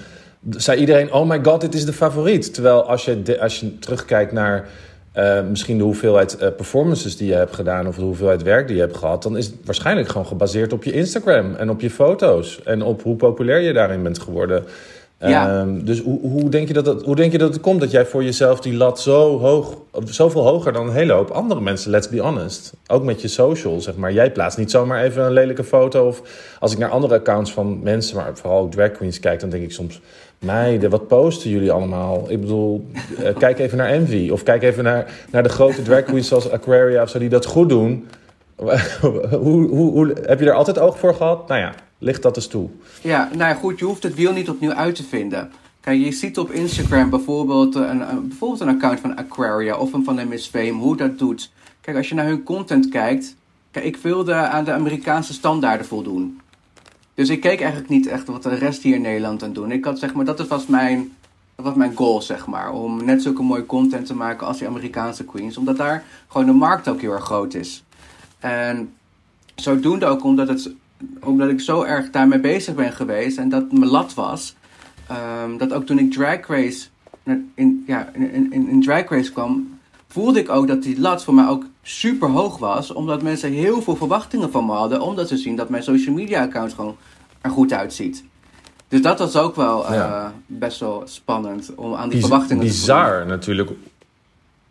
zei 0.49 0.79
iedereen, 0.79 1.13
oh 1.13 1.29
my 1.29 1.39
god, 1.43 1.61
dit 1.61 1.73
is 1.73 1.85
de 1.85 1.93
favoriet. 1.93 2.53
Terwijl 2.53 2.83
als 2.83 3.05
je, 3.05 3.21
de- 3.21 3.39
als 3.41 3.59
je 3.59 3.79
terugkijkt 3.79 4.31
naar 4.31 4.69
eh, 5.11 5.41
misschien 5.49 5.77
de 5.77 5.83
hoeveelheid 5.83 6.37
eh, 6.37 6.49
performances 6.55 7.17
die 7.17 7.27
je 7.27 7.33
hebt 7.33 7.55
gedaan... 7.55 7.87
of 7.87 7.95
de 7.95 8.01
hoeveelheid 8.01 8.43
werk 8.43 8.67
die 8.67 8.75
je 8.75 8.81
hebt 8.81 8.97
gehad... 8.97 9.23
dan 9.23 9.37
is 9.37 9.45
het 9.45 9.55
waarschijnlijk 9.65 10.07
gewoon 10.07 10.27
gebaseerd 10.27 10.73
op 10.73 10.83
je 10.83 10.91
Instagram 10.91 11.55
en 11.55 11.69
op 11.69 11.81
je 11.81 11.89
foto's. 11.89 12.63
En 12.63 12.81
op 12.81 13.03
hoe 13.03 13.15
populair 13.15 13.59
je 13.59 13.73
daarin 13.73 14.03
bent 14.03 14.19
geworden. 14.19 14.63
Ja. 15.29 15.59
Ehm, 15.59 15.83
dus 15.83 16.01
hoe, 16.01 16.19
hoe, 16.21 16.49
denk 16.49 16.67
je 16.67 16.73
dat 16.73 16.85
het, 16.85 17.01
hoe 17.01 17.15
denk 17.15 17.31
je 17.31 17.37
dat 17.37 17.53
het 17.53 17.61
komt 17.61 17.79
dat 17.79 17.91
jij 17.91 18.05
voor 18.05 18.23
jezelf 18.23 18.59
die 18.59 18.73
lat 18.73 18.99
zo 18.99 19.39
hoog, 19.39 19.77
zoveel 20.05 20.47
hoger 20.47 20.73
dan 20.73 20.87
een 20.87 20.93
hele 20.93 21.13
hoop 21.13 21.29
andere 21.29 21.61
mensen, 21.61 21.91
let's 21.91 22.09
be 22.09 22.19
honest. 22.19 22.73
Ook 22.87 23.03
met 23.03 23.21
je 23.21 23.27
social, 23.27 23.81
zeg 23.81 23.95
maar. 23.95 24.13
Jij 24.13 24.31
plaatst 24.31 24.57
niet 24.57 24.71
zomaar 24.71 25.03
even 25.03 25.23
een 25.23 25.31
lelijke 25.31 25.63
foto. 25.63 26.07
Of 26.07 26.21
als 26.59 26.71
ik 26.71 26.77
naar 26.77 26.89
andere 26.89 27.15
accounts 27.15 27.51
van 27.51 27.79
mensen, 27.83 28.15
maar 28.15 28.37
vooral 28.37 28.59
ook 28.59 28.71
drag 28.71 28.91
queens 28.91 29.19
kijk, 29.19 29.39
dan 29.39 29.49
denk 29.49 29.63
ik 29.63 29.71
soms, 29.71 30.01
meiden, 30.45 30.89
wat 30.89 31.07
posten 31.07 31.49
jullie 31.49 31.71
allemaal? 31.71 32.31
Ik 32.31 32.41
bedoel, 32.41 32.85
eh, 33.17 33.35
kijk 33.37 33.59
even 33.59 33.77
naar 33.77 33.89
Envy. 33.89 34.29
Of 34.29 34.43
kijk 34.43 34.63
even 34.63 34.83
naar, 34.83 35.13
naar 35.31 35.43
de 35.43 35.49
grote 35.49 35.81
drag 35.81 36.03
queens 36.03 36.27
zoals 36.27 36.51
Aquaria 36.51 37.01
of 37.01 37.09
zo, 37.09 37.19
die 37.19 37.29
dat 37.29 37.45
goed 37.45 37.69
doen. 37.69 38.07
hoe, 39.01 39.67
hoe, 39.67 39.91
hoe, 39.91 40.15
heb 40.21 40.39
je 40.39 40.45
er 40.45 40.53
altijd 40.53 40.79
oog 40.79 40.99
voor 40.99 41.15
gehad? 41.15 41.47
Nou 41.47 41.59
ja, 41.59 41.73
licht 41.97 42.21
dat 42.21 42.35
eens 42.35 42.47
toe. 42.47 42.69
Ja, 43.01 43.29
nou 43.35 43.55
goed. 43.55 43.79
Je 43.79 43.85
hoeft 43.85 44.03
het 44.03 44.15
wiel 44.15 44.33
niet 44.33 44.49
opnieuw 44.49 44.73
uit 44.73 44.95
te 44.95 45.03
vinden. 45.03 45.51
Kijk, 45.81 45.99
je 45.99 46.11
ziet 46.11 46.37
op 46.37 46.51
Instagram 46.51 47.09
bijvoorbeeld 47.09 47.75
een, 47.75 48.03
bijvoorbeeld 48.27 48.61
een 48.61 48.69
account 48.75 48.99
van 48.99 49.15
Aquaria 49.15 49.77
of 49.77 49.93
een 49.93 50.03
van 50.03 50.15
de 50.15 50.39
Fame, 50.39 50.71
hoe 50.71 50.97
dat 50.97 51.19
doet. 51.19 51.51
Kijk, 51.81 51.97
als 51.97 52.09
je 52.09 52.15
naar 52.15 52.25
hun 52.25 52.43
content 52.43 52.89
kijkt. 52.89 53.35
Kijk, 53.71 53.85
ik 53.85 53.97
wilde 53.97 54.33
aan 54.33 54.63
de 54.63 54.71
Amerikaanse 54.71 55.33
standaarden 55.33 55.85
voldoen. 55.85 56.40
Dus 57.21 57.29
ik 57.29 57.41
keek 57.41 57.59
eigenlijk 57.59 57.89
niet 57.89 58.07
echt 58.07 58.27
wat 58.27 58.43
de 58.43 58.55
rest 58.55 58.83
hier 58.83 58.95
in 58.95 59.01
Nederland 59.01 59.43
aan 59.43 59.53
doen. 59.53 59.71
Ik 59.71 59.85
had 59.85 59.99
zeg 59.99 60.13
maar, 60.13 60.25
dat 60.25 60.47
was 60.47 60.65
mijn, 60.65 61.11
dat 61.55 61.65
was 61.65 61.75
mijn 61.75 61.95
goal, 61.95 62.21
zeg 62.21 62.47
maar. 62.47 62.73
Om 62.73 63.05
net 63.05 63.21
zulke 63.21 63.41
mooie 63.41 63.65
content 63.65 64.05
te 64.05 64.15
maken 64.15 64.47
als 64.47 64.57
die 64.57 64.67
Amerikaanse 64.67 65.23
queens. 65.25 65.57
Omdat 65.57 65.77
daar 65.77 66.03
gewoon 66.27 66.47
de 66.47 66.53
markt 66.53 66.87
ook 66.87 67.01
heel 67.01 67.11
erg 67.11 67.23
groot 67.23 67.53
is. 67.53 67.83
En 68.39 68.93
zodoende 69.55 70.05
ook 70.05 70.23
omdat, 70.23 70.47
het, 70.47 70.73
omdat 71.19 71.49
ik 71.49 71.59
zo 71.59 71.83
erg 71.83 72.09
daarmee 72.09 72.39
bezig 72.39 72.75
ben 72.75 72.91
geweest 72.91 73.37
en 73.37 73.49
dat 73.49 73.71
mijn 73.71 73.91
lat 73.91 74.13
was. 74.13 74.55
ehm, 75.07 75.57
dat 75.57 75.73
ook 75.73 75.85
toen 75.85 75.99
ik 75.99 76.11
Drag 76.11 76.47
Race 76.47 76.87
in, 77.55 77.83
ja, 77.87 78.09
in, 78.13 78.51
in, 78.51 78.67
in 78.67 78.81
Drag 78.81 79.09
Race 79.09 79.31
kwam, 79.31 79.79
voelde 80.07 80.39
ik 80.39 80.49
ook 80.49 80.67
dat 80.67 80.83
die 80.83 80.99
lat 80.99 81.23
voor 81.23 81.33
mij 81.33 81.47
ook 81.47 81.65
super 81.81 82.29
hoog 82.29 82.57
was. 82.57 82.91
Omdat 82.93 83.21
mensen 83.21 83.51
heel 83.51 83.81
veel 83.81 83.95
verwachtingen 83.95 84.51
van 84.51 84.65
me 84.65 84.71
hadden. 84.71 85.01
Omdat 85.01 85.27
ze 85.27 85.37
zien 85.37 85.55
dat 85.55 85.69
mijn 85.69 85.83
social 85.83 86.15
media 86.15 86.41
account 86.41 86.73
gewoon 86.73 86.95
er 87.41 87.49
goed 87.49 87.73
uitziet. 87.73 88.23
Dus 88.87 89.01
dat 89.01 89.19
was 89.19 89.35
ook 89.35 89.55
wel 89.55 89.85
eh, 89.87 89.93
Ja. 89.93 90.33
best 90.45 90.79
wel 90.79 91.01
spannend 91.05 91.71
om 91.75 91.93
aan 91.95 92.09
die 92.09 92.17
Biz- 92.19 92.27
verwachtingen 92.27 92.63
te 92.63 92.69
bizar 92.71 93.25
natuurlijk. 93.25 93.69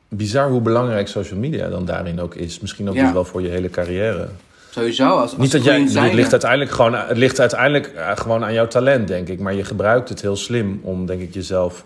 Bizar 0.08 0.50
hoe 0.50 0.60
belangrijk 0.60 1.08
social 1.08 1.38
media 1.38 1.68
dan 1.68 1.84
daarin 1.84 2.20
ook 2.20 2.34
is. 2.34 2.60
Misschien 2.60 2.88
ook 2.88 2.94
Ja. 2.94 3.02
dus 3.04 3.12
wel 3.12 3.24
voor 3.24 3.42
je 3.42 3.48
hele 3.48 3.70
carrière. 3.70 4.28
Sowieso, 4.70 5.08
als, 5.08 5.20
als 5.20 5.36
Niet 5.36 5.52
dat 5.52 5.64
jij, 5.64 5.80
het 5.80 6.12
ligt 6.14 6.30
uiteindelijk 6.32 6.70
gewoon, 6.70 6.94
het 6.94 7.16
ligt 7.16 7.40
uiteindelijk 7.40 7.86
eh, 7.86 8.10
gewoon 8.16 8.44
aan 8.44 8.52
jouw 8.52 8.66
talent, 8.68 9.08
denk 9.08 9.28
ik. 9.28 9.40
Maar 9.40 9.54
je 9.54 9.64
gebruikt 9.64 10.08
het 10.08 10.20
heel 10.20 10.36
slim 10.36 10.80
om, 10.82 11.06
denk 11.06 11.20
ik, 11.20 11.34
jezelf 11.34 11.84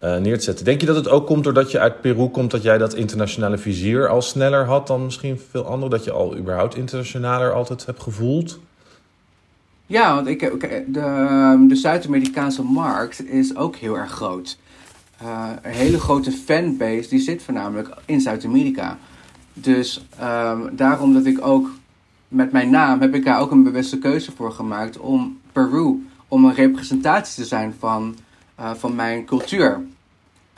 eh. 0.00 0.64
Denk 0.64 0.80
je 0.80 0.86
dat 0.86 0.96
het 0.96 1.08
ook 1.08 1.26
komt 1.26 1.44
doordat 1.44 1.70
je 1.70 1.78
uit 1.78 2.00
Peru 2.00 2.28
komt, 2.28 2.50
dat 2.50 2.62
jij 2.62 2.78
dat 2.78 2.94
internationale 2.94 3.58
vizier 3.58 4.08
al 4.08 4.22
sneller 4.22 4.64
had 4.64 4.86
dan 4.86 5.04
misschien 5.04 5.40
veel 5.50 5.64
anderen? 5.64 5.90
Dat 5.90 6.04
je 6.04 6.10
al 6.12 6.36
überhaupt 6.36 6.74
internationaler 6.74 7.52
altijd 7.52 7.86
hebt 7.86 8.02
gevoeld? 8.02 8.58
Ja, 9.86 10.14
want 10.14 10.26
ik- 10.26 10.60
de, 10.86 11.64
de 11.68 11.74
Zuid-Amerikaanse 11.76 12.62
markt 12.62 13.26
is 13.26 13.56
ook 13.56 13.76
heel 13.76 13.96
erg 13.98 14.10
groot. 14.10 14.58
Eh, 15.18 15.48
een 15.62 15.72
hele 15.72 15.98
grote 16.00 16.32
fanbase 16.32 17.08
die 17.08 17.18
zit 17.20 17.42
voornamelijk 17.42 17.88
in 18.04 18.20
Zuid-Amerika. 18.20 18.98
Dus 19.52 20.04
ehm, 20.18 20.60
daarom 20.72 21.12
dat 21.14 21.24
ik 21.26 21.46
ook 21.46 21.70
met 22.28 22.52
mijn 22.52 22.70
naam 22.70 23.00
heb 23.00 23.14
ik 23.14 23.24
daar 23.24 23.40
ook 23.40 23.50
een 23.50 23.62
bewuste 23.62 23.98
keuze 23.98 24.32
voor 24.36 24.52
gemaakt 24.52 24.98
om 24.98 25.40
Peru, 25.52 26.06
om 26.28 26.44
een 26.44 26.54
representatie 26.54 27.42
te 27.42 27.48
zijn 27.48 27.74
van, 27.78 28.16
eh, 28.54 28.70
van 28.74 28.94
mijn 28.94 29.24
cultuur. 29.24 29.80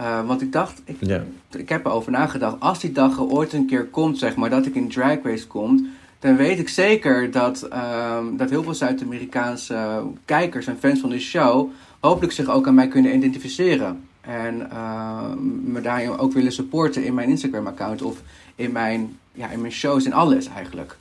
Eh, 0.03 0.27
want 0.27 0.43
ik 0.43 0.53
dacht, 0.53 0.83
ik, 0.85 0.97
Ja. 1.01 1.23
ik 1.51 1.69
heb 1.69 1.87
erover 1.87 2.13
nagedacht. 2.13 2.61
Als 2.61 2.79
die 2.81 2.93
dag 2.93 3.17
er 3.17 3.25
ooit 3.31 3.53
een 3.53 3.67
keer 3.67 3.85
komt, 3.87 4.19
zeg 4.19 4.37
maar, 4.37 4.51
dat 4.51 4.67
ik 4.67 4.75
in 4.75 4.89
Drag 4.89 5.19
Race 5.23 5.47
kom, 5.47 5.89
dan 6.19 6.37
weet 6.37 6.59
ik 6.59 6.69
zeker 6.69 7.31
dat, 7.31 7.63
ehm, 7.63 8.37
dat 8.37 8.51
heel 8.51 8.63
veel 8.63 8.75
Zuid-Amerikaanse 8.75 10.03
kijkers 10.25 10.67
en 10.67 10.77
fans 10.79 11.01
van 11.01 11.11
de 11.11 11.19
show 11.21 11.71
hopelijk 12.01 12.33
zich 12.33 12.49
ook 12.51 12.67
aan 12.67 12.75
mij 12.75 12.89
kunnen 12.89 13.15
identificeren. 13.17 14.01
En 14.21 14.71
ehm, 14.71 15.73
me 15.73 15.81
daarin 15.81 16.19
ook 16.19 16.33
willen 16.33 16.53
supporten 16.53 17.05
in 17.05 17.15
mijn 17.15 17.29
Instagram-account 17.29 18.03
of 18.03 18.23
in 18.55 18.73
mijn, 18.73 19.17
ja, 19.33 19.49
in 19.51 19.61
mijn 19.61 19.73
shows 19.73 20.05
en 20.05 20.13
alles 20.13 20.47
eigenlijk. 20.47 20.97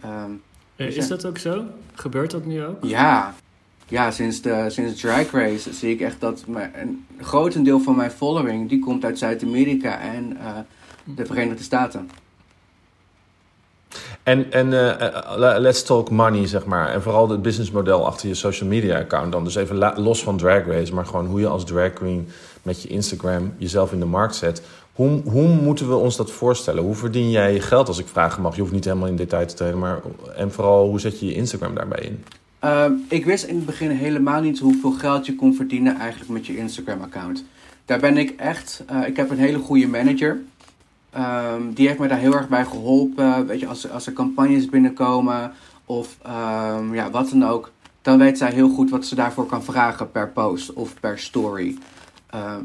Ehm, 0.00 0.30
Eh, 0.76 0.86
Dus 0.86 0.96
is 0.96 1.02
ja. 1.08 1.08
dat 1.16 1.26
ook 1.26 1.38
zo? 1.38 1.64
Gebeurt 1.94 2.30
dat 2.30 2.44
nu 2.44 2.64
ook? 2.64 2.84
ja, 2.84 3.34
ja 3.88 4.10
sinds, 4.10 4.40
de, 4.42 4.64
sinds 4.68 5.00
Drag 5.00 5.30
Race 5.30 5.72
zie 5.72 5.90
ik 5.90 6.00
echt 6.00 6.20
dat 6.20 6.44
mijn, 6.46 6.72
een 6.74 7.06
grotendeel 7.20 7.80
van 7.80 7.96
mijn 7.96 8.10
following 8.10 8.68
die 8.68 8.78
komt 8.78 9.04
uit 9.04 9.18
Zuid-Amerika 9.18 10.00
en 10.00 10.36
eh, 10.40 10.58
de 11.04 11.26
Verenigde 11.26 11.62
Staten. 11.62 12.10
En, 14.22 14.52
en 14.52 14.72
eh, 14.72 15.06
eh, 15.06 15.36
le- 15.36 15.58
let's 15.58 15.82
talk 15.82 16.10
money, 16.10 16.46
zeg 16.46 16.64
maar. 16.64 16.88
En 16.88 17.02
vooral 17.02 17.28
het 17.28 17.42
businessmodel 17.42 18.06
achter 18.06 18.28
je 18.28 18.34
social 18.34 18.68
media 18.68 18.98
account 18.98 19.32
dan. 19.32 19.44
Dus 19.44 19.54
even 19.54 20.00
los 20.00 20.22
van 20.22 20.36
Drag 20.36 20.66
Race, 20.66 20.94
maar 20.94 21.06
gewoon 21.06 21.26
hoe 21.26 21.40
je 21.40 21.46
als 21.46 21.64
drag 21.64 21.92
queen 21.92 22.28
met 22.62 22.82
je 22.82 22.88
Instagram 22.88 23.54
jezelf 23.56 23.92
in 23.92 23.98
de 23.98 24.04
markt 24.04 24.34
zet. 24.34 24.62
Hoe, 24.92 25.22
hoe 25.24 25.48
moeten 25.48 25.88
we 25.88 25.94
ons 25.94 26.16
dat 26.16 26.30
voorstellen? 26.30 26.82
Hoe 26.82 26.94
verdien 26.94 27.30
jij 27.30 27.52
je 27.52 27.60
geld, 27.60 27.88
als 27.88 27.98
ik 27.98 28.08
vragen 28.08 28.42
mag? 28.42 28.54
Je 28.54 28.60
hoeft 28.60 28.72
niet 28.72 28.84
helemaal 28.84 29.08
in 29.08 29.16
detail 29.16 29.46
te 29.46 29.54
treden, 29.54 29.78
maar 29.78 30.00
en 30.36 30.52
vooral 30.52 30.88
hoe 30.88 31.00
zet 31.00 31.20
je 31.20 31.26
je 31.26 31.34
Instagram 31.34 31.74
daarbij 31.74 32.02
in? 32.02 32.24
Ehm, 32.58 32.92
ik 33.08 33.24
wist 33.24 33.44
in 33.44 33.56
het 33.56 33.66
begin 33.66 33.90
helemaal 33.90 34.40
niet 34.40 34.58
hoeveel 34.58 34.90
geld 34.90 35.26
je 35.26 35.34
kon 35.34 35.54
verdienen 35.54 35.96
eigenlijk 35.98 36.30
met 36.30 36.46
je 36.46 36.56
Instagram-account. 36.56 37.44
Daar 37.84 37.98
ben 38.00 38.16
ik 38.16 38.30
echt. 38.30 38.82
eh, 38.86 39.06
ik 39.06 39.16
heb 39.16 39.30
een 39.30 39.38
hele 39.38 39.58
goede 39.58 39.86
manager. 39.88 40.40
Ehm, 41.10 41.62
die 41.74 41.86
heeft 41.86 41.98
me 41.98 42.08
daar 42.08 42.18
heel 42.18 42.34
erg 42.34 42.48
bij 42.48 42.64
geholpen. 42.64 43.46
Weet 43.46 43.60
je, 43.60 43.66
als, 43.66 43.90
als 43.90 44.06
er 44.06 44.12
campagnes 44.12 44.66
binnenkomen 44.68 45.52
of 45.84 46.16
ehm, 46.22 46.94
ja, 46.94 47.10
wat 47.10 47.30
dan 47.30 47.44
ook, 47.44 47.70
dan 48.02 48.18
weet 48.18 48.38
zij 48.38 48.50
heel 48.52 48.68
goed 48.68 48.90
wat 48.90 49.06
ze 49.06 49.14
daarvoor 49.14 49.46
kan 49.46 49.64
vragen 49.64 50.10
per 50.10 50.28
post 50.28 50.72
of 50.72 51.00
per 51.00 51.18
story. 51.18 51.76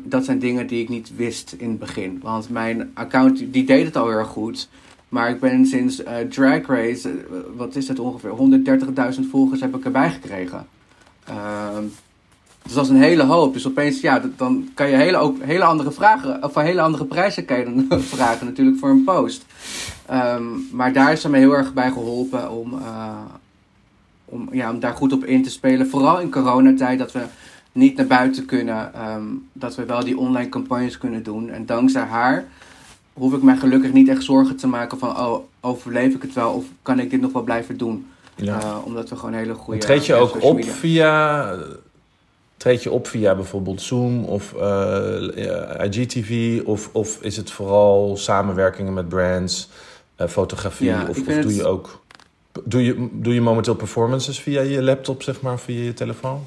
Dat 0.03 0.25
zijn 0.25 0.39
dingen 0.39 0.67
die 0.67 0.81
ik 0.81 0.89
niet 0.89 1.15
wist 1.15 1.55
in 1.57 1.69
het 1.69 1.79
begin. 1.79 2.19
Want 2.21 2.49
mijn 2.49 2.91
account 2.93 3.53
die 3.53 3.63
deed 3.63 3.85
het 3.85 3.95
al 3.95 4.07
heel 4.07 4.17
erg 4.17 4.27
goed. 4.27 4.69
Maar 5.13 5.29
ik 5.29 5.39
ben 5.39 5.65
sinds 5.65 6.03
eh, 6.03 6.15
Drag 6.29 6.67
Race, 6.67 7.09
eh, 7.09 7.15
wat 7.55 7.75
is 7.75 7.87
het 7.87 7.99
ongeveer, 7.99 8.29
130.000 8.29 9.29
volgers 9.29 9.61
heb 9.61 9.75
ik 9.75 9.85
erbij 9.85 10.11
gekregen. 10.11 10.67
Ehm, 11.23 11.83
dus 12.63 12.73
dat 12.73 12.83
is 12.83 12.89
een 12.89 13.01
hele 13.01 13.23
hoop. 13.23 13.53
Dus 13.53 13.67
opeens, 13.67 14.01
ja, 14.01 14.21
dan 14.37 14.69
kan 14.73 14.89
je 14.89 14.95
hele, 14.95 15.17
ook 15.17 15.37
hele 15.41 15.63
andere 15.63 15.91
vragen, 15.91 16.43
of 16.43 16.55
hele 16.55 16.81
andere 16.81 17.05
prijzen 17.05 17.45
kan 17.45 17.59
je 17.59 17.63
dan 17.63 18.01
vragen 18.15 18.45
natuurlijk 18.45 18.77
voor 18.77 18.89
een 18.89 19.03
post. 19.03 19.45
Ehm, 20.05 20.43
maar 20.71 20.93
daar 20.93 21.11
is 21.11 21.21
ze 21.21 21.29
me 21.29 21.37
heel 21.37 21.55
erg 21.55 21.73
bij 21.73 21.91
geholpen 21.91 22.51
om, 22.51 22.73
eh, 22.73 23.17
om, 24.25 24.49
ja, 24.51 24.71
om 24.71 24.79
daar 24.79 24.95
goed 24.95 25.13
op 25.13 25.25
in 25.25 25.43
te 25.43 25.49
spelen. 25.49 25.89
Vooral 25.89 26.19
in 26.19 26.31
coronatijd, 26.31 26.99
dat 26.99 27.11
we 27.11 27.21
niet 27.71 27.95
naar 27.97 28.07
buiten 28.07 28.45
kunnen. 28.45 28.93
ehm, 28.93 29.23
dat 29.53 29.75
we 29.75 29.85
wel 29.85 30.03
die 30.03 30.17
online 30.17 30.49
campagnes 30.49 30.97
kunnen 30.97 31.23
doen. 31.23 31.49
En 31.49 31.65
dankzij 31.65 32.03
haar 32.03 32.45
hoef 33.13 33.33
ik 33.33 33.41
mij 33.41 33.55
gelukkig 33.57 33.93
niet 33.93 34.07
echt 34.09 34.23
zorgen 34.23 34.55
te 34.55 34.67
maken 34.67 34.97
van... 34.97 35.09
oh, 35.09 35.39
overleef 35.61 36.13
ik 36.13 36.21
het 36.21 36.33
wel 36.33 36.51
of 36.51 36.65
kan 36.81 36.99
ik 36.99 37.09
dit 37.09 37.21
nog 37.21 37.31
wel 37.33 37.43
blijven 37.43 37.77
doen? 37.77 38.07
Ja. 38.35 38.59
Eh, 38.61 38.77
omdat 38.85 39.09
we 39.09 39.15
gewoon 39.15 39.33
hele 39.33 39.53
goede... 39.53 39.79
treed 39.79 40.05
je 40.05 40.13
ja, 40.13 40.19
ook 40.19 40.43
op 40.43 40.63
via. 40.63 41.55
Treed 42.57 42.83
je 42.83 42.91
op 42.91 43.07
via 43.07 43.35
bijvoorbeeld 43.35 43.81
Zoom 43.81 44.23
of 44.23 44.53
eh, 44.53 45.85
IGTV? 45.89 46.61
Of, 46.65 46.89
of 46.93 47.17
is 47.21 47.37
het 47.37 47.51
vooral 47.51 48.17
samenwerkingen 48.17 48.93
met 48.93 49.09
brands, 49.09 49.69
eh, 50.15 50.27
fotografie? 50.27 50.87
Ja, 50.87 51.05
of 51.09 51.17
doe 51.17 51.33
het- 51.33 51.55
je 51.55 51.65
ook. 51.65 52.01
Doe 52.63 52.83
je, 52.85 53.07
doe 53.11 53.33
je 53.33 53.41
momenteel 53.41 53.75
performances 53.75 54.39
via 54.39 54.61
je 54.61 54.83
laptop, 54.83 55.23
zeg 55.23 55.41
maar, 55.41 55.59
via 55.59 55.83
je 55.83 55.93
telefoon? 55.93 56.43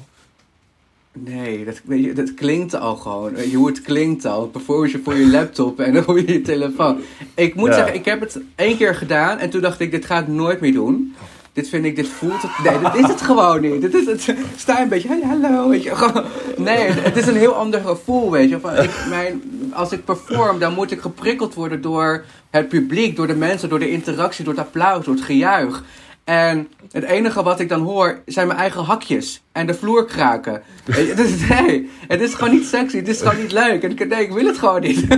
Nee, 1.23 1.65
dat, 1.65 1.81
je, 1.87 2.13
dat 2.13 2.33
klinkt 2.33 2.75
al 2.75 2.95
gewoon. 2.95 3.33
Weet 3.33 3.51
je 3.51 3.57
hoe 3.57 3.67
het 3.67 3.81
klinkt 3.81 4.25
al. 4.25 4.47
Performance 4.47 4.99
voor 5.03 5.15
je 5.15 5.27
laptop 5.27 5.79
en 5.79 5.93
dan 5.93 6.03
voor 6.03 6.19
je 6.27 6.41
telefoon. 6.41 6.97
Ik 7.35 7.55
moet 7.55 7.67
Ja. 7.69 7.73
zeggen, 7.75 7.93
ik 7.95 8.05
heb 8.05 8.19
het 8.19 8.39
één 8.55 8.77
keer 8.77 8.95
gedaan 8.95 9.37
en 9.37 9.49
toen 9.49 9.61
dacht 9.61 9.79
ik, 9.79 9.91
dit 9.91 10.05
ga 10.05 10.19
ik 10.19 10.27
nooit 10.27 10.59
meer 10.61 10.73
doen. 10.73 11.15
Dit 11.53 11.69
vind 11.69 11.85
ik, 11.85 11.95
dit 11.95 12.07
voelt 12.07 12.41
het. 12.41 12.51
Nee, 12.63 12.91
dit 12.91 13.03
is 13.03 13.09
het 13.09 13.21
gewoon 13.21 13.61
niet. 13.61 13.81
Dit 13.81 13.93
is 13.93 14.05
het. 14.05 14.35
Sta 14.55 14.81
een 14.81 14.89
beetje, 14.89 15.07
hey, 15.07 15.21
hallo, 15.25 15.69
weet 15.69 15.83
je. 15.83 15.95
Gewoon, 15.95 16.23
nee, 16.57 16.77
het 16.89 17.17
is 17.17 17.27
een 17.27 17.35
heel 17.35 17.53
ander 17.53 17.79
gevoel, 17.81 18.31
weet 18.31 18.49
je. 18.49 18.59
Van, 18.59 18.75
ik, 18.77 18.91
mijn, 19.09 19.41
als 19.73 19.91
ik 19.91 20.05
perform, 20.05 20.59
dan 20.59 20.73
moet 20.73 20.91
ik 20.91 20.99
geprikkeld 21.01 21.53
worden 21.53 21.81
door 21.81 22.23
het 22.49 22.67
publiek, 22.69 23.15
door 23.15 23.27
de 23.27 23.35
mensen, 23.35 23.69
door 23.69 23.79
de 23.79 23.89
interactie, 23.91 24.43
door 24.43 24.53
het 24.53 24.63
applaus, 24.65 25.05
door 25.05 25.13
het 25.15 25.23
gejuich. 25.23 25.83
En 26.27 26.67
het 26.91 27.03
enige 27.03 27.43
wat 27.43 27.59
ik 27.59 27.69
dan 27.69 27.81
hoor 27.81 28.21
zijn 28.25 28.47
mijn 28.47 28.59
eigen 28.59 28.83
hakjes 28.83 29.43
en 29.51 29.67
de 29.67 29.73
vloer 29.73 30.05
kraken. 30.05 30.61
Weet 30.85 31.07
je, 31.07 31.13
dus 31.15 31.47
nee, 31.49 31.89
het 32.07 32.21
is 32.21 32.33
gewoon 32.33 32.53
niet 32.53 32.65
sexy, 32.67 32.97
het 32.97 33.07
is 33.07 33.21
gewoon 33.21 33.41
niet 33.41 33.51
leuk. 33.51 33.83
En 33.83 33.91
ik, 33.91 34.07
nee, 34.07 34.21
ik 34.23 34.31
wil 34.31 34.45
het 34.45 34.57
gewoon 34.57 34.81
niet. 34.81 35.07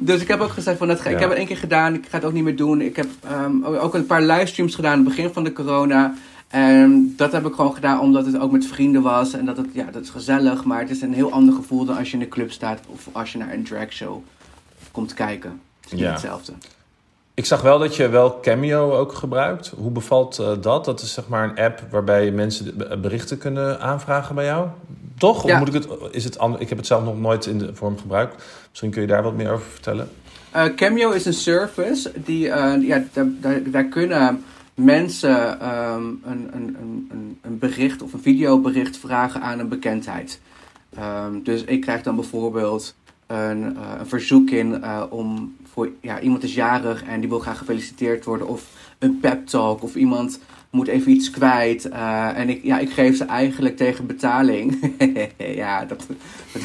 Dus 0.00 0.20
ik 0.20 0.28
heb 0.28 0.40
ook 0.40 0.50
gezegd 0.50 0.78
van, 0.78 0.88
dat, 0.88 0.98
ik 0.98 1.04
Ja. 1.04 1.18
heb 1.18 1.28
het 1.28 1.38
één 1.38 1.46
keer 1.46 1.56
gedaan, 1.56 1.94
ik 1.94 2.04
ga 2.08 2.16
het 2.16 2.26
ook 2.26 2.32
niet 2.32 2.44
meer 2.44 2.56
doen. 2.56 2.80
Ik 2.80 2.96
heb 2.96 3.06
ehm, 3.24 3.64
ook 3.64 3.94
een 3.94 4.06
paar 4.06 4.22
livestreams 4.22 4.74
gedaan 4.74 4.92
aan 4.92 4.98
het 4.98 5.08
begin 5.08 5.32
van 5.32 5.44
de 5.44 5.52
corona. 5.52 6.14
En 6.48 7.14
dat 7.16 7.32
heb 7.32 7.46
ik 7.46 7.54
gewoon 7.54 7.74
gedaan 7.74 8.00
omdat 8.00 8.26
het 8.26 8.38
ook 8.38 8.50
met 8.52 8.66
vrienden 8.66 9.02
was. 9.02 9.32
En 9.32 9.44
dat 9.44 9.56
het, 9.56 9.66
ja, 9.72 9.84
dat 9.92 10.02
is 10.02 10.10
gezellig, 10.10 10.64
maar 10.64 10.80
het 10.80 10.90
is 10.90 11.00
een 11.02 11.12
heel 11.14 11.32
ander 11.32 11.54
gevoel 11.54 11.84
dan 11.84 11.96
als 11.96 12.06
je 12.08 12.12
in 12.14 12.18
de 12.22 12.28
club 12.28 12.52
staat 12.52 12.80
of 12.86 13.08
als 13.12 13.32
je 13.32 13.38
naar 13.38 13.52
een 13.52 13.64
dragshow 13.64 14.22
komt 14.92 15.14
kijken. 15.14 15.50
Het 15.50 15.86
is 15.86 15.92
niet 15.92 16.00
Ja. 16.00 16.10
hetzelfde. 16.10 16.52
Ik 17.34 17.44
zag 17.44 17.62
wel 17.62 17.78
dat 17.78 17.96
je 17.96 18.08
wel 18.08 18.40
Cameo 18.40 18.92
ook 18.92 19.12
gebruikt. 19.12 19.72
Hoe 19.76 19.90
bevalt 19.90 20.38
eh, 20.38 20.52
dat? 20.60 20.84
Dat 20.84 21.00
is 21.00 21.12
zeg 21.14 21.28
maar 21.28 21.44
een 21.48 21.64
app 21.64 21.80
waarbij 21.90 22.30
mensen 22.30 22.78
de- 22.78 22.96
berichten 22.98 23.38
kunnen 23.38 23.80
aanvragen 23.80 24.34
bij 24.34 24.44
jou. 24.44 24.68
Toch? 25.18 25.44
Of 25.44 25.58
moet 25.58 25.68
ik 25.68 25.74
het, 25.74 25.88
is 26.10 26.24
het? 26.24 26.38
Ik 26.58 26.68
heb 26.68 26.78
het 26.78 26.86
zelf 26.86 27.04
nog 27.04 27.18
nooit 27.20 27.46
in 27.46 27.58
de 27.58 27.74
vorm 27.74 27.98
gebruikt. 27.98 28.44
Misschien 28.68 28.90
kun 28.90 29.00
je 29.02 29.08
daar 29.08 29.22
wat 29.22 29.34
meer 29.34 29.50
over 29.52 29.66
vertellen. 29.66 30.08
Eh, 30.50 30.64
Cameo 30.64 31.10
is 31.10 31.24
een 31.24 31.32
service 31.32 32.12
die, 32.24 32.48
eh, 32.50 32.82
ja, 32.88 33.04
daar, 33.12 33.26
daar, 33.40 33.60
daar 33.70 33.84
kunnen 33.84 34.44
mensen 34.74 35.60
ehm, 35.60 36.02
een, 36.02 36.48
een, 36.52 36.76
een, 36.80 37.38
een- 37.42 37.58
bericht 37.58 38.02
of 38.02 38.12
een 38.12 38.22
videobericht 38.22 38.96
vragen 38.96 39.40
aan 39.40 39.58
een 39.58 39.68
bekendheid. 39.68 40.40
Ehm, 40.96 41.42
dus 41.42 41.64
ik 41.64 41.80
krijg 41.80 42.02
dan 42.02 42.14
bijvoorbeeld 42.14 42.94
een, 43.26 43.76
eh, 43.76 43.82
een 43.98 44.06
verzoek 44.06 44.50
in 44.50 44.82
eh, 44.82 45.02
om 45.10 45.56
voor 45.74 45.88
ja, 46.00 46.20
iemand 46.20 46.42
is 46.42 46.54
jarig 46.54 47.02
en 47.04 47.20
die 47.20 47.28
wil 47.28 47.38
graag 47.38 47.58
gefeliciteerd 47.58 48.24
worden, 48.24 48.46
of 48.48 48.62
een 48.98 49.18
pep 49.20 49.46
talk, 49.46 49.82
of 49.82 49.94
iemand 49.94 50.38
moet 50.70 50.88
even 50.88 51.12
iets 51.12 51.30
kwijt. 51.30 51.88
eh, 51.88 52.38
en 52.38 52.48
ik, 52.48 52.62
ja, 52.62 52.78
ik 52.78 52.90
geef 52.90 53.16
ze 53.16 53.24
eigenlijk 53.24 53.76
tegen 53.76 54.06
betaling. 54.06 54.92
ja, 55.62 55.84
dat, 55.84 56.06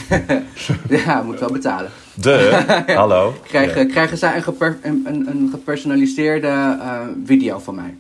ja, 1.06 1.22
moet 1.22 1.40
wel 1.40 1.52
betalen 1.52 1.92
De, 2.14 2.64
hallo. 2.96 3.34
krijgen, 3.48 3.82
Ja. 3.88 3.92
krijgen 3.92 4.18
zij 4.18 4.36
een, 4.36 4.44
geper- 4.44 4.80
een, 4.82 5.04
een, 5.06 5.48
gepersonaliseerde 5.52 6.48
eh, 6.48 7.02
video 7.26 7.60
van 7.60 7.76
mij. 7.76 7.98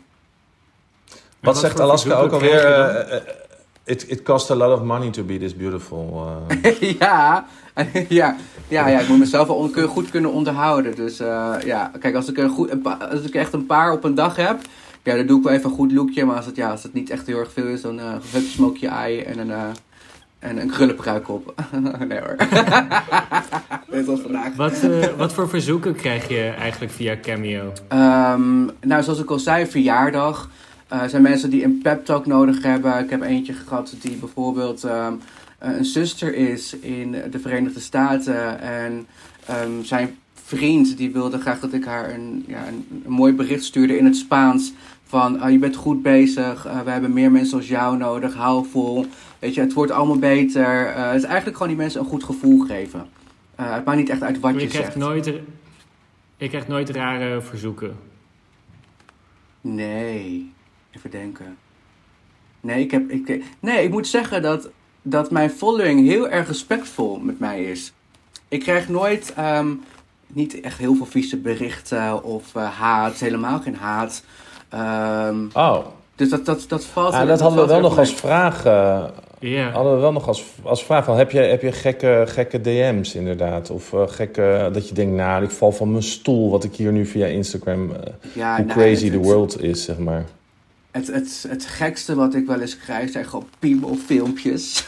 Wat 1.09 1.19
wat 1.39 1.57
zegt 1.57 1.79
Alaska 1.79 2.13
ook 2.13 2.31
alweer? 2.31 2.65
Eh, 2.65 3.17
it, 3.83 4.05
it 4.09 4.21
costs 4.23 4.51
a 4.51 4.55
lot 4.55 4.79
of 4.79 4.83
money 4.85 5.09
to 5.09 5.23
be 5.23 5.37
this 5.37 5.55
beautiful. 5.55 6.27
ja, 6.99 7.45
ja, 8.19 8.35
ja, 8.67 8.87
ja, 8.87 8.99
ik 8.99 9.07
moet 9.07 9.19
mezelf 9.19 9.47
wel 9.47 9.87
goed 9.87 10.09
kunnen 10.09 10.31
onderhouden. 10.31 10.95
Dus 10.95 11.19
eh, 11.19 11.55
ja, 11.65 11.91
kijk, 11.99 12.15
als 12.15 12.29
ik, 12.29 12.37
een 12.37 12.49
goed, 12.49 12.71
een 12.71 12.85
als 12.85 13.21
ik 13.21 13.33
echt 13.33 13.53
een 13.53 13.65
paar 13.65 13.91
op 13.91 14.03
een 14.03 14.15
dag 14.15 14.35
heb, 14.35 14.59
ja, 15.03 15.15
dan 15.15 15.25
doe 15.25 15.37
ik 15.37 15.43
wel 15.43 15.53
even 15.53 15.69
een 15.69 15.75
goed 15.75 15.91
lookje. 15.91 16.25
Maar 16.25 16.35
als 16.35 16.45
het, 16.45 16.55
ja, 16.55 16.71
als 16.71 16.83
het 16.83 16.93
niet 16.93 17.09
echt 17.09 17.27
heel 17.27 17.39
erg 17.39 17.51
veel 17.53 17.67
is, 17.67 17.81
dan 17.81 17.99
eh 17.99 18.05
hup, 18.31 18.43
smoke 18.43 18.77
je 18.79 18.87
ei 18.87 19.19
en 19.19 19.39
een, 19.39 19.51
eh 19.51 19.69
en 20.39 20.57
een 20.57 20.69
krullenpruik 20.69 21.29
op. 21.29 21.53
nee 22.07 22.19
hoor. 22.19 22.35
Net 23.91 24.07
als 24.07 24.19
vandaag. 24.19 24.55
Wat, 24.55 24.83
eh, 24.83 25.17
wat 25.17 25.33
voor 25.33 25.49
verzoeken 25.49 25.95
krijg 25.95 26.27
je 26.27 26.53
eigenlijk 26.59 26.91
via 26.91 27.17
Cameo? 27.21 27.73
Ehm, 27.87 28.65
nou, 28.81 29.03
zoals 29.03 29.19
ik 29.19 29.29
al 29.29 29.39
zei, 29.39 29.65
verjaardag. 29.65 30.49
Er 30.87 31.09
zijn 31.09 31.21
mensen 31.21 31.49
die 31.49 31.63
een 31.63 31.79
pep 31.83 32.05
talk 32.05 32.25
nodig 32.25 32.63
hebben. 32.63 32.99
Ik 32.99 33.09
heb 33.09 33.21
eentje 33.21 33.53
gehad 33.53 33.95
die 34.01 34.15
bijvoorbeeld 34.15 34.83
ehm, 34.83 34.95
eh, 34.95 35.13
een 35.59 35.85
zuster 35.85 36.35
is 36.35 36.73
in 36.73 37.11
de 37.31 37.39
Verenigde 37.39 37.79
Staten. 37.79 38.59
En 38.59 39.07
ehm, 39.45 39.83
zijn 39.83 40.17
vriend 40.33 40.97
die 40.97 41.11
wilde 41.11 41.39
graag 41.39 41.59
dat 41.59 41.73
ik 41.73 41.85
haar 41.85 42.13
een, 42.13 42.43
ja, 42.47 42.67
een, 42.67 43.03
een 43.05 43.11
mooi 43.11 43.33
bericht 43.33 43.63
stuurde 43.63 43.97
in 43.97 44.05
het 44.05 44.15
Spaans. 44.15 44.73
Van 45.09 45.39
ah, 45.39 45.51
je 45.51 45.57
bent 45.57 45.75
goed 45.75 46.01
bezig, 46.01 46.65
eh, 46.65 46.81
we 46.81 46.91
hebben 46.91 47.13
meer 47.13 47.31
mensen 47.31 47.57
als 47.57 47.67
jou 47.67 47.97
nodig, 47.97 48.33
hou 48.33 48.65
vol. 48.65 49.05
Weet 49.39 49.53
je, 49.53 49.61
het 49.61 49.73
wordt 49.73 49.91
allemaal 49.91 50.19
beter. 50.19 50.87
Eh, 50.87 51.05
het 51.05 51.15
is 51.15 51.23
eigenlijk 51.23 51.57
gewoon 51.57 51.67
die 51.67 51.81
mensen 51.81 51.99
een 52.01 52.07
goed 52.07 52.23
gevoel 52.23 52.59
geven. 52.59 53.07
Eh, 53.55 53.73
het 53.73 53.85
maakt 53.85 53.97
niet 53.97 54.09
echt 54.09 54.23
uit 54.23 54.39
wat 54.39 54.51
Maar 54.51 54.61
je 54.61 54.67
je 54.67 54.73
zegt. 54.73 54.95
nooit, 54.95 55.25
je 56.37 56.47
krijgt 56.47 56.67
nooit 56.67 56.89
rare 56.89 57.41
verzoeken. 57.41 57.95
Nee, 59.61 60.51
even 60.91 61.11
denken. 61.11 61.57
Nee, 62.61 62.83
ik, 62.83 62.91
heb, 62.91 63.09
ik, 63.09 63.43
nee, 63.59 63.83
ik 63.83 63.91
moet 63.91 64.07
zeggen 64.07 64.41
dat, 64.41 64.69
dat 65.09 65.31
mijn 65.31 65.49
following 65.49 66.07
heel 66.07 66.29
erg 66.29 66.47
respectvol 66.47 67.19
met 67.23 67.39
mij 67.39 67.63
is. 67.63 67.93
Ik 68.47 68.59
krijg 68.59 68.89
nooit, 68.89 69.33
ehm, 69.35 69.67
niet 70.27 70.61
echt 70.61 70.77
heel 70.77 70.95
veel 70.95 71.05
vieze 71.05 71.37
berichten 71.37 72.23
of 72.23 72.55
eh, 72.55 72.69
haat, 72.79 73.13
helemaal 73.13 73.59
geen 73.59 73.75
haat. 73.75 74.23
Ehm, 74.69 75.35
Oh, 75.53 75.77
dus 76.15 76.29
dat, 76.29 76.45
dat, 76.45 76.65
dat 76.67 76.85
valt... 76.85 77.13
ah, 77.13 77.27
dat 77.27 77.39
hadden 77.39 77.61
we 77.61 77.67
wel 77.67 77.79
nog 77.81 77.97
als 77.97 78.13
vraag. 78.13 78.65
eh, 78.65 79.03
Ja. 79.39 79.69
hadden 79.71 79.93
we 79.93 79.99
wel 79.99 80.11
nog 80.11 80.27
als, 80.27 80.43
als 80.63 80.83
vraag 80.83 81.05
van, 81.05 81.17
heb 81.17 81.31
je, 81.31 81.39
heb 81.39 81.61
je 81.61 81.71
gekke, 81.71 82.23
gekke 82.27 82.61
DM's 82.61 83.15
inderdaad? 83.15 83.69
Of 83.69 83.93
eh, 83.93 84.01
gekke, 84.07 84.69
dat 84.73 84.87
je 84.89 84.93
denkt, 84.93 85.15
nou, 85.15 85.43
ik 85.43 85.49
val 85.51 85.71
van 85.71 85.91
mijn 85.91 86.03
stoel, 86.03 86.49
wat 86.49 86.63
ik 86.63 86.75
hier 86.75 86.91
nu 86.91 87.05
via 87.05 87.25
Instagram, 87.25 87.91
eh. 87.91 88.13
Ja, 88.33 88.55
hoe 88.55 88.65
nou, 88.65 88.79
crazy 88.79 89.09
the 89.11 89.17
world 89.17 89.61
is, 89.61 89.83
zeg 89.83 89.97
maar. 89.97 90.25
Het, 90.91 91.07
het, 91.07 91.45
het 91.47 91.65
gekste 91.65 92.15
wat 92.15 92.35
ik 92.35 92.47
wel 92.47 92.59
eens 92.59 92.77
krijg 92.77 93.11
zijn 93.11 93.25
gewoon 93.25 93.47
piemelfilmpjes. 93.59 94.85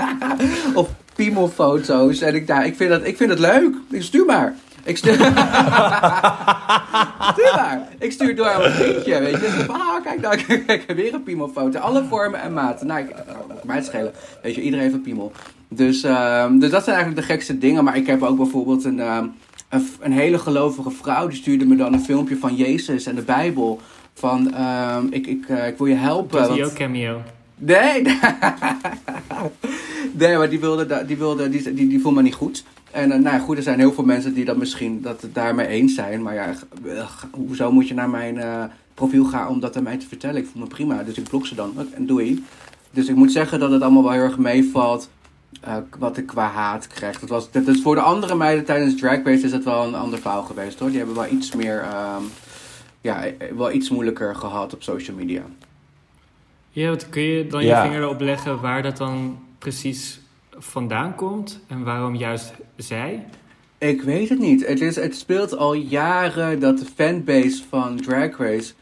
of 0.74 0.88
piemelfoto's. 1.14 2.20
En 2.20 2.34
ik, 2.34 2.46
nou, 2.46 2.64
ik, 2.64 2.76
vind 2.76 2.90
dat, 2.90 3.04
ik 3.04 3.16
vind 3.16 3.30
het 3.30 3.38
leuk. 3.38 3.74
Ik 3.90 4.02
stuur 4.02 4.24
maar. 4.24 4.54
Ik 4.84 4.96
stuur... 4.96 5.14
stuur 7.32 7.52
maar. 7.54 7.88
Ik 7.98 8.12
stuur 8.12 8.36
door 8.36 8.48
aan 8.48 8.60
mijn 8.60 8.72
vriendje, 8.72 9.20
weet 9.20 9.40
je. 9.40 9.62
Van, 9.66 9.80
ah, 9.80 10.04
kijk 10.04 10.20
nou, 10.20 10.36
kijk, 10.46 10.66
kijk, 10.66 10.92
weer 10.92 11.14
een 11.14 11.22
piemelfoto. 11.22 11.78
Alle 11.78 12.04
vormen 12.04 12.40
en 12.40 12.52
maten. 12.52 12.86
Nou, 12.86 13.00
ik, 13.00 13.10
oh, 13.10 13.64
mij 13.64 13.76
het 13.76 13.84
schelen. 13.84 14.12
Weet 14.42 14.54
je, 14.54 14.60
iedereen 14.60 14.84
heeft 14.84 14.94
een 14.94 15.02
piemel. 15.02 15.32
Dus, 15.68 16.02
ehm, 16.02 16.58
dus 16.58 16.70
dat 16.70 16.84
zijn 16.84 16.96
eigenlijk 16.96 17.26
de 17.26 17.32
gekste 17.32 17.58
dingen. 17.58 17.84
Maar 17.84 17.96
ik 17.96 18.06
heb 18.06 18.22
ook 18.22 18.36
bijvoorbeeld 18.36 18.84
een, 18.84 19.00
ehm, 19.00 19.26
een, 19.68 19.88
een 20.00 20.12
hele 20.12 20.38
gelovige 20.38 20.90
vrouw. 20.90 21.26
Die 21.26 21.38
stuurde 21.38 21.66
me 21.66 21.76
dan 21.76 21.92
een 21.92 22.04
filmpje 22.04 22.36
van 22.36 22.56
Jezus 22.56 23.06
en 23.06 23.14
de 23.14 23.22
Bijbel. 23.22 23.80
Van, 24.20 24.54
ehm, 24.54 25.06
ik, 25.10 25.26
ik, 25.26 25.44
eh, 25.48 25.66
ik 25.68 25.78
wil 25.78 25.86
je 25.86 25.94
helpen. 25.94 26.38
Hij 26.38 26.48
want- 26.48 26.62
ook 26.62 26.72
cameo? 26.72 27.22
Nee, 27.56 28.02
nee, 30.12 30.36
maar 30.36 30.48
die 30.50 30.60
wilde, 30.60 31.04
die, 31.06 31.16
wilde 31.16 31.48
die, 31.48 31.74
die, 31.74 31.88
die 31.88 32.00
voelde 32.00 32.16
me 32.16 32.22
niet 32.22 32.34
goed. 32.34 32.64
En 32.90 33.12
eh, 33.12 33.18
nou 33.18 33.36
ja, 33.36 33.38
goed, 33.42 33.56
er 33.56 33.62
zijn 33.62 33.78
heel 33.78 33.92
veel 33.92 34.04
mensen 34.04 34.34
die 34.34 34.44
dat 34.44 34.56
misschien 34.56 35.02
dat 35.02 35.22
het 35.22 35.34
daarmee 35.34 35.66
eens 35.66 35.94
zijn. 35.94 36.22
Maar 36.22 36.34
ja, 36.34 36.52
ugh, 36.86 37.24
hoezo 37.30 37.72
moet 37.72 37.88
je 37.88 37.94
naar 37.94 38.10
mijn 38.10 38.38
eh, 38.38 38.64
profiel 38.94 39.24
gaan 39.24 39.48
om 39.48 39.60
dat 39.60 39.76
aan 39.76 39.82
mij 39.82 39.96
te 39.96 40.06
vertellen? 40.08 40.36
Ik 40.36 40.48
voel 40.52 40.62
me 40.62 40.68
prima, 40.68 41.02
dus 41.02 41.18
ik 41.18 41.24
blok 41.28 41.46
ze 41.46 41.54
dan. 41.54 41.72
En 41.94 42.06
doei. 42.06 42.44
Dus 42.90 43.08
ik 43.08 43.14
moet 43.14 43.32
zeggen 43.32 43.60
dat 43.60 43.70
het 43.70 43.82
allemaal 43.82 44.02
wel 44.02 44.12
heel 44.12 44.22
erg 44.22 44.38
meevalt. 44.38 45.08
eh, 45.60 45.76
wat 45.98 46.16
ik 46.16 46.26
qua 46.26 46.48
haat 46.48 46.86
krijg. 46.86 47.20
Dat 47.20 47.28
was, 47.28 47.50
dat 47.50 47.66
is 47.66 47.80
voor 47.82 47.94
de 47.94 48.00
andere 48.00 48.34
meiden 48.34 48.64
tijdens 48.64 48.96
Drag 49.00 49.24
Race 49.24 49.44
is 49.44 49.52
het 49.52 49.64
wel 49.64 49.86
een 49.86 49.94
ander 49.94 50.18
verhaal 50.18 50.42
geweest 50.42 50.78
hoor. 50.78 50.88
Die 50.88 50.98
hebben 50.98 51.16
wel 51.16 51.26
iets 51.32 51.54
meer, 51.54 51.80
ehm, 51.80 52.22
ja, 53.00 53.24
eh, 53.26 53.32
wel 53.56 53.72
iets 53.72 53.90
moeilijker 53.90 54.34
gehad 54.34 54.74
op 54.74 54.82
social 54.82 55.16
media. 55.16 55.42
Ja, 56.70 56.88
wat 56.88 57.08
kun 57.08 57.22
je 57.22 57.46
dan 57.46 57.64
Ja. 57.64 57.82
je 57.82 57.88
vinger 57.88 58.02
erop 58.04 58.20
leggen 58.20 58.60
waar 58.60 58.82
dat 58.82 58.96
dan 58.96 59.38
precies 59.58 60.20
vandaan 60.50 61.14
komt? 61.14 61.60
En 61.68 61.84
waarom 61.84 62.14
juist 62.14 62.52
zij? 62.76 63.26
Ik 63.78 64.02
weet 64.02 64.28
het 64.28 64.38
niet. 64.38 64.66
Het, 64.66 64.80
is, 64.80 64.96
het 64.96 65.16
speelt 65.16 65.56
al 65.56 65.72
jaren 65.74 66.60
dat 66.60 66.78
de 66.78 66.84
fanbase 66.94 67.62
van 67.68 67.96
Drag 67.96 68.36
Race 68.36 68.72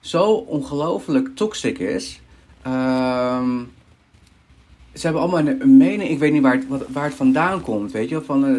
zo 0.00 0.32
ongelooflijk 0.32 1.36
toxic 1.36 1.78
is. 1.78 2.20
Ehm, 2.62 3.58
ze 4.98 5.04
hebben 5.06 5.22
allemaal 5.22 5.40
een, 5.40 5.60
een 5.62 5.76
mening. 5.76 6.10
Ik 6.10 6.18
weet 6.18 6.32
niet 6.32 6.42
waar 6.42 6.54
het, 6.54 6.68
wat, 6.68 6.84
waar 6.92 7.04
het 7.04 7.14
vandaan 7.14 7.60
komt. 7.60 7.92
Weet 7.92 8.08
je? 8.08 8.20
Van, 8.22 8.46
eh, 8.46 8.52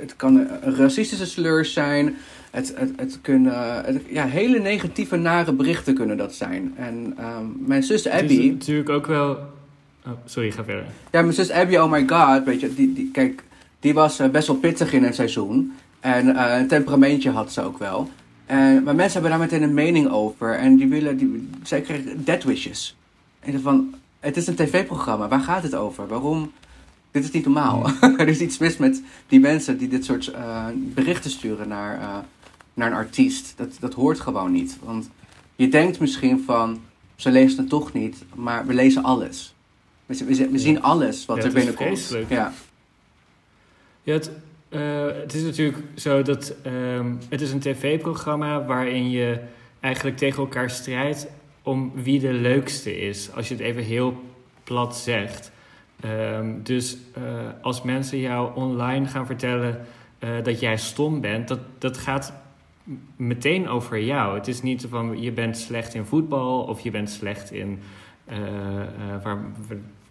het 0.00 0.16
kan 0.16 0.36
een 0.36 0.74
racistische 0.76 1.26
slurs 1.26 1.72
zijn. 1.72 2.14
Het, 2.50 2.74
het, 2.76 2.90
het 2.96 3.18
kunnen 3.20 3.84
het- 3.84 4.02
ja, 4.08 4.26
hele 4.26 4.58
negatieve, 4.58 5.16
nare 5.16 5.52
berichten 5.52 5.94
kunnen 5.94 6.16
dat 6.16 6.34
zijn. 6.34 6.72
En 6.76 7.14
ehm, 7.18 7.44
mijn 7.58 7.82
zus 7.82 8.04
Het 8.04 8.12
is 8.14 8.20
Abby. 8.20 8.48
natuurlijk 8.50 8.88
ook 8.88 9.06
wel... 9.06 9.30
Oh, 10.06 10.12
sorry, 10.24 10.50
ga 10.50 10.64
verder. 10.64 10.84
Ja, 11.10 11.20
mijn 11.22 11.32
zus 11.34 11.50
Abby, 11.50 11.76
oh 11.76 11.90
my 11.90 12.04
god, 12.08 12.44
weet 12.44 12.60
je, 12.60 12.74
die, 12.74 12.92
die, 12.92 13.10
kijk, 13.12 13.42
die 13.80 13.94
was 13.94 14.18
eh, 14.18 14.28
best 14.28 14.46
wel 14.46 14.56
pittig 14.56 14.92
in 14.92 15.04
het 15.04 15.14
seizoen. 15.14 15.72
En 16.00 16.36
eh, 16.36 16.58
een 16.60 16.66
temperamentje 16.68 17.30
had 17.30 17.52
ze 17.52 17.60
ook 17.62 17.78
wel. 17.78 18.10
En, 18.46 18.82
maar 18.82 18.94
mensen 18.94 19.12
hebben 19.20 19.30
daar 19.30 19.48
meteen 19.48 19.62
een 19.62 19.74
mening 19.74 20.10
over. 20.10 20.54
En 20.54 20.76
die 20.76 20.88
willen, 20.88 21.16
die, 21.16 21.48
zij 21.62 21.80
kreeg 21.80 22.00
dead 22.16 22.44
wishes. 22.44 22.96
En 23.40 23.60
van, 23.60 23.94
het 24.22 24.36
is 24.36 24.46
een 24.46 24.54
tv-programma, 24.54 25.28
waar 25.28 25.40
gaat 25.40 25.62
het 25.62 25.74
over? 25.74 26.06
Waarom? 26.06 26.52
Dit 27.10 27.24
is 27.24 27.30
niet 27.30 27.44
normaal. 27.44 27.86
er 28.18 28.28
is 28.28 28.40
iets 28.40 28.58
mis 28.58 28.76
met 28.76 29.02
die 29.28 29.40
mensen 29.40 29.78
die 29.78 29.88
dit 29.88 30.04
soort 30.04 30.28
eh, 30.28 30.66
berichten 30.74 31.30
sturen 31.30 31.68
naar, 31.68 32.00
eh, 32.00 32.16
naar 32.74 32.90
een 32.90 32.96
artiest. 32.96 33.52
Dat, 33.56 33.68
dat 33.80 33.94
hoort 33.94 34.20
gewoon 34.20 34.52
niet. 34.52 34.78
Want 34.82 35.10
je 35.56 35.68
denkt 35.68 36.00
misschien 36.00 36.42
van, 36.46 36.80
ze 37.16 37.30
lezen 37.30 37.58
het 37.58 37.68
toch 37.68 37.92
niet, 37.92 38.24
maar 38.34 38.66
we 38.66 38.74
lezen 38.74 39.02
alles. 39.02 39.54
We, 40.06 40.14
zien- 40.14 40.26
we 40.26 40.34
zien- 40.34 40.50
we 40.50 40.58
zien 40.58 40.82
alles 40.82 41.26
wat 41.26 41.36
Ja, 41.36 41.42
er 41.42 41.48
het 41.48 41.58
is 41.58 41.64
binnenkomt. 41.64 41.98
vreselijk. 41.98 42.30
Ja. 42.30 42.52
Ja, 44.02 44.12
het, 44.12 44.30
eh, 44.68 45.06
het 45.06 45.34
is 45.34 45.42
natuurlijk 45.42 45.78
zo 45.94 46.22
dat 46.22 46.54
ehm, 46.62 47.12
het 47.28 47.40
is 47.40 47.52
een 47.52 47.60
tv-programma 47.60 48.64
waarin 48.64 49.10
je 49.10 49.40
eigenlijk 49.80 50.16
tegen 50.16 50.38
elkaar 50.38 50.70
strijdt 50.70 51.26
om 51.62 51.92
wie 51.94 52.20
de 52.20 52.32
leukste 52.32 53.00
is. 53.00 53.30
Als 53.34 53.48
je 53.48 53.54
het 53.54 53.62
even 53.62 53.82
heel 53.82 54.22
plat 54.64 54.96
zegt. 54.96 55.52
Ehm, 56.00 56.62
dus 56.62 56.96
eh, 57.14 57.22
als 57.62 57.82
mensen 57.82 58.18
jou 58.18 58.54
online 58.54 59.06
gaan 59.06 59.26
vertellen 59.26 59.86
eh, 60.18 60.30
dat 60.42 60.60
jij 60.60 60.76
stom 60.76 61.20
bent, 61.20 61.48
dat, 61.48 61.58
dat 61.78 61.98
gaat 61.98 62.32
meteen 63.16 63.68
over 63.68 64.00
jou. 64.02 64.34
Het 64.38 64.48
is 64.48 64.62
niet 64.62 64.86
van 64.90 65.20
je 65.20 65.32
bent 65.32 65.58
slecht 65.58 65.94
in 65.94 66.04
voetbal 66.04 66.62
of 66.62 66.80
je 66.80 66.90
bent 66.90 67.10
slecht 67.10 67.52
in. 67.52 67.80
eh, 68.24 68.38
waar, 69.22 69.38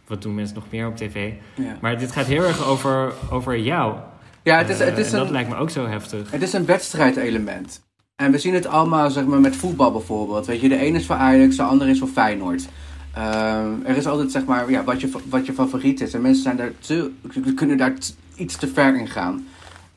wat 0.07 0.21
doen 0.21 0.35
mensen 0.35 0.55
nog 0.55 0.65
meer 0.69 0.87
op 0.87 0.95
tv? 0.95 1.31
Ja, 1.55 1.77
Maar 1.81 1.97
dit 1.97 2.11
gaat 2.11 2.25
heel 2.25 2.43
erg 2.43 2.65
over, 2.67 3.13
over 3.31 3.59
jou. 3.59 3.95
ja 4.43 4.57
het, 4.57 4.69
is, 4.69 4.79
het, 4.79 4.97
is 4.97 5.11
en 5.11 5.17
dat 5.17 5.25
een, 5.25 5.31
lijkt 5.31 5.49
me 5.49 5.55
ook 5.55 5.69
zo 5.69 5.87
heftig. 5.87 6.31
het 6.31 6.41
is 6.41 6.53
een 6.53 6.65
wedstrijdelement. 6.65 7.81
En 8.21 8.31
we 8.31 8.37
zien 8.37 8.53
het 8.53 8.65
allemaal 8.65 9.11
zeg 9.11 9.25
maar, 9.25 9.39
met 9.39 9.55
voetbal 9.55 9.91
bijvoorbeeld. 9.91 10.45
Weet 10.45 10.61
je, 10.61 10.69
de 10.69 10.77
ene 10.77 10.97
is 10.97 11.05
voor 11.05 11.15
Ajax, 11.15 11.55
de 11.55 11.63
andere 11.63 11.89
is 11.89 11.99
voor 11.99 12.07
Feyenoord. 12.07 12.67
Ehm, 13.13 13.69
er 13.83 13.97
is 13.97 14.07
altijd 14.07 14.31
zeg 14.31 14.45
maar, 14.45 14.69
ja, 14.69 14.83
wat, 14.83 15.01
je, 15.01 15.09
wat 15.29 15.45
je 15.45 15.53
favoriet 15.53 16.01
is. 16.01 16.13
En 16.13 16.21
mensen 16.21 16.43
zijn 16.43 16.57
daar 16.57 16.71
te, 16.79 17.11
kunnen 17.55 17.77
daar 17.77 17.93
iets 18.35 18.55
te 18.55 18.67
ver 18.67 18.95
in 18.95 19.07
gaan. 19.07 19.47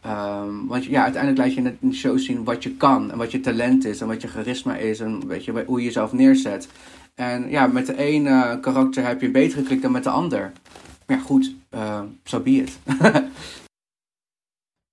Ehm, 0.00 0.66
want 0.66 0.84
ja, 0.84 1.02
uiteindelijk 1.02 1.42
laat 1.42 1.54
je 1.54 1.60
in 1.60 1.78
een 1.82 1.94
show 1.94 2.18
zien 2.18 2.44
wat 2.44 2.62
je 2.62 2.70
kan. 2.70 3.12
En 3.12 3.18
wat 3.18 3.32
je 3.32 3.40
talent 3.40 3.84
is. 3.84 4.00
En 4.00 4.06
wat 4.06 4.22
je 4.22 4.28
charisma 4.28 4.76
is. 4.76 5.00
En 5.00 5.26
weet 5.26 5.44
je, 5.44 5.64
hoe 5.66 5.78
je 5.78 5.84
jezelf 5.84 6.12
neerzet. 6.12 6.68
En 7.14 7.50
ja, 7.50 7.66
met 7.66 7.86
de 7.86 7.96
ene 7.96 8.58
karakter 8.60 9.06
heb 9.06 9.20
je 9.20 9.30
beter 9.30 9.58
geklikt 9.58 9.82
dan 9.82 9.92
met 9.92 10.04
de 10.04 10.10
ander. 10.10 10.52
Maar 11.06 11.20
goed. 11.20 11.54
Zo 12.24 12.40
be 12.40 12.50
it. 12.50 12.78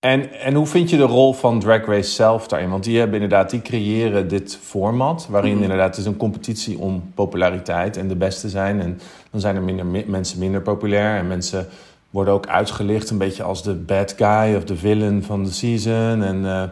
En, 0.02 0.34
en 0.34 0.54
hoe 0.54 0.66
vind 0.66 0.90
je 0.90 0.98
de 0.98 1.04
rol 1.04 1.34
van 1.34 1.60
Drag 1.60 1.86
Race 1.86 2.12
zelf 2.12 2.48
daarin? 2.48 2.70
Want 2.70 2.84
die 2.84 2.98
hebben 2.98 3.22
inderdaad, 3.22 3.50
die 3.50 3.62
creëren 3.62 4.28
dit 4.28 4.60
format, 4.62 5.28
waarin 5.30 5.54
Mhm. 5.54 5.62
inderdaad 5.62 5.88
het 5.88 5.98
is 5.98 6.06
een 6.06 6.18
competitie 6.18 6.80
om 6.80 7.12
populariteit 7.16 7.98
en 7.98 8.08
de 8.08 8.16
beste 8.16 8.50
zijn. 8.50 8.82
En 8.82 9.00
dan 9.32 9.40
zijn 9.42 9.56
er 9.56 9.62
minder, 9.62 9.86
mi- 9.86 10.06
mensen 10.08 10.40
minder 10.40 10.62
populair 10.62 11.18
en 11.18 11.28
mensen 11.28 11.68
worden 12.10 12.34
ook 12.34 12.48
uitgelicht 12.48 13.10
een 13.10 13.18
beetje 13.18 13.44
als 13.44 13.64
de 13.64 13.74
bad 13.74 14.14
guy 14.18 14.56
of 14.56 14.64
de 14.64 14.76
villain 14.76 15.24
van 15.24 15.44
de 15.44 15.52
season. 15.52 16.24
En 16.24 16.46
eh, 16.46 16.64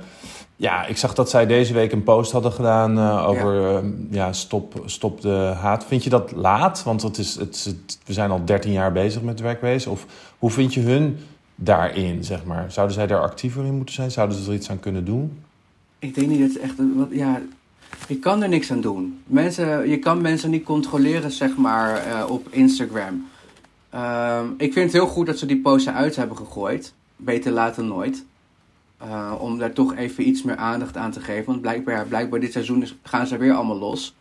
ja, 0.56 0.86
ik 0.86 0.98
zag 0.98 1.14
dat 1.14 1.30
zij 1.30 1.46
deze 1.46 1.74
week 1.74 1.92
een 1.92 2.04
post 2.04 2.32
hadden 2.32 2.52
gedaan 2.52 2.98
eh, 2.98 3.28
over 3.28 3.62
ja. 3.72 3.82
ja, 4.12 4.34
stop, 4.34 4.82
stop 4.86 5.22
de 5.22 5.52
haat. 5.62 5.86
Vind 5.86 6.04
je 6.04 6.10
dat 6.10 6.32
laat? 6.36 6.84
Want 6.84 7.02
het 7.02 7.18
is, 7.18 7.36
het, 7.36 7.56
is- 7.56 7.66
het- 7.66 8.00
we 8.06 8.14
zijn 8.14 8.32
al 8.32 8.42
13 8.46 8.72
jaar 8.72 8.92
bezig 8.92 9.22
met 9.22 9.38
Drag 9.38 9.60
Race. 9.62 9.90
Of 9.90 10.06
hoe 10.40 10.52
vind 10.52 10.74
je 10.74 10.82
hun 10.82 11.18
daarin, 11.60 12.24
zeg 12.24 12.46
maar? 12.46 12.72
Zouden 12.72 12.96
zij 12.96 13.08
daar 13.08 13.22
actiever 13.22 13.66
in 13.66 13.76
moeten 13.76 13.96
zijn? 13.96 14.12
Zouden 14.12 14.38
ze 14.38 14.50
er 14.50 14.56
iets 14.56 14.70
aan 14.70 14.80
kunnen 14.80 15.06
doen? 15.06 15.40
Ik 16.00 16.16
denk 16.16 16.28
niet 16.28 16.40
dat 16.40 16.50
het 16.50 16.60
echt. 16.60 16.76
Wat, 16.96 17.08
ja, 17.12 17.42
je 18.08 18.20
kan 18.20 18.44
er 18.44 18.50
niks 18.50 18.72
aan 18.72 18.82
doen. 18.82 19.22
Mensen, 19.26 19.90
je 19.90 20.00
kan 20.00 20.22
mensen 20.22 20.50
niet 20.50 20.64
controleren, 20.64 21.32
zeg 21.32 21.58
maar, 21.58 21.96
eh, 21.96 22.26
op 22.30 22.48
Instagram. 22.50 23.28
Ehm, 23.90 24.46
ik 24.58 24.74
vind 24.74 24.86
het 24.86 24.94
heel 24.94 25.08
goed 25.08 25.26
dat 25.26 25.38
ze 25.38 25.46
die 25.46 25.62
posten 25.62 25.94
uit 25.94 26.16
hebben 26.16 26.38
gegooid. 26.38 26.94
Beter 27.16 27.52
later 27.52 27.84
nooit. 27.84 28.26
Eh, 28.98 29.34
om 29.40 29.58
daar 29.58 29.74
toch 29.74 29.96
even 29.96 30.28
iets 30.28 30.44
meer 30.44 30.56
aandacht 30.56 30.98
aan 30.98 31.12
te 31.12 31.20
geven. 31.20 31.46
Want 31.46 31.62
blijkbaar, 31.62 32.06
blijkbaar 32.06 32.40
dit 32.40 32.52
seizoen 32.52 32.88
gaan 33.04 33.28
ze 33.28 33.38
weer 33.38 33.54
allemaal 33.54 33.78
los. 33.78 34.16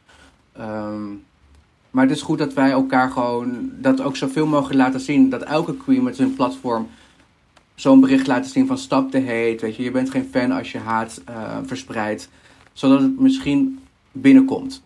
Ehm, 0.52 1.06
maar 1.90 2.06
het 2.06 2.16
is 2.16 2.22
goed 2.22 2.38
dat 2.38 2.52
wij 2.52 2.70
elkaar 2.70 3.10
gewoon 3.10 3.70
dat 3.72 4.00
ook 4.00 4.16
zoveel 4.16 4.46
mogelijk 4.46 4.78
laten 4.78 5.00
zien. 5.00 5.30
Dat 5.30 5.42
elke 5.42 5.76
queen 5.76 6.02
met 6.02 6.16
zijn 6.16 6.34
platform 6.34 6.88
zo'n 7.78 8.00
bericht 8.00 8.26
laten 8.26 8.50
zien 8.50 8.66
van 8.66 8.78
stap 8.78 9.12
de 9.12 9.20
hate. 9.20 9.58
Weet 9.60 9.76
je, 9.76 9.82
je 9.82 9.90
bent 9.90 10.10
geen 10.10 10.28
fan 10.30 10.50
als 10.50 10.72
je 10.72 10.78
haat 10.78 11.20
uh, 11.30 11.56
verspreidt. 11.64 12.28
Zodat 12.72 13.00
het 13.00 13.20
misschien 13.20 13.80
binnenkomt. 14.12 14.82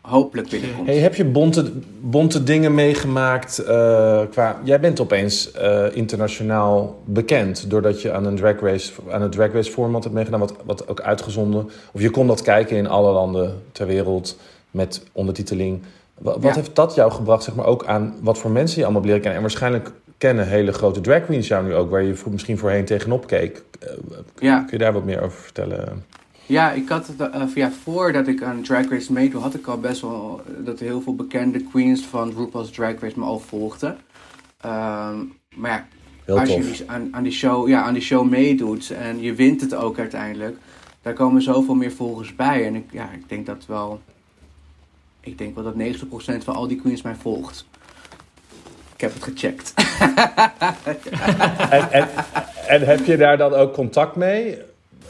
Hopelijk 0.00 0.48
binnenkomt. 0.48 0.86
Hey, 0.86 0.98
heb 0.98 1.14
je 1.14 1.24
bonte, 1.24 1.72
bonte 2.00 2.42
dingen 2.42 2.74
meegemaakt 2.74 3.60
uh, 3.60 3.66
qua... 4.30 4.60
Jij 4.64 4.80
bent 4.80 5.00
opeens 5.00 5.50
uh, 5.56 5.96
internationaal 5.96 7.02
bekend... 7.04 7.70
doordat 7.70 8.02
je 8.02 8.12
aan 8.12 8.26
een 8.26 8.36
drag 8.36 8.60
race, 8.60 8.92
aan 9.10 9.22
het 9.22 9.32
drag 9.32 9.52
race 9.52 9.70
format 9.70 10.02
hebt 10.02 10.14
meegedaan... 10.14 10.40
Wat, 10.40 10.54
wat 10.64 10.88
ook 10.88 11.00
uitgezonden... 11.00 11.70
of 11.92 12.00
je 12.00 12.10
kon 12.10 12.26
dat 12.26 12.42
kijken 12.42 12.76
in 12.76 12.88
alle 12.88 13.12
landen 13.12 13.62
ter 13.72 13.86
wereld 13.86 14.38
met 14.70 15.02
ondertiteling. 15.12 15.82
Wat, 16.18 16.42
wat 16.42 16.54
heeft 16.54 16.76
dat 16.76 16.94
jou 16.94 17.12
gebracht, 17.12 17.42
zeg 17.42 17.54
maar, 17.54 17.66
ook 17.66 17.86
aan 17.86 18.14
wat 18.20 18.38
voor 18.38 18.50
mensen 18.50 18.78
je 18.78 18.84
allemaal 18.84 19.02
leren 19.02 19.20
kennen? 19.20 19.36
En 19.36 19.44
waarschijnlijk 19.44 19.92
kennen 20.22 20.48
hele 20.48 20.72
grote 20.72 21.00
drag 21.00 21.24
queens 21.24 21.46
jou 21.46 21.64
nu 21.64 21.74
ook, 21.74 21.90
waar 21.90 22.02
je 22.02 22.14
misschien 22.30 22.58
voorheen 22.58 22.84
tegenop 22.84 23.26
keek. 23.26 23.62
Uh, 23.82 23.88
ja. 24.38 24.58
Kun 24.58 24.70
je 24.70 24.78
daar 24.78 24.92
wat 24.92 25.04
meer 25.04 25.22
over 25.22 25.40
vertellen? 25.40 26.04
Ja, 26.46 26.72
ik 26.72 26.88
had 26.88 27.06
het, 27.06 27.34
uh, 27.34 27.54
ja, 27.54 27.70
voordat 27.70 28.26
ik 28.26 28.42
aan 28.42 28.62
Drag 28.62 28.88
Race 28.90 29.12
meedoe, 29.12 29.40
had 29.40 29.54
ik 29.54 29.66
al 29.66 29.80
best 29.80 30.00
wel 30.00 30.40
dat 30.58 30.78
heel 30.78 31.00
veel 31.00 31.14
bekende 31.14 31.62
queens 31.62 32.04
van 32.04 32.32
RuPaul's 32.36 32.70
Drag 32.70 33.00
Race 33.00 33.18
me 33.18 33.24
al 33.24 33.38
volgden. 33.38 33.90
Um, 34.64 35.32
maar 35.54 35.70
ja, 35.70 35.86
heel 36.24 36.38
als 36.38 36.48
tof. 36.48 36.76
je 36.76 36.84
aan, 36.86 37.08
aan, 37.10 37.22
die 37.22 37.32
show, 37.32 37.68
ja, 37.68 37.82
aan 37.82 37.94
die 37.94 38.02
show 38.02 38.28
meedoet 38.28 38.90
en 38.90 39.20
je 39.20 39.34
wint 39.34 39.60
het 39.60 39.74
ook 39.74 39.98
uiteindelijk, 39.98 40.56
daar 41.02 41.14
komen 41.14 41.42
zoveel 41.42 41.74
meer 41.74 41.92
volgers 41.92 42.34
bij. 42.34 42.66
En 42.66 42.74
ik, 42.74 42.84
ja, 42.90 43.10
ik 43.10 43.28
denk 43.28 43.46
dat 43.46 43.66
wel 43.66 44.00
ik 45.20 45.38
denk 45.38 45.54
wel 45.54 45.64
dat 45.64 45.74
90% 45.74 46.44
van 46.44 46.54
al 46.54 46.68
die 46.68 46.80
queens 46.80 47.02
mij 47.02 47.14
volgt. 47.14 47.66
Ik 49.02 49.08
heb 49.08 49.22
het 49.22 49.32
gecheckt. 49.32 49.74
en, 51.70 51.92
en, 51.92 52.08
en, 52.66 52.82
heb 52.82 53.04
je 53.04 53.16
daar 53.16 53.36
dan 53.36 53.54
ook 53.54 53.72
contact 53.72 54.16
mee? 54.16 54.58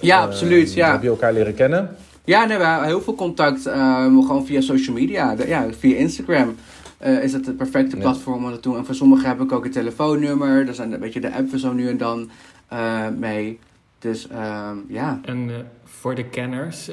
Ja, 0.00 0.18
uh, 0.18 0.24
absoluut. 0.24 0.74
Ja. 0.74 0.92
Heb 0.92 1.02
je 1.02 1.08
elkaar 1.08 1.32
leren 1.32 1.54
kennen? 1.54 1.96
Ja, 2.24 2.44
nee, 2.44 2.58
we 2.58 2.64
hebben 2.64 2.86
heel 2.86 3.00
veel 3.00 3.14
contact. 3.14 3.66
Uh, 3.66 4.04
gewoon 4.04 4.46
via 4.46 4.60
social 4.60 4.96
media. 4.96 5.36
ja, 5.46 5.66
via 5.78 5.96
Instagram. 5.96 6.56
Uh, 7.04 7.22
is 7.22 7.32
het 7.32 7.46
het 7.46 7.56
perfecte 7.56 7.96
platform 7.96 8.44
om 8.44 8.50
dat 8.50 8.62
te 8.62 8.68
doen. 8.68 8.78
En 8.78 8.84
voor 8.84 8.94
sommigen 8.94 9.28
heb 9.28 9.40
ik 9.40 9.52
ook 9.52 9.64
een 9.64 9.70
telefoonnummer. 9.70 10.64
Daar 10.64 10.74
zijn 10.74 10.92
een 10.92 11.00
beetje 11.00 11.20
de 11.20 11.32
app 11.32 11.48
zo 11.56 11.72
nu 11.72 11.88
en 11.88 11.96
dan 11.96 12.30
uh, 12.72 13.08
mee. 13.18 13.58
Dus 13.98 14.28
ehm, 14.28 14.76
ja. 14.88 15.20
En 15.24 15.50
voor 15.84 16.14
de 16.14 16.24
kenners, 16.24 16.90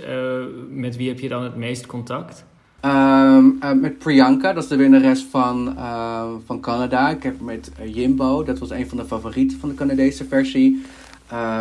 met 0.70 0.98
wie 0.98 1.08
heb 1.08 1.20
je 1.20 1.30
dan 1.30 1.44
het 1.44 1.56
meest 1.56 1.86
contact? 1.86 2.44
Um, 2.86 3.60
uh, 3.64 3.72
met 3.72 3.98
Priyanka, 3.98 4.54
dat 4.54 4.64
is 4.64 4.70
de 4.70 4.76
winnares 4.76 5.28
van, 5.32 5.76
uh, 5.78 6.24
van 6.46 6.60
Canada. 6.60 7.10
Ik 7.10 7.24
heb 7.24 7.42
met 7.42 7.72
uh, 7.82 7.96
Jimbo, 7.96 8.44
dat 8.44 8.60
was 8.60 8.70
een 8.70 8.90
van 8.90 8.98
de 8.98 9.06
favorieten 9.06 9.60
van 9.60 9.70
de 9.70 9.76
Canadese 9.76 10.26
versie. 10.26 10.84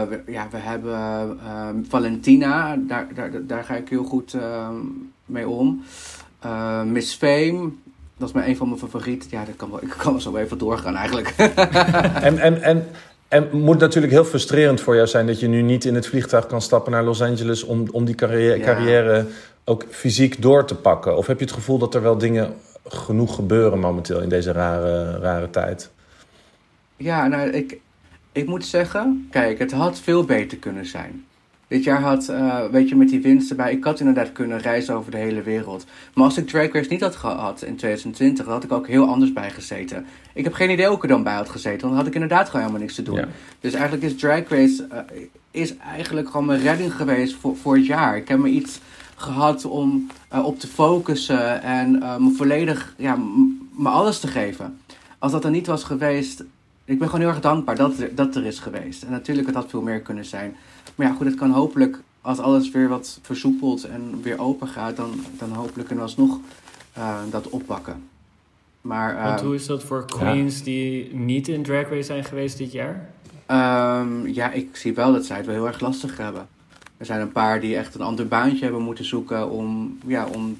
We, 0.08 0.20
ja, 0.26 0.46
we 0.50 0.56
hebben 0.56 0.92
ehm, 1.44 1.76
Valentina, 1.88 2.76
daar, 2.76 3.06
daar, 3.14 3.30
daar 3.46 3.64
ga 3.64 3.74
ik 3.74 3.88
heel 3.88 4.04
goed 4.04 4.36
mee 5.26 5.48
om. 5.48 5.82
Miss 6.84 7.14
Fame, 7.14 7.70
dat 8.16 8.28
is 8.28 8.34
maar 8.34 8.46
een 8.46 8.56
van 8.56 8.68
mijn 8.68 8.80
favorieten. 8.80 9.28
Ja, 9.30 9.44
dat 9.44 9.56
kan 9.56 9.70
wel, 9.70 9.82
ik 9.82 9.94
kan 9.98 10.12
wel 10.12 10.20
zo 10.20 10.36
even 10.36 10.58
doorgaan 10.58 10.96
eigenlijk. 10.96 11.28
en, 12.28 12.38
en, 12.38 12.62
en, 12.62 12.86
en 13.28 13.48
moet 13.52 13.78
natuurlijk 13.78 14.12
heel 14.12 14.24
frustrerend 14.24 14.80
voor 14.80 14.94
jou 14.94 15.06
zijn 15.06 15.26
dat 15.26 15.40
je 15.40 15.48
nu 15.48 15.62
niet 15.62 15.84
in 15.84 15.94
het 15.94 16.06
vliegtuig 16.06 16.46
kan 16.46 16.62
stappen 16.62 16.92
naar 16.92 17.04
Los 17.04 17.22
Angeles 17.22 17.62
om, 17.64 17.88
om 17.90 18.04
die 18.04 18.14
carrière, 18.14 18.60
carrière 18.60 19.26
ook 19.68 19.86
fysiek 19.90 20.42
door 20.42 20.66
te 20.66 20.74
pakken? 20.74 21.16
Of 21.16 21.26
heb 21.26 21.38
je 21.38 21.44
het 21.44 21.54
gevoel 21.54 21.78
dat 21.78 21.94
er 21.94 22.02
wel 22.02 22.18
dingen 22.18 22.54
genoeg 22.84 23.34
gebeuren 23.34 23.78
momenteel 23.78 24.20
in 24.20 24.28
deze 24.28 24.52
rare, 24.52 25.18
rare 25.18 25.50
tijd? 25.50 25.90
Ja, 26.96 27.26
nou, 27.26 27.50
ik, 27.50 27.80
ik 28.32 28.46
moet 28.46 28.64
zeggen, 28.64 29.28
kijk, 29.30 29.58
het 29.58 29.72
had 29.72 30.00
veel 30.00 30.24
beter 30.24 30.58
kunnen 30.58 30.86
zijn. 30.86 31.24
Dit 31.68 31.84
jaar 31.84 32.00
had, 32.00 32.28
uh, 32.30 32.64
weet 32.64 32.88
je, 32.88 32.96
met 32.96 33.08
die 33.08 33.20
winsten 33.20 33.56
bij, 33.56 33.72
ik 33.72 33.84
had 33.84 34.00
inderdaad 34.00 34.32
kunnen 34.32 34.58
reizen 34.58 34.94
over 34.94 35.10
de 35.10 35.16
hele 35.16 35.42
wereld. 35.42 35.86
Maar 36.14 36.24
als 36.24 36.36
ik 36.36 36.46
Drag 36.48 36.72
Race 36.72 36.90
niet 36.90 37.00
had 37.00 37.16
gehad 37.16 37.62
in 37.62 37.76
2020, 37.76 38.44
dan 38.44 38.54
had 38.54 38.64
ik 38.64 38.72
ook 38.72 38.86
heel 38.86 39.08
anders 39.08 39.32
bij 39.32 39.50
gezeten. 39.50 40.06
Ik 40.34 40.44
heb 40.44 40.52
geen 40.52 40.70
idee 40.70 40.86
hoe 40.86 40.96
ik 40.96 41.02
er 41.02 41.08
dan 41.08 41.22
bij 41.22 41.34
had 41.34 41.48
gezeten, 41.48 41.88
dan 41.88 41.96
had 41.96 42.06
ik 42.06 42.14
inderdaad 42.14 42.46
gewoon 42.46 42.60
helemaal 42.60 42.80
niks 42.80 42.94
te 42.94 43.02
doen. 43.02 43.24
Dus 43.60 43.72
eigenlijk 43.72 44.04
is 44.04 44.16
Drag 44.16 44.48
Race 44.48 44.86
uh, 44.92 44.98
is 45.50 45.76
eigenlijk 45.76 46.30
gewoon 46.30 46.46
mijn 46.46 46.60
redding 46.60 46.94
geweest 46.94 47.34
voor, 47.34 47.56
voor 47.56 47.76
het 47.76 47.86
jaar. 47.86 48.16
Ik 48.16 48.28
heb 48.28 48.38
me 48.38 48.48
iets 48.48 48.80
gehad 49.18 49.64
om 49.64 50.06
uh, 50.34 50.46
op 50.46 50.58
te 50.58 50.66
focussen 50.66 51.62
en 51.62 51.94
uh, 51.94 52.16
me 52.16 52.30
volledig, 52.30 52.94
ja, 52.96 53.16
me 53.70 53.88
alles 53.88 54.20
te 54.20 54.26
geven. 54.26 54.78
Als 55.18 55.32
dat 55.32 55.44
er 55.44 55.50
niet 55.50 55.66
was 55.66 55.84
geweest, 55.84 56.44
ik 56.84 56.98
ben 56.98 57.08
gewoon 57.08 57.20
heel 57.20 57.34
erg 57.34 57.40
dankbaar 57.40 57.76
dat, 57.76 57.92
dat 58.14 58.36
er 58.36 58.44
is 58.44 58.58
geweest. 58.58 59.02
En 59.02 59.10
natuurlijk, 59.10 59.46
het 59.46 59.56
had 59.56 59.70
veel 59.70 59.82
meer 59.82 60.00
kunnen 60.00 60.24
zijn. 60.24 60.56
Maar 60.94 61.06
ja, 61.06 61.12
goed, 61.12 61.26
het 61.26 61.34
kan 61.34 61.50
hopelijk, 61.50 62.00
als 62.20 62.38
alles 62.38 62.70
weer 62.70 62.88
wat 62.88 63.18
versoepelt 63.22 63.84
en 63.84 64.22
weer 64.22 64.40
open 64.40 64.68
gaat, 64.68 64.96
dan, 64.96 65.10
dan 65.38 65.52
hopelijk 65.52 65.88
kunnen 65.88 66.04
we 66.04 66.10
alsnog 66.10 66.38
uh, 66.98 67.18
dat 67.30 67.48
oppakken. 67.48 68.02
Maar, 68.80 69.22
Want 69.22 69.40
hoe 69.40 69.54
is 69.54 69.66
dat 69.66 69.82
voor 69.82 70.04
queens 70.06 70.62
die 70.62 71.14
niet 71.14 71.48
in 71.48 71.62
Drag 71.62 71.88
Race 71.88 72.02
zijn 72.02 72.24
geweest 72.24 72.58
dit 72.58 72.72
jaar? 72.72 73.10
Um, 74.00 74.26
ja, 74.26 74.50
ik 74.50 74.76
zie 74.76 74.94
wel 74.94 75.12
dat 75.12 75.24
zij 75.24 75.36
het 75.36 75.46
wel 75.46 75.54
heel 75.54 75.66
erg 75.66 75.80
lastig 75.80 76.16
hebben. 76.16 76.48
Er 76.98 77.06
zijn 77.06 77.20
een 77.20 77.32
paar 77.32 77.60
die 77.60 77.76
echt 77.76 77.94
een 77.94 78.00
ander 78.00 78.28
baantje 78.28 78.64
hebben 78.64 78.82
moeten 78.82 79.04
zoeken 79.04 79.50
om, 79.50 79.98
ja, 80.06 80.26
om 80.26 80.58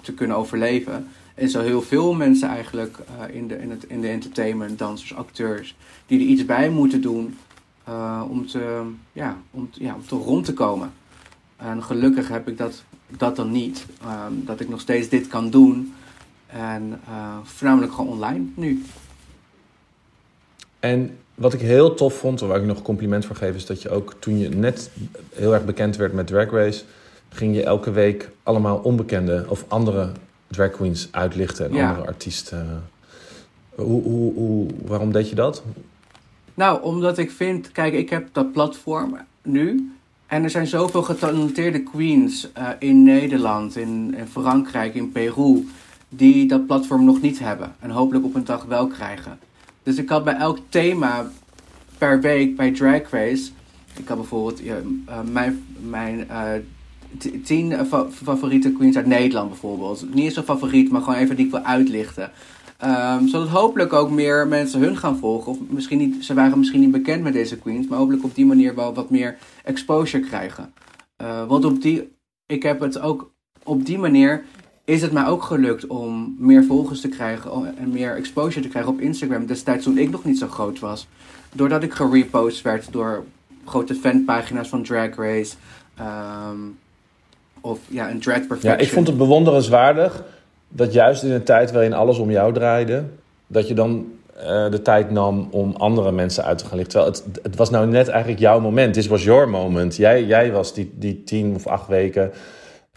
te 0.00 0.12
kunnen 0.12 0.36
overleven. 0.36 1.06
En 1.34 1.48
zo 1.48 1.60
heel 1.60 1.82
veel 1.82 2.14
mensen 2.14 2.48
eigenlijk 2.48 2.98
uh, 2.98 3.34
in, 3.34 3.48
de, 3.48 3.58
in, 3.58 3.70
het, 3.70 3.84
in 3.84 4.00
de 4.00 4.08
entertainment, 4.08 4.78
dansers, 4.78 5.14
acteurs, 5.14 5.76
die 6.06 6.20
er 6.20 6.26
iets 6.26 6.44
bij 6.44 6.70
moeten 6.70 7.00
doen 7.00 7.38
uh, 7.88 8.24
om, 8.28 8.46
te, 8.46 8.82
ja, 9.12 9.36
om, 9.50 9.70
ja, 9.72 9.94
om 9.94 10.06
te 10.06 10.14
rond 10.14 10.44
te 10.44 10.52
komen. 10.52 10.92
En 11.56 11.82
gelukkig 11.82 12.28
heb 12.28 12.48
ik 12.48 12.58
dat, 12.58 12.82
dat 13.06 13.36
dan 13.36 13.50
niet. 13.50 13.86
Um, 14.04 14.44
dat 14.44 14.60
ik 14.60 14.68
nog 14.68 14.80
steeds 14.80 15.08
dit 15.08 15.26
kan 15.26 15.50
doen. 15.50 15.94
En 16.46 17.00
uh, 17.08 17.36
voornamelijk 17.42 17.92
gewoon 17.92 18.10
online 18.10 18.44
nu. 18.54 18.82
En 20.80 21.18
wat 21.38 21.52
ik 21.52 21.60
heel 21.60 21.94
tof 21.94 22.14
vond, 22.14 22.40
waar 22.40 22.60
ik 22.60 22.66
nog 22.66 22.82
compliment 22.82 23.24
voor 23.24 23.36
geef, 23.36 23.54
is 23.54 23.66
dat 23.66 23.82
je 23.82 23.90
ook 23.90 24.14
toen 24.18 24.38
je 24.38 24.48
net 24.48 24.90
heel 25.34 25.54
erg 25.54 25.64
bekend 25.64 25.96
werd 25.96 26.12
met 26.12 26.26
Drag 26.26 26.50
Race, 26.50 26.84
ging 27.28 27.54
je 27.54 27.62
elke 27.62 27.90
week 27.90 28.30
allemaal 28.42 28.76
onbekende 28.78 29.44
of 29.48 29.64
andere 29.68 30.12
drag 30.46 30.70
queens 30.70 31.08
uitlichten 31.10 31.70
en 31.70 31.88
andere 31.88 32.06
artiesten. 32.06 32.84
Hoe, 33.74 34.02
hoe, 34.02 34.34
hoe, 34.34 34.66
waarom 34.84 35.12
deed 35.12 35.28
je 35.28 35.34
dat? 35.34 35.62
Nou, 36.54 36.82
omdat 36.82 37.18
ik 37.18 37.30
vind, 37.30 37.72
kijk, 37.72 37.92
ik 37.92 38.10
heb 38.10 38.28
dat 38.32 38.52
platform 38.52 39.18
nu. 39.42 39.92
En 40.26 40.44
er 40.44 40.50
zijn 40.50 40.66
zoveel 40.66 41.02
getalenteerde 41.02 41.82
queens 41.82 42.48
uh, 42.58 42.68
in 42.78 43.02
Nederland, 43.02 43.76
in, 43.76 44.14
in 44.16 44.26
Frankrijk, 44.26 44.94
in 44.94 45.12
Peru, 45.12 45.68
die 46.08 46.48
dat 46.48 46.66
platform 46.66 47.04
nog 47.04 47.20
niet 47.20 47.38
hebben. 47.38 47.74
En 47.80 47.90
hopelijk 47.90 48.24
op 48.24 48.34
een 48.34 48.44
dag 48.44 48.64
wel 48.64 48.86
krijgen. 48.86 49.38
Dus 49.88 49.98
ik 49.98 50.08
had 50.08 50.24
bij 50.24 50.34
elk 50.34 50.58
thema 50.68 51.30
per 51.98 52.20
week 52.20 52.56
bij 52.56 52.70
Drag 52.70 53.10
Race. 53.10 53.50
Ik 53.96 54.08
had 54.08 54.16
bijvoorbeeld 54.16 54.64
uh, 54.64 54.74
mijn, 55.30 55.64
mijn 55.88 56.26
uh, 56.30 56.50
tien 57.44 57.86
favoriete 58.10 58.72
queens 58.72 58.96
uit 58.96 59.06
Nederland 59.06 59.48
bijvoorbeeld. 59.48 60.14
Niet 60.14 60.24
eens 60.24 60.36
een 60.36 60.42
favoriet, 60.42 60.90
maar 60.90 61.02
gewoon 61.02 61.18
even 61.18 61.36
die 61.36 61.44
ik 61.44 61.50
wil 61.50 61.60
uitlichten. 61.60 62.30
Um, 62.84 63.28
zodat 63.28 63.48
hopelijk 63.48 63.92
ook 63.92 64.10
meer 64.10 64.46
mensen 64.46 64.80
hun 64.80 64.96
gaan 64.96 65.18
volgen. 65.18 65.52
Of 65.52 65.58
misschien 65.68 65.98
niet, 65.98 66.24
ze 66.24 66.34
waren 66.34 66.58
misschien 66.58 66.80
niet 66.80 66.90
bekend 66.90 67.22
met 67.22 67.32
deze 67.32 67.58
queens, 67.58 67.86
maar 67.86 67.98
hopelijk 67.98 68.24
op 68.24 68.34
die 68.34 68.46
manier 68.46 68.74
wel 68.74 68.94
wat 68.94 69.10
meer 69.10 69.38
exposure 69.64 70.24
krijgen. 70.26 70.72
Uh, 71.22 71.46
want 71.46 71.64
op 71.64 71.82
die, 71.82 72.12
ik 72.46 72.62
heb 72.62 72.80
het 72.80 73.00
ook 73.00 73.32
op 73.62 73.86
die 73.86 73.98
manier 73.98 74.44
is 74.88 75.02
het 75.02 75.12
mij 75.12 75.26
ook 75.26 75.42
gelukt 75.42 75.86
om 75.86 76.36
meer 76.38 76.64
volgers 76.64 77.00
te 77.00 77.08
krijgen 77.08 77.76
en 77.78 77.90
meer 77.90 78.16
exposure 78.16 78.62
te 78.62 78.68
krijgen 78.68 78.92
op 78.92 79.00
Instagram. 79.00 79.46
Destijds 79.46 79.84
toen 79.84 79.98
ik 79.98 80.10
nog 80.10 80.24
niet 80.24 80.38
zo 80.38 80.46
groot 80.46 80.78
was. 80.78 81.06
Doordat 81.52 81.82
ik 81.82 81.92
gerepost 81.92 82.62
werd 82.62 82.92
door 82.92 83.24
grote 83.64 83.94
fanpagina's 83.94 84.68
van 84.68 84.82
Drag 84.82 85.16
Race. 85.16 85.54
Um, 86.50 86.78
of 87.60 87.78
ja, 87.88 88.10
een 88.10 88.20
Drag 88.20 88.38
Perfection. 88.46 88.72
Ja, 88.72 88.78
ik 88.78 88.88
vond 88.88 89.06
het 89.06 89.16
bewonderenswaardig 89.16 90.24
dat 90.68 90.92
juist 90.92 91.22
in 91.22 91.30
een 91.30 91.44
tijd 91.44 91.72
waarin 91.72 91.92
alles 91.92 92.18
om 92.18 92.30
jou 92.30 92.52
draaide, 92.52 93.04
dat 93.46 93.68
je 93.68 93.74
dan 93.74 94.06
uh, 94.36 94.70
de 94.70 94.82
tijd 94.82 95.10
nam 95.10 95.48
om 95.50 95.74
andere 95.76 96.12
mensen 96.12 96.44
uit 96.44 96.58
te 96.58 96.64
gaan 96.64 96.76
lichten. 96.76 97.00
Terwijl 97.00 97.22
het, 97.24 97.42
het 97.42 97.56
was 97.56 97.70
nou 97.70 97.86
net 97.86 98.08
eigenlijk 98.08 98.40
jouw 98.40 98.60
moment. 98.60 98.94
Dit 98.94 99.06
was 99.06 99.24
your 99.24 99.48
moment. 99.48 99.96
Jij, 99.96 100.24
jij 100.24 100.52
was 100.52 100.74
die, 100.74 100.92
die 100.94 101.24
tien 101.24 101.54
of 101.54 101.66
acht 101.66 101.88
weken 101.88 102.32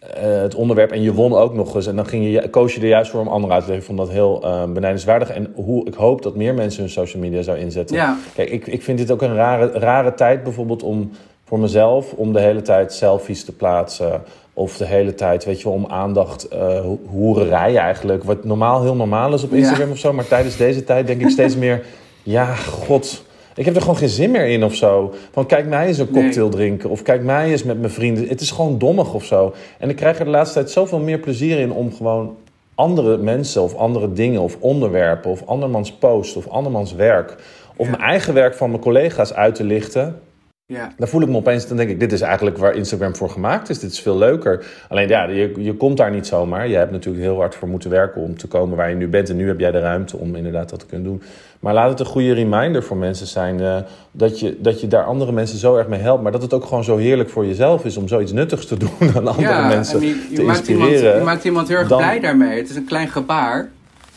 het 0.09 0.55
onderwerp 0.55 0.91
en 0.91 1.01
je 1.01 1.13
won 1.13 1.33
ook 1.33 1.53
nog 1.53 1.75
eens. 1.75 1.87
En 1.87 1.95
dan 1.95 2.05
ging 2.05 2.25
je, 2.31 2.49
koos 2.49 2.75
je 2.75 2.81
er 2.81 2.87
juist 2.87 3.11
voor 3.11 3.19
om 3.19 3.27
anderen 3.27 3.55
uit 3.55 3.63
te 3.65 3.71
leggen. 3.71 3.89
Ik 3.91 3.95
vond 3.97 4.07
dat 4.07 4.17
heel 4.17 4.41
uh, 4.45 4.63
benijdenswaardig. 4.73 5.29
En 5.29 5.51
hoe, 5.55 5.87
ik 5.87 5.93
hoop 5.93 6.21
dat 6.21 6.35
meer 6.35 6.53
mensen 6.53 6.81
hun 6.81 6.91
social 6.91 7.21
media 7.21 7.41
zou 7.41 7.57
inzetten. 7.57 7.95
Ja. 7.95 8.17
Kijk, 8.35 8.49
ik, 8.49 8.67
ik 8.67 8.81
vind 8.83 8.97
dit 8.97 9.11
ook 9.11 9.21
een 9.21 9.35
rare, 9.35 9.71
rare 9.71 10.13
tijd 10.13 10.43
bijvoorbeeld 10.43 10.83
om 10.83 11.11
voor 11.45 11.59
mezelf... 11.59 12.13
om 12.13 12.33
de 12.33 12.39
hele 12.39 12.61
tijd 12.61 12.93
selfies 12.93 13.43
te 13.45 13.51
plaatsen 13.51 14.21
Of 14.53 14.77
de 14.77 14.85
hele 14.85 15.15
tijd, 15.15 15.45
weet 15.45 15.57
je 15.57 15.63
wel, 15.63 15.73
om 15.73 15.85
aandacht, 15.87 16.47
eh 16.47 16.79
ho- 16.79 16.99
hoererij 17.09 17.75
eigenlijk. 17.77 18.23
Wat 18.23 18.43
normaal 18.43 18.81
heel 18.81 18.95
normaal 18.95 19.33
is 19.33 19.43
op 19.43 19.51
Ja. 19.51 19.57
Instagram 19.57 19.91
of 19.91 19.97
zo. 19.97 20.13
Maar 20.13 20.27
tijdens 20.27 20.57
deze 20.57 20.83
tijd 20.83 21.07
denk 21.07 21.21
ik 21.21 21.29
steeds 21.29 21.55
meer, 21.55 21.83
ja, 22.23 22.45
god. 22.55 23.23
Ik 23.55 23.65
heb 23.65 23.75
er 23.75 23.81
gewoon 23.81 23.97
geen 23.97 24.09
zin 24.09 24.31
meer 24.31 24.45
in 24.47 24.63
of 24.63 24.75
zo. 24.75 25.13
Van 25.31 25.45
kijk 25.45 25.67
mij 25.67 25.87
eens 25.87 25.97
een 25.97 26.07
Nee. 26.11 26.23
cocktail 26.23 26.49
drinken. 26.49 26.89
Of 26.89 27.01
kijk 27.01 27.23
mij 27.23 27.51
eens 27.51 27.63
met 27.63 27.79
mijn 27.79 27.91
vrienden. 27.91 28.27
Het 28.27 28.41
is 28.41 28.51
gewoon 28.51 28.77
dommig 28.77 29.13
of 29.13 29.25
zo. 29.25 29.53
En 29.79 29.89
ik 29.89 29.95
krijg 29.95 30.19
er 30.19 30.25
de 30.25 30.31
laatste 30.31 30.53
tijd 30.59 30.71
zoveel 30.71 30.99
meer 30.99 31.19
plezier 31.19 31.59
in 31.59 31.71
om 31.71 31.93
gewoon 31.93 32.35
andere 32.75 33.17
mensen 33.17 33.61
of 33.61 33.75
andere 33.75 34.13
dingen 34.13 34.41
of 34.41 34.57
onderwerpen 34.59 35.31
of 35.31 35.45
andermans 35.45 35.91
post 35.93 36.35
of 36.35 36.47
andermans 36.47 36.93
werk 36.93 37.35
of 37.75 37.85
Ja. 37.85 37.91
mijn 37.91 38.03
eigen 38.03 38.33
werk 38.33 38.53
van 38.55 38.69
mijn 38.69 38.81
collega's 38.81 39.33
uit 39.33 39.55
te 39.55 39.63
lichten. 39.63 40.19
Ja, 40.65 40.93
Dan 40.97 41.07
voel 41.07 41.21
ik 41.21 41.27
me 41.27 41.35
opeens, 41.35 41.67
dan 41.67 41.77
denk 41.77 41.89
ik, 41.89 41.99
dit 41.99 42.11
is 42.11 42.21
eigenlijk 42.21 42.57
waar 42.57 42.75
Instagram 42.75 43.15
voor 43.15 43.29
gemaakt 43.29 43.69
is. 43.69 43.79
Dit 43.79 43.91
is 43.91 43.99
veel 43.99 44.17
leuker. 44.17 44.65
Alleen 44.89 45.07
ja, 45.07 45.23
je, 45.29 45.53
je 45.57 45.73
komt 45.73 45.97
daar 45.97 46.11
niet 46.11 46.27
zomaar. 46.27 46.67
Je 46.67 46.75
hebt 46.75 46.91
natuurlijk 46.91 47.23
heel 47.23 47.35
hard 47.35 47.55
voor 47.55 47.67
moeten 47.67 47.89
werken 47.89 48.21
om 48.21 48.37
te 48.37 48.47
komen 48.47 48.77
waar 48.77 48.89
je 48.89 48.95
nu 48.95 49.07
bent. 49.07 49.29
En 49.29 49.35
nu 49.35 49.47
heb 49.47 49.59
jij 49.59 49.71
de 49.71 49.79
ruimte 49.79 50.17
om 50.17 50.35
inderdaad 50.35 50.69
dat 50.69 50.79
te 50.79 50.85
kunnen 50.85 51.07
doen. 51.07 51.21
Maar 51.61 51.73
laat 51.73 51.89
het 51.89 51.99
een 51.99 52.05
goede 52.05 52.33
reminder 52.33 52.83
voor 52.83 52.97
mensen 52.97 53.27
zijn 53.27 53.59
eh, 53.59 53.77
dat, 54.11 54.39
je, 54.39 54.57
dat 54.61 54.81
je 54.81 54.87
daar 54.87 55.03
andere 55.05 55.31
mensen 55.31 55.57
zo 55.57 55.75
erg 55.75 55.87
mee 55.87 55.99
helpt. 55.99 56.23
Maar 56.23 56.31
dat 56.31 56.41
het 56.41 56.53
ook 56.53 56.65
gewoon 56.65 56.83
zo 56.83 56.97
heerlijk 56.97 57.29
voor 57.29 57.45
jezelf 57.45 57.85
is 57.85 57.97
om 57.97 58.07
zoiets 58.07 58.31
nuttigs 58.31 58.65
te 58.65 58.77
doen 58.83 58.91
aan 59.15 59.27
andere 59.27 59.49
ja 59.49 59.67
mensen. 59.67 59.99
en 60.01 60.07
je, 60.07 60.27
je 60.29 60.35
te 60.35 60.43
maakt 60.43 60.67
iemand, 60.67 60.91
je 60.99 61.21
maakt 61.23 61.43
iemand 61.43 61.67
heel 61.67 61.77
erg 61.77 61.87
dan- 61.87 61.97
blij 61.97 62.19
daarmee. 62.19 62.57
Het 62.57 62.69
is 62.69 62.75
een 62.75 62.85
klein 62.85 63.07
gebaar, 63.07 63.69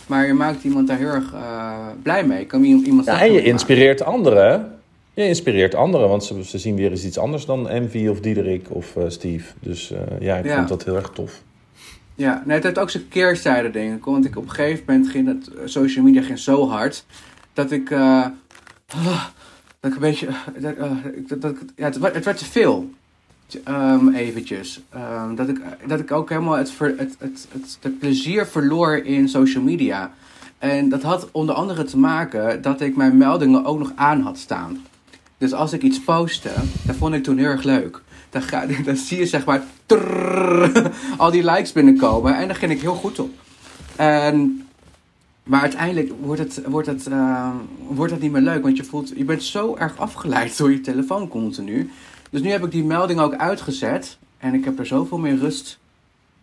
maar 0.06 0.26
je 0.26 0.32
maakt 0.32 0.64
iemand 0.64 0.88
daar 0.88 0.98
heel 0.98 1.08
erg 1.08 1.32
eh, 1.32 1.72
blij 2.02 2.24
mee. 2.26 2.44
Kan 2.46 2.64
iemand 2.64 3.06
Ja, 3.06 3.20
en 3.20 3.26
je 3.26 3.32
maken. 3.32 3.44
inspireert 3.50 4.02
anderen. 4.02 4.72
Je 5.14 5.26
inspireert 5.26 5.74
anderen, 5.74 6.08
want 6.08 6.24
ze, 6.24 6.44
ze 6.44 6.58
zien 6.58 6.76
weer 6.76 6.90
eens 6.90 7.04
iets 7.04 7.18
anders 7.18 7.46
dan 7.46 7.68
Envy 7.68 8.06
of 8.08 8.20
Diederik 8.20 8.66
of 8.70 8.96
eh, 8.96 9.04
Steve. 9.08 9.52
Dus 9.60 9.92
ja, 10.20 10.36
ik 10.36 10.44
Ja. 10.44 10.56
vond 10.56 10.68
dat 10.68 10.84
heel 10.84 10.96
erg 10.96 11.10
tof. 11.14 11.42
Ja, 12.16 12.42
nee, 12.46 12.54
het 12.54 12.64
heeft 12.64 12.78
ook 12.78 12.90
zijn 12.90 13.08
keerzijde, 13.08 13.70
denk 13.70 13.96
ik. 13.96 14.04
Want 14.04 14.24
ik 14.24 14.36
op 14.36 14.42
een 14.42 14.50
gegeven 14.50 14.84
moment 14.86 15.08
ging 15.08 15.26
het 15.26 15.48
eh, 15.54 15.60
social 15.64 16.04
media 16.04 16.22
ging 16.22 16.38
zo 16.38 16.68
hard 16.68 17.04
dat 17.54 17.70
ik. 17.70 17.90
eh, 17.90 18.26
ah, 18.86 19.24
dat 19.80 19.90
ik 19.90 19.94
een 19.94 20.00
beetje. 20.00 20.28
dat, 20.58 20.74
eh, 20.76 20.90
dat, 21.28 21.40
dat, 21.40 21.56
ja, 21.76 21.84
het, 21.84 21.98
werd- 21.98 22.14
het 22.14 22.24
werd 22.24 22.38
te 22.38 22.44
veel. 22.44 22.90
Ehm, 23.64 24.08
eventjes. 24.08 24.80
Ehm, 24.90 25.34
dat, 25.34 25.48
ik, 25.48 25.60
dat 25.86 26.00
ik 26.00 26.12
ook 26.12 26.28
helemaal 26.28 26.56
het, 26.56 26.70
ver, 26.70 26.94
het, 26.96 27.16
het, 27.18 27.48
het, 27.80 27.98
plezier 27.98 28.46
verloor 28.46 28.96
in 28.96 29.28
social 29.28 29.62
media. 29.62 30.12
En 30.58 30.88
dat 30.88 31.02
had 31.02 31.28
onder 31.32 31.54
andere 31.54 31.84
te 31.84 31.98
maken 31.98 32.62
dat 32.62 32.80
ik 32.80 32.96
mijn 32.96 33.16
meldingen 33.16 33.64
ook 33.64 33.78
nog 33.78 33.92
aan 33.94 34.20
had 34.20 34.38
staan. 34.38 34.84
Dus 35.38 35.52
als 35.52 35.72
ik 35.72 35.82
iets 35.82 36.00
postte, 36.00 36.50
dat 36.82 36.96
vond 36.96 37.14
ik 37.14 37.22
toen 37.22 37.38
heel 37.38 37.46
erg 37.46 37.62
leuk. 37.62 38.02
Dan, 38.30 38.42
ga, 38.42 38.66
dan 38.84 38.96
zie 38.96 39.18
je 39.18 39.26
zeg 39.26 39.44
maar 39.44 39.62
al 41.16 41.30
die 41.30 41.44
likes 41.50 41.72
binnenkomen 41.72 42.36
en 42.36 42.46
daar 42.46 42.56
ging 42.56 42.72
ik 42.72 42.80
heel 42.80 42.94
goed 42.94 43.18
op. 43.18 43.30
En, 43.96 44.63
maar 45.44 45.60
uiteindelijk 45.60 46.12
wordt 46.20 46.40
het, 46.40 46.62
wordt, 46.66 46.86
het, 46.86 47.06
eh, 47.06 47.54
wordt 47.88 48.12
het 48.12 48.20
niet 48.20 48.32
meer 48.32 48.40
leuk, 48.42 48.62
want 48.62 48.76
je, 48.76 48.84
voelt, 48.84 49.12
je 49.16 49.24
bent 49.24 49.42
zo 49.42 49.76
erg 49.76 49.98
afgeleid 49.98 50.56
door 50.56 50.70
je 50.70 50.80
telefoon 50.80 51.28
continu. 51.28 51.90
Dus 52.30 52.40
nu 52.40 52.50
heb 52.50 52.64
ik 52.64 52.70
die 52.70 52.84
melding 52.84 53.20
ook 53.20 53.34
uitgezet 53.34 54.18
en 54.38 54.54
ik 54.54 54.64
heb 54.64 54.78
er 54.78 54.86
zoveel 54.86 55.18
meer 55.18 55.36
rust 55.36 55.78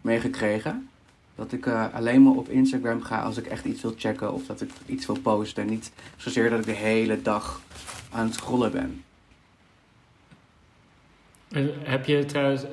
mee 0.01 0.19
gekregen. 0.19 0.89
Dat 1.35 1.51
ik 1.51 1.65
eh, 1.65 1.85
alleen 1.93 2.23
maar 2.23 2.33
op 2.33 2.49
Instagram 2.49 3.01
ga 3.01 3.21
als 3.21 3.37
ik 3.37 3.45
echt 3.45 3.65
iets 3.65 3.81
wil 3.81 3.93
checken 3.97 4.33
of 4.33 4.45
dat 4.45 4.61
ik 4.61 4.69
iets 4.85 5.05
wil 5.05 5.19
posten. 5.19 5.63
En 5.63 5.69
niet 5.69 5.91
zozeer 6.17 6.49
dat 6.49 6.59
ik 6.59 6.65
de 6.65 6.71
hele 6.71 7.21
dag 7.21 7.61
aan 8.11 8.25
het 8.25 8.33
scrollen 8.33 8.71
ben. 8.71 9.03
En 11.49 11.71
Heb 11.83 12.05
je 12.05 12.25
trouwens 12.25 12.63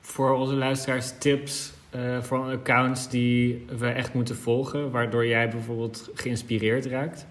voor 0.00 0.30
onze 0.30 0.54
luisteraars 0.54 1.12
tips 1.18 1.72
eh, 1.98 2.22
voor 2.22 2.50
accounts 2.52 3.08
die 3.08 3.64
we 3.78 3.88
echt 3.88 4.14
moeten 4.14 4.36
volgen, 4.36 4.90
waardoor 4.90 5.26
jij 5.26 5.48
bijvoorbeeld 5.48 6.10
geïnspireerd 6.14 6.86
raakt? 6.86 7.26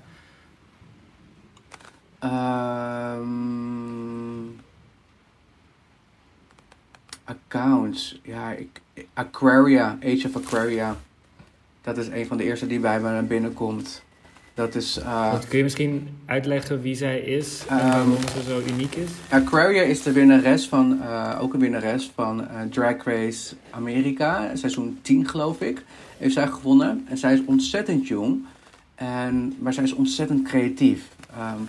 Ehm, 2.20 3.28
accounts. 7.24 8.20
Ja, 8.24 8.52
ik, 8.52 8.82
Aquaria, 9.14 9.98
Age 10.04 10.28
of 10.28 10.36
Aquaria. 10.36 10.98
Dat 11.82 11.98
is 11.98 12.08
een 12.08 12.28
van 12.28 12.38
de 12.38 12.44
eerste 12.44 12.68
die 12.68 12.80
bij 12.80 13.00
me 13.00 13.10
naar 13.10 13.26
binnen 13.26 13.54
komt. 13.54 14.04
Dat 14.58 14.76
is. 14.76 14.98
eh, 14.98 15.34
kun 15.50 15.58
je 15.58 15.64
misschien 15.64 16.08
uitleggen 16.26 16.82
wie 16.82 16.96
zij 16.96 17.20
is 17.20 17.64
en 17.68 17.78
Ehm, 17.80 17.88
waarom 17.90 18.16
ze 18.18 18.44
zo 18.48 18.62
uniek 18.74 18.96
is? 18.96 19.10
Aquaria 19.30 19.82
is 19.82 20.02
de 20.04 20.12
winnares 20.12 20.68
van, 20.68 21.02
eh, 21.02 21.38
ook 21.42 21.54
een 21.54 21.60
winnares 21.60 22.12
van 22.16 22.48
eh, 22.48 22.62
Drag 22.70 23.04
Race 23.04 23.56
Amerika. 23.70 24.56
Seizoen 24.56 25.00
10 25.02 25.28
geloof 25.28 25.62
ik. 25.62 25.84
Heeft 26.18 26.34
zij 26.34 26.48
gewonnen. 26.48 27.06
En 27.10 27.18
zij 27.18 27.34
is 27.34 27.40
ontzettend 27.46 28.08
jong. 28.08 28.46
En, 28.96 29.56
maar 29.60 29.74
zij 29.74 29.84
is 29.84 29.94
ontzettend 29.94 30.48
creatief. 30.48 31.08
Ehm, 31.34 31.62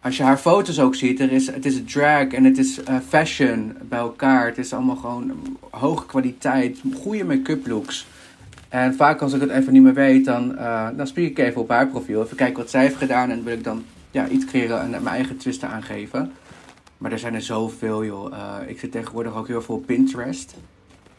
als 0.00 0.16
je 0.16 0.22
haar 0.22 0.38
foto's 0.38 0.78
ook 0.80 0.94
ziet, 0.94 1.20
er 1.20 1.32
is, 1.32 1.46
het 1.46 1.66
is 1.66 1.80
drag 1.86 2.26
en 2.28 2.44
het 2.44 2.58
is 2.58 2.78
fashion 3.08 3.72
bij 3.88 3.98
elkaar. 3.98 4.46
Het 4.46 4.58
is 4.58 4.72
allemaal 4.72 4.96
gewoon 4.96 5.56
hoge 5.70 6.06
kwaliteit, 6.06 6.78
goede 7.02 7.24
make-up 7.24 7.66
looks. 7.66 8.06
En 8.70 8.94
vaak 8.94 9.20
als 9.20 9.32
ik 9.32 9.40
het 9.40 9.50
even 9.50 9.72
niet 9.72 9.82
meer 9.82 9.94
weet, 9.94 10.24
dan, 10.24 10.56
eh, 10.56 10.88
dan 10.96 11.06
spiek 11.06 11.30
ik 11.30 11.38
even 11.38 11.60
op 11.60 11.68
haar 11.68 11.88
profiel. 11.88 12.22
Even 12.22 12.36
kijken 12.36 12.56
wat 12.56 12.70
zij 12.70 12.82
heeft 12.82 12.96
gedaan 12.96 13.30
en 13.30 13.44
wil 13.44 13.52
ik 13.54 13.64
dan 13.64 13.84
ja, 14.10 14.28
iets 14.28 14.44
creëren 14.44 14.80
en 14.80 14.90
mijn 14.90 15.06
eigen 15.06 15.36
twist 15.36 15.62
aangeven. 15.62 16.32
Maar 16.98 17.12
er 17.12 17.18
zijn 17.18 17.34
er 17.34 17.42
zoveel, 17.42 18.04
joh. 18.04 18.32
Eh, 18.32 18.68
ik 18.68 18.78
zit 18.78 18.92
tegenwoordig 18.92 19.34
ook 19.34 19.46
heel 19.46 19.62
veel 19.62 19.74
op 19.74 19.86
Pinterest. 19.86 20.54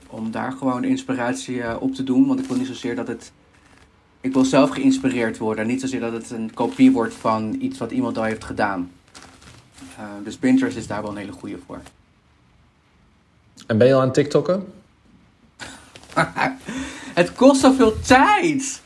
Om 0.08 0.32
daar 0.32 0.52
gewoon 0.52 0.84
inspiratie 0.84 1.62
eh, 1.62 1.76
op 1.80 1.96
te 1.96 2.04
doen. 2.04 2.28
Want 2.28 2.40
ik 2.40 2.46
wil 2.46 2.58
niet 2.58 2.68
zozeer 2.68 2.96
dat 2.96 3.08
het... 3.08 3.32
Ik 4.22 4.34
wil 4.34 4.46
zelf 4.46 4.70
geïnspireerd 4.70 5.38
worden. 5.38 5.68
Niet 5.68 5.82
zozeer 5.82 6.00
dat 6.00 6.14
het 6.14 6.32
een 6.32 6.54
kopie 6.54 6.92
wordt 6.92 7.14
van 7.14 7.56
iets 7.60 7.78
wat 7.78 7.92
iemand 7.92 8.18
al 8.18 8.24
heeft 8.24 8.44
gedaan. 8.44 8.92
Dus 10.24 10.38
Pinterest 10.38 10.78
is 10.78 10.88
daar 10.88 11.02
wel 11.02 11.12
een 11.12 11.18
hele 11.18 11.32
goede 11.32 11.58
voor. 11.66 11.82
En 13.68 13.78
ben 13.78 13.88
je 13.88 13.94
al 13.94 14.02
aan 14.02 14.12
TikTokken? 14.12 14.66
het 17.14 17.34
kost 17.34 17.62
zoveel 17.62 18.00
tijd! 18.02 18.82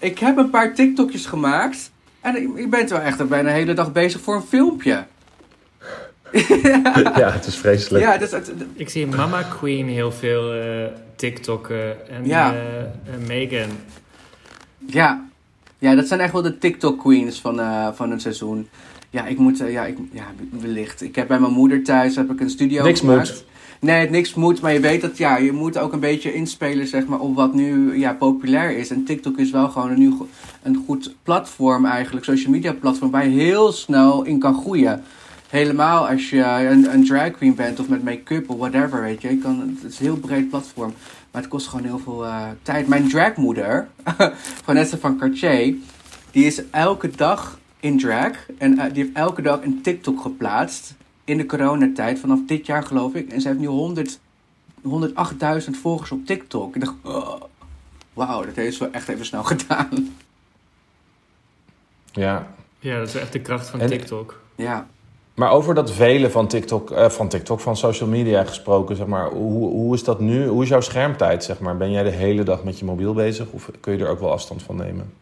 Ik 0.00 0.18
heb 0.18 0.36
een 0.36 0.50
paar 0.50 0.74
TikTokjes 0.74 1.26
gemaakt. 1.26 1.90
En 2.20 2.36
ik, 2.36 2.48
ik 2.56 2.70
ben 2.70 2.88
wel 2.88 2.98
echt 3.00 3.28
bijna 3.28 3.48
de 3.48 3.54
hele 3.54 3.74
dag 3.74 3.92
bezig 3.92 4.20
voor 4.20 4.34
een 4.34 4.42
filmpje. 4.48 5.04
ja, 7.16 7.30
het 7.32 7.46
is 7.46 7.56
vreselijk. 7.56 8.04
Ja, 8.04 8.16
dus 8.18 8.30
het, 8.30 8.52
Ik 8.74 8.88
zie 8.88 9.06
Mama 9.06 9.42
Queen 9.42 9.88
heel 9.88 10.12
veel 10.12 10.52
eh 10.52 10.84
TikTokken 11.16 12.08
en 12.08 12.26
Ja. 12.26 12.52
eh, 12.52 12.78
en 13.14 13.26
Megan. 13.26 13.68
Ja. 14.86 15.24
ja, 15.78 15.94
dat 15.94 16.06
zijn 16.08 16.20
echt 16.20 16.32
wel 16.32 16.42
de 16.42 16.58
TikTok 16.58 16.98
queens 17.00 17.40
van, 17.40 17.60
eh, 17.60 17.88
van 17.94 18.10
het 18.10 18.22
seizoen. 18.22 18.68
Ja, 19.10 19.26
ik 19.26 19.38
moet, 19.38 19.58
ja, 19.58 19.84
ik, 19.84 19.96
ja, 20.12 20.24
wellicht. 20.60 21.02
Ik 21.02 21.14
heb 21.16 21.28
bij 21.28 21.38
mijn 21.38 21.52
moeder 21.52 21.82
thuis 21.84 22.16
heb 22.16 22.30
ik 22.30 22.40
een 22.40 22.50
studio 22.50 22.82
Niks 22.84 23.00
gemaakt. 23.00 23.28
moet. 23.30 23.44
Nee, 23.80 24.10
niks 24.10 24.34
moet, 24.34 24.60
maar 24.60 24.72
je 24.72 24.80
weet 24.80 25.00
dat, 25.00 25.18
ja, 25.18 25.36
je 25.36 25.52
moet 25.52 25.78
ook 25.78 25.92
een 25.92 26.00
beetje 26.00 26.34
inspelen, 26.34 26.86
zeg 26.86 27.06
maar, 27.06 27.20
op 27.20 27.34
wat 27.34 27.54
nu, 27.54 27.98
ja, 27.98 28.12
populair 28.12 28.76
is. 28.76 28.90
En 28.90 29.04
TikTok 29.04 29.38
is 29.38 29.50
wel 29.50 29.68
gewoon 29.68 29.90
een, 29.90 30.28
een 30.62 30.82
goed 30.86 31.14
platform 31.22 31.86
eigenlijk, 31.86 32.24
social 32.24 32.52
media 32.52 32.72
platform, 32.72 33.10
waar 33.10 33.28
je 33.28 33.40
heel 33.40 33.72
snel 33.72 34.22
in 34.22 34.38
kan 34.38 34.54
groeien. 34.54 35.02
Helemaal 35.48 36.08
als 36.08 36.30
je 36.30 36.42
een, 36.42 36.92
een 36.92 37.04
drag 37.04 37.30
queen 37.30 37.54
bent 37.54 37.80
of 37.80 37.88
met 37.88 38.04
make-up 38.04 38.50
of 38.50 38.58
whatever, 38.58 39.02
weet 39.02 39.22
je. 39.22 39.28
je 39.28 39.38
kan, 39.38 39.76
het 39.80 39.92
is 39.92 39.98
een 39.98 40.04
heel 40.04 40.16
breed 40.16 40.48
platform, 40.48 40.92
maar 41.30 41.42
het 41.42 41.50
kost 41.50 41.66
gewoon 41.66 41.86
heel 41.86 41.98
veel 41.98 42.24
eh, 42.24 42.44
tijd. 42.62 42.86
Mijn 42.86 43.08
dragmoeder, 43.08 43.88
Vanessa 44.64 44.96
van 44.96 45.18
Cartier, 45.18 45.74
die 46.30 46.44
is 46.44 46.62
elke 46.70 47.10
dag 47.16 47.58
in 47.80 47.98
drag. 47.98 48.30
En 48.58 48.78
eh, 48.78 48.92
die 48.92 49.02
heeft 49.02 49.16
elke 49.16 49.42
dag 49.42 49.62
een 49.62 49.80
TikTok 49.82 50.20
geplaatst. 50.20 50.94
In 51.30 51.36
de 51.36 51.46
coronatijd, 51.46 52.18
vanaf 52.18 52.38
dit 52.46 52.66
jaar 52.66 52.82
geloof 52.82 53.14
ik. 53.14 53.32
En 53.32 53.40
ze 53.40 53.48
heeft 53.48 53.60
nu 53.60 53.66
100, 53.66 54.18
108.000 54.82 55.70
volgers 55.82 56.10
op 56.10 56.26
TikTok. 56.26 56.74
Ik 56.74 56.80
dacht, 56.84 56.94
oh, 57.02 57.40
wauw, 58.12 58.44
dat 58.44 58.54
heeft 58.54 58.76
ze 58.76 58.84
wel 58.84 58.92
echt 58.92 59.08
even 59.08 59.24
snel 59.26 59.42
gedaan. 59.52 60.14
Ja. 62.12 62.46
Ja, 62.78 62.98
dat 62.98 63.08
is 63.08 63.14
echt 63.14 63.32
de 63.32 63.40
kracht 63.40 63.68
van 63.68 63.80
En- 63.80 63.88
TikTok. 63.88 64.40
Ja. 64.54 64.86
Maar 65.34 65.50
over 65.50 65.74
dat 65.74 65.92
velen 65.92 66.30
van 66.30 66.48
TikTok, 66.48 66.90
eh, 66.90 67.08
van 67.08 67.28
TikTok, 67.28 67.60
van 67.60 67.76
social 67.76 68.08
media 68.08 68.44
gesproken, 68.44 68.96
zeg 68.96 69.06
maar, 69.06 69.30
hoe, 69.30 69.68
hoe 69.70 69.94
is 69.94 70.04
dat 70.04 70.20
nu? 70.20 70.46
Hoe 70.46 70.62
is 70.62 70.68
jouw 70.68 70.80
schermtijd, 70.80 71.44
zeg 71.44 71.58
maar? 71.60 71.76
Ben 71.76 71.90
jij 71.90 72.02
de 72.02 72.10
hele 72.10 72.42
dag 72.42 72.64
met 72.64 72.78
je 72.78 72.84
mobiel 72.84 73.14
bezig 73.14 73.50
of 73.50 73.70
kun 73.80 73.96
je 73.98 74.04
er 74.04 74.10
ook 74.10 74.20
wel 74.20 74.32
afstand 74.32 74.62
van 74.62 74.76
nemen? 74.76 75.12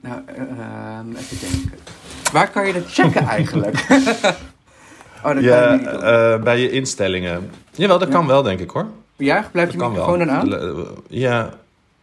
Nou, 0.00 0.22
ehm, 0.26 1.16
even 1.16 1.50
denken. 1.50 1.78
Waar 2.34 2.50
kan 2.50 2.66
je 2.66 2.72
dat 2.72 2.82
checken 2.86 3.26
eigenlijk? 3.38 3.86
oh, 5.24 5.34
dat 5.34 5.42
Ja, 5.42 5.60
kan 5.66 5.72
je 5.72 5.78
niet 5.78 5.90
doen. 5.90 6.02
eh, 6.02 6.42
bij 6.42 6.58
je 6.60 6.70
instellingen. 6.70 7.50
Jawel, 7.72 7.98
dat 7.98 8.08
Ja. 8.08 8.14
kan 8.14 8.26
wel, 8.26 8.42
denk 8.42 8.60
ik 8.60 8.70
hoor. 8.70 8.86
ja, 9.16 9.48
blijft 9.52 9.72
Dat 9.72 9.80
je 9.82 9.88
microfoon 9.88 10.18
dan 10.18 10.30
aan? 10.30 10.48
Le- 10.48 10.86
Ja, 11.08 11.50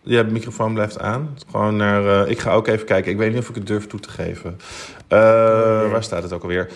ja, 0.02 0.24
de 0.24 0.32
microfoon 0.32 0.74
blijft 0.74 1.00
aan. 1.00 1.38
Gewoon 1.52 1.76
naar. 1.76 2.24
eh, 2.24 2.30
ik 2.32 2.40
ga 2.40 2.52
ook 2.52 2.68
even 2.68 2.86
kijken. 2.86 3.12
Ik 3.12 3.18
weet 3.18 3.30
niet 3.32 3.40
of 3.42 3.50
ik 3.50 3.56
het 3.56 3.68
durf 3.68 3.88
toe 3.88 4.00
te 4.00 4.10
geven. 4.10 4.60
Eh, 5.08 5.20
Nee. 5.82 5.90
Waar 5.90 6.04
staat 6.04 6.24
het 6.24 6.34
ook 6.34 6.42
alweer? 6.42 6.70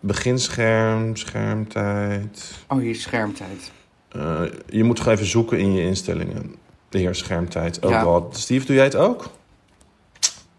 beginscherm, 0.00 1.16
schermtijd. 1.16 2.52
Oh, 2.68 2.78
hier 2.78 2.90
is 2.90 3.02
schermtijd. 3.02 3.70
Eh, 4.08 4.40
je 4.68 4.84
moet 4.84 4.98
gewoon 4.98 5.14
even 5.14 5.26
zoeken 5.26 5.58
in 5.58 5.72
je 5.74 5.82
instellingen. 5.82 6.54
De 6.88 6.98
heer 6.98 7.14
schermtijd. 7.14 7.84
Oh 7.84 7.90
Ja. 7.90 8.00
god. 8.00 8.36
Steve, 8.36 8.66
doe 8.66 8.74
jij 8.74 8.84
het 8.84 8.96
ook? 8.96 9.30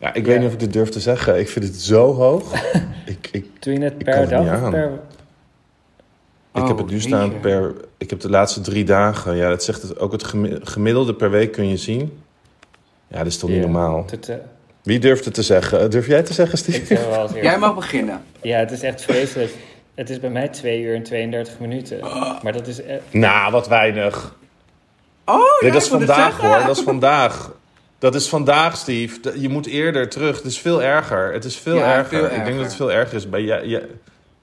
Ja, 0.05 0.13
ik 0.13 0.25
Ja. 0.25 0.31
weet 0.31 0.37
niet 0.39 0.47
of 0.47 0.53
ik 0.53 0.59
dit 0.59 0.73
durf 0.73 0.89
te 0.89 0.99
zeggen. 0.99 1.39
Ik 1.39 1.49
vind 1.49 1.65
het 1.65 1.75
zo 1.75 2.13
hoog. 2.13 2.53
ik, 3.05 3.29
ik, 3.31 3.45
Doe 3.59 3.73
je 3.73 3.79
het 3.79 3.97
per 3.97 4.13
het 4.15 4.21
niet 4.21 4.29
dag 4.49 4.69
per... 4.69 4.91
ik 6.53 6.61
Oh, 6.61 6.67
heb 6.67 6.77
het 6.77 6.89
nu 6.89 6.99
staan 6.99 7.25
jeetje. 7.25 7.39
per... 7.39 7.73
Ik 7.97 8.09
heb 8.09 8.19
de 8.19 8.29
laatste 8.29 8.61
drie 8.61 8.83
dagen... 8.83 9.35
Ja, 9.35 9.49
dat 9.49 9.63
zegt 9.63 9.81
het 9.81 9.99
ook 9.99 10.11
het 10.11 10.23
gemi- 10.23 10.59
gemiddelde 10.63 11.13
per 11.13 11.29
week 11.29 11.51
kun 11.51 11.67
je 11.69 11.77
zien. 11.77 12.19
Ja, 13.07 13.17
dat 13.17 13.27
is 13.27 13.37
toch 13.37 13.49
niet 13.49 13.61
normaal. 13.61 14.05
Tot, 14.05 14.29
eh, 14.29 14.35
Wie 14.83 14.99
durft 14.99 15.25
het 15.25 15.33
te 15.33 15.41
zeggen? 15.43 15.89
Durf 15.91 16.07
jij 16.07 16.23
te 16.23 16.33
zeggen, 16.33 16.57
Steve? 16.57 16.77
ik 16.77 16.85
zeg 16.85 17.05
wel 17.07 17.17
als 17.19 17.31
eerste. 17.33 17.45
Jij 17.49 17.57
mag 17.57 17.75
beginnen. 17.75 18.21
Ja, 18.41 18.57
het 18.59 18.71
is 18.71 18.81
echt 18.81 19.01
vreselijk. 19.01 19.53
Het 19.95 20.09
is 20.09 20.19
bij 20.19 20.29
mij 20.29 20.47
2 20.47 20.81
uur 20.81 20.95
en 20.95 21.03
32 21.03 21.59
minuten. 21.59 21.99
Maar 22.43 22.53
dat 22.53 22.67
is... 22.67 22.81
eh, 22.83 22.95
Nou, 23.11 23.51
wat 23.51 23.67
weinig. 23.67 24.35
Oh, 25.25 25.35
Nee, 25.35 25.69
ja, 25.69 25.71
dat 25.73 25.81
is 25.81 25.87
vandaag 25.87 26.39
hoor, 26.41 26.65
dat 26.67 26.77
is 26.77 26.83
vandaag. 26.83 27.51
Dat 28.05 28.15
is 28.15 28.29
vandaag, 28.29 28.77
Steve. 28.77 29.39
Je 29.41 29.49
moet 29.49 29.65
eerder 29.67 30.09
terug. 30.09 30.37
Het 30.37 30.45
is 30.45 30.59
veel 30.59 30.83
erger. 30.83 31.33
Het 31.33 31.45
is 31.45 31.57
veel, 31.57 31.75
Ja, 31.75 31.93
erger. 31.95 32.17
veel 32.17 32.25
Ik 32.37 32.43
denk 32.45 32.55
dat 32.55 32.65
het 32.65 32.75
veel 32.75 32.91
erger 32.91 33.15
is 33.15 33.29
bij 33.29 33.41
jij. 33.41 33.65
Je 33.67 33.89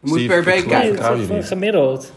moet 0.00 0.18
Steve, 0.18 0.26
per 0.34 0.44
week 0.44 0.68
kijken. 0.68 1.42
gemiddeld. 1.44 2.12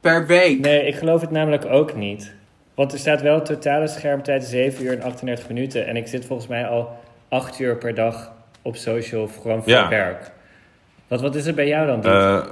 Per 0.00 0.26
week. 0.26 0.60
Nee, 0.60 0.86
ik 0.86 0.94
geloof 0.94 1.20
het 1.20 1.30
namelijk 1.30 1.64
ook 1.64 1.94
niet. 1.94 2.32
Want 2.74 2.92
er 2.92 2.98
staat 2.98 3.20
wel 3.22 3.42
totale 3.42 3.86
schermtijd 3.88 4.44
7 4.44 4.84
uur 4.84 4.92
en 4.92 5.02
38 5.02 5.48
minuten. 5.48 5.86
En 5.86 5.96
ik 5.96 6.06
zit 6.06 6.24
volgens 6.24 6.48
mij 6.48 6.66
al 6.66 6.98
8 7.28 7.58
uur 7.58 7.76
per 7.76 7.94
dag 7.94 8.32
op 8.62 8.76
social, 8.76 9.28
gewoon 9.42 9.62
voor 9.62 9.72
Ja. 9.72 9.88
werk. 9.88 10.30
Wat, 11.08 11.20
wat 11.20 11.34
is 11.34 11.46
het 11.46 11.54
bij 11.54 11.66
jou 11.68 11.86
dan? 11.86 12.00
Diet? 12.00 12.50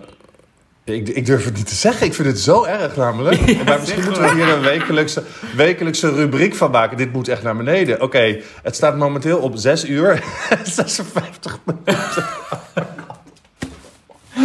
Ik, 0.85 1.09
ik 1.09 1.27
durf 1.27 1.45
het 1.45 1.57
niet 1.57 1.69
te 1.69 1.75
zeggen. 1.75 2.07
Ik 2.07 2.15
vind 2.15 2.29
het 2.29 2.41
zo 2.41 2.65
erg 2.65 2.97
namelijk. 2.97 3.41
maar 3.67 3.81
misschien 3.81 4.05
moeten 4.05 4.23
we 4.23 4.35
hier 4.35 4.49
een 4.49 4.61
wekelijkse, 4.61 5.23
wekelijkse 5.57 6.13
rubriek 6.13 6.55
van 6.55 6.71
maken. 6.71 6.97
Dit 6.97 7.13
moet 7.13 7.29
echt 7.29 7.43
naar 7.43 7.57
beneden. 7.57 8.03
Oké, 8.03 8.41
het 8.63 8.77
staat 8.77 8.97
momenteel 8.97 9.39
op 9.39 9.53
6 9.57 9.85
uur 9.85 10.23
en 10.49 10.67
56 10.73 11.59
minuten. 11.65 12.27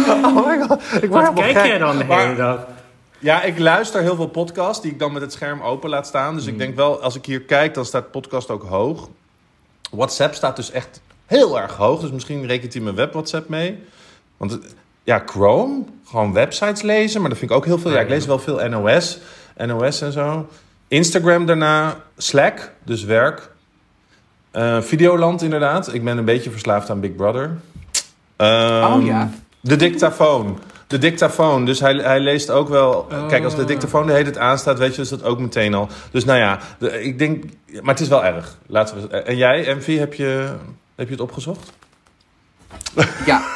Oh 0.08 0.46
my 0.46 0.66
god. 0.66 0.80
Ik 1.02 1.08
word 1.08 1.24
wat 1.24 1.34
kijk 1.34 1.56
gek. 1.56 1.66
jij 1.66 1.78
dan 1.78 1.98
de 1.98 2.04
hele 2.04 2.34
dag? 2.34 2.66
Ja, 3.18 3.42
ik 3.42 3.58
luister 3.58 4.02
heel 4.02 4.16
veel 4.16 4.28
podcasts 4.28 4.82
die 4.82 4.92
ik 4.92 4.98
dan 4.98 5.12
met 5.12 5.22
het 5.22 5.32
scherm 5.32 5.60
open 5.62 5.90
laat 5.90 6.06
staan. 6.06 6.34
Dus 6.34 6.46
ik 6.46 6.58
denk 6.58 6.76
wel, 6.76 7.02
als 7.02 7.16
ik 7.16 7.26
hier 7.26 7.40
kijk, 7.40 7.74
dan 7.74 7.84
staat 7.84 8.10
podcast 8.10 8.50
ook 8.50 8.62
hoog. 8.62 9.08
WhatsApp 9.90 10.34
staat 10.34 10.56
dus 10.56 10.70
echt 10.70 11.00
heel 11.26 11.60
erg 11.60 11.76
hoog. 11.76 12.00
Dus 12.00 12.10
misschien 12.10 12.46
rekent 12.46 12.72
hij 12.72 12.82
mijn 12.82 12.94
web 12.94 13.12
WhatsApp 13.12 13.48
mee. 13.48 13.82
Want 14.36 14.58
ja, 15.08 15.22
Chrome, 15.26 15.84
gewoon 16.06 16.32
websites 16.32 16.82
lezen. 16.82 17.20
Maar 17.20 17.30
dat 17.30 17.38
vind 17.38 17.50
ik 17.50 17.56
ook 17.56 17.64
heel 17.64 17.78
veel. 17.78 17.90
Ja, 17.90 18.00
ik 18.00 18.08
lees 18.08 18.26
wel 18.26 18.38
veel 18.38 18.68
NOS, 18.68 19.18
NOS 19.66 20.00
en 20.00 20.12
zo. 20.12 20.48
Instagram 20.88 21.46
daarna, 21.46 21.96
Slack, 22.16 22.72
dus 22.84 23.04
werk. 23.04 23.50
Eh, 24.50 24.80
Videoland 24.80 25.42
inderdaad. 25.42 25.94
Ik 25.94 26.04
ben 26.04 26.18
een 26.18 26.24
beetje 26.24 26.50
verslaafd 26.50 26.90
aan 26.90 27.00
Big 27.00 27.14
Brother. 27.16 27.56
Ehm, 28.36 28.92
Oh, 28.92 29.04
ja. 29.06 29.30
De 29.60 29.76
dictafoon. 29.76 30.58
De 30.86 30.98
dictafoon. 30.98 31.64
Dus 31.64 31.80
hij, 31.80 31.94
hij 31.94 32.20
leest 32.20 32.50
ook 32.50 32.68
wel. 32.68 33.08
Kijk, 33.28 33.44
als 33.44 33.54
de 33.56 33.64
dictafoon 33.64 34.06
de 34.06 34.12
hele 34.12 34.24
tijd 34.24 34.38
aanstaat, 34.38 34.78
weet 34.78 34.94
je, 34.94 35.02
is 35.02 35.08
dat 35.08 35.22
ook 35.24 35.38
meteen 35.38 35.74
al. 35.74 35.88
Dus 36.10 36.24
nou 36.24 36.38
ja, 36.38 36.58
de- 36.78 37.02
ik 37.02 37.18
denk. 37.18 37.44
Maar 37.80 37.94
het 37.94 38.00
is 38.00 38.08
wel 38.08 38.24
erg. 38.24 38.58
Laten 38.66 39.00
we. 39.08 39.16
En 39.16 39.36
jij, 39.36 39.74
MV, 39.74 39.98
heb 39.98 40.14
je, 40.14 40.52
heb 40.94 41.06
je 41.06 41.12
het 41.12 41.22
opgezocht? 41.22 41.72
Ja. 43.26 43.42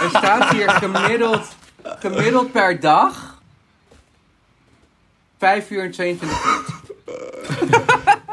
er 0.00 0.08
staat 0.08 0.50
hier 0.50 0.70
gemiddeld, 0.70 1.56
gemiddeld 1.82 2.52
per 2.52 2.80
dag 2.80 3.40
5 5.38 5.70
uur 5.70 5.82
en 5.84 5.90
22 5.90 6.44
minuten. 6.44 6.70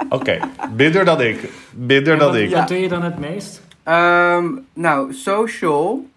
Oké, 0.10 0.40
minder 0.76 1.06
dan 1.06 1.22
ik. 1.22 1.50
Minder 1.74 2.14
En 2.14 2.20
dan 2.20 2.28
wat, 2.28 2.38
ik. 2.38 2.50
wat 2.52 2.68
doe 2.68 2.78
je 2.82 2.88
dan 2.88 3.02
het 3.04 3.20
meest? 3.20 3.62
Ehm, 3.84 4.48
nou, 4.74 5.14
social. 5.14 6.08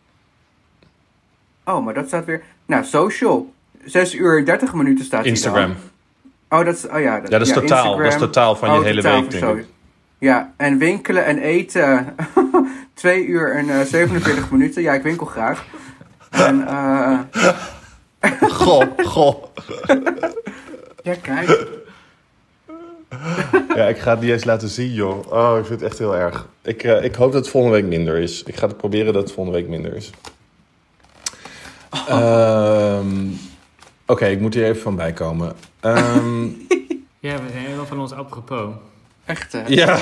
Oh, 1.64 1.84
maar 1.84 1.94
dat 1.94 2.06
staat 2.06 2.24
weer. 2.24 2.42
Nou, 2.66 2.84
social. 2.84 3.52
6 3.84 4.14
uur 4.14 4.38
en 4.38 4.44
30 4.44 4.72
minuten 4.72 5.04
staat 5.04 5.22
hier 5.22 5.30
Instagram. 5.30 5.74
dan. 6.48 6.58
Oh, 6.58 6.64
dat 6.64 6.74
is, 6.74 6.84
oh 6.86 7.00
ja, 7.00 7.14
Ja, 7.16 7.20
dat 7.20 7.40
is 7.40 7.52
totaal. 7.52 7.96
Dat 7.96 8.06
is 8.06 8.18
totaal 8.18 8.56
van 8.56 8.70
je 8.72 8.78
Oh, 8.78 8.84
hele 8.84 9.02
totaal 9.02 9.20
week, 9.20 9.30
van 9.32 9.40
denk 9.40 9.58
ik. 9.58 9.71
Ja, 10.22 10.52
en 10.56 10.78
winkelen 10.78 11.24
en 11.24 11.38
eten. 11.38 12.14
2 12.94 13.24
uur 13.26 13.54
en 13.54 13.68
eh 13.70 13.80
47 13.80 14.50
minuten. 14.50 14.82
Ja, 14.82 14.92
ik 14.92 15.02
winkel 15.02 15.26
graag. 15.26 15.64
En, 16.30 16.66
eh 16.66 17.18
Goh, 18.50 18.82
goh. 19.12 19.44
ja, 21.02 21.14
kijk. 21.22 21.66
Ja, 23.76 23.86
ik 23.88 23.98
ga 23.98 24.10
het 24.10 24.20
niet 24.20 24.30
eens 24.30 24.44
laten 24.44 24.68
zien, 24.68 24.92
joh. 24.92 25.32
Oh, 25.32 25.58
ik 25.58 25.66
vind 25.66 25.80
het 25.80 25.88
echt 25.90 25.98
heel 25.98 26.16
erg. 26.16 26.46
Ik, 26.62 26.82
eh, 26.82 27.04
ik 27.04 27.14
hoop 27.14 27.32
dat 27.32 27.40
het 27.42 27.50
volgende 27.50 27.76
week 27.76 27.86
minder 27.86 28.16
is. 28.18 28.42
Ik 28.42 28.56
ga 28.56 28.66
het 28.66 28.76
proberen 28.76 29.12
dat 29.12 29.22
het 29.22 29.32
volgende 29.32 29.58
week 29.58 29.68
minder 29.68 29.94
is. 29.96 30.10
Ehm, 32.08 33.26
Oké, 34.06 34.26
ik 34.26 34.40
moet 34.40 34.54
hier 34.54 34.64
even 34.64 34.82
van 34.82 34.96
bijkomen. 34.96 35.52
Ehm, 35.80 36.44
Ja, 37.18 37.34
we 37.42 37.48
zijn 37.50 37.64
helemaal 37.64 37.86
van 37.86 38.00
ons 38.00 38.12
apropos. 38.12 38.74
Ja, 39.66 39.98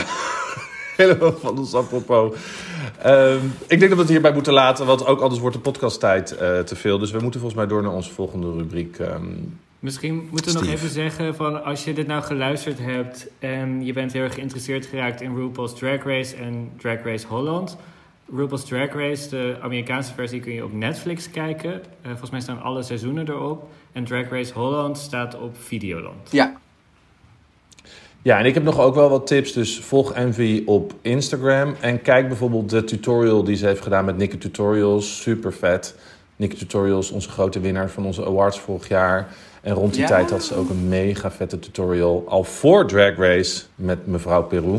helemaal 0.96 1.32
van 1.32 1.58
ons 1.58 1.74
apropos. 1.74 2.34
Ehm, 3.02 3.44
ik 3.66 3.78
denk 3.78 3.80
dat 3.80 3.90
we 3.92 3.98
het 3.98 4.08
hierbij 4.08 4.32
moeten 4.32 4.52
laten, 4.52 4.86
want 4.86 5.06
ook 5.06 5.20
anders 5.20 5.40
wordt 5.40 5.56
de 5.56 5.62
podcasttijd 5.62 6.36
eh 6.36 6.58
te 6.58 6.76
veel. 6.76 6.98
Dus 6.98 7.10
we 7.10 7.18
moeten 7.20 7.40
volgens 7.40 7.60
mij 7.60 7.70
door 7.70 7.82
naar 7.82 7.92
onze 7.92 8.12
volgende 8.12 8.52
rubriek. 8.52 8.98
ehm. 8.98 9.22
Misschien 9.78 10.28
moeten 10.30 10.52
we 10.52 10.58
nog 10.60 10.68
even 10.68 10.88
zeggen 10.88 11.34
van 11.34 11.64
als 11.64 11.84
je 11.84 11.92
dit 11.92 12.06
nou 12.06 12.22
geluisterd 12.22 12.78
hebt 12.78 13.26
en 13.38 13.84
je 13.84 13.92
bent 13.92 14.12
heel 14.12 14.22
erg 14.22 14.34
geïnteresseerd 14.34 14.86
geraakt 14.86 15.20
in 15.20 15.34
RuPaul's 15.36 15.74
Drag 15.74 16.04
Race 16.04 16.36
en 16.36 16.70
Drag 16.78 17.02
Race 17.04 17.26
Holland. 17.26 17.76
RuPaul's 18.36 18.64
Drag 18.64 18.92
Race, 18.92 19.28
de 19.28 19.56
Amerikaanse 19.60 20.14
versie, 20.14 20.40
kun 20.40 20.52
je 20.52 20.64
op 20.64 20.72
Netflix 20.72 21.30
kijken. 21.30 21.72
Eh, 21.72 22.08
volgens 22.08 22.30
mij 22.30 22.40
staan 22.40 22.62
alle 22.62 22.82
seizoenen 22.82 23.28
erop. 23.28 23.68
En 23.92 24.04
Drag 24.04 24.28
Race 24.28 24.52
Holland 24.52 24.98
staat 24.98 25.38
op 25.40 25.56
Videoland. 25.58 26.30
Ja. 26.30 26.59
Ja, 28.22 28.38
en 28.38 28.44
ik 28.46 28.54
heb 28.54 28.62
nog 28.62 28.80
ook 28.80 28.94
wel 28.94 29.10
wat 29.10 29.26
tips. 29.26 29.52
Dus 29.52 29.80
volg 29.80 30.12
Envy 30.12 30.62
op 30.66 30.92
Instagram. 31.02 31.74
En 31.80 32.02
kijk 32.02 32.28
bijvoorbeeld 32.28 32.70
de 32.70 32.84
tutorial 32.84 33.44
die 33.44 33.56
ze 33.56 33.66
heeft 33.66 33.82
gedaan 33.82 34.04
met 34.04 34.16
Nikke 34.16 34.38
Tutorials. 34.38 35.22
Super 35.22 35.52
vet. 35.52 35.94
Nikke 36.36 36.56
Tutorials, 36.56 37.10
onze 37.10 37.28
grote 37.28 37.60
winnaar 37.60 37.90
van 37.90 38.06
onze 38.06 38.24
awards 38.24 38.60
vorig 38.60 38.88
jaar. 38.88 39.28
En 39.62 39.74
rond 39.74 39.92
die 39.92 40.02
Ja. 40.02 40.08
tijd 40.08 40.30
had 40.30 40.44
ze 40.44 40.54
ook 40.54 40.70
een 40.70 40.88
mega 40.88 41.30
vette 41.30 41.58
tutorial. 41.58 42.24
Al 42.28 42.44
voor 42.44 42.86
Drag 42.86 43.16
Race 43.16 43.62
met 43.74 44.06
mevrouw 44.06 44.42
Peru. 44.42 44.78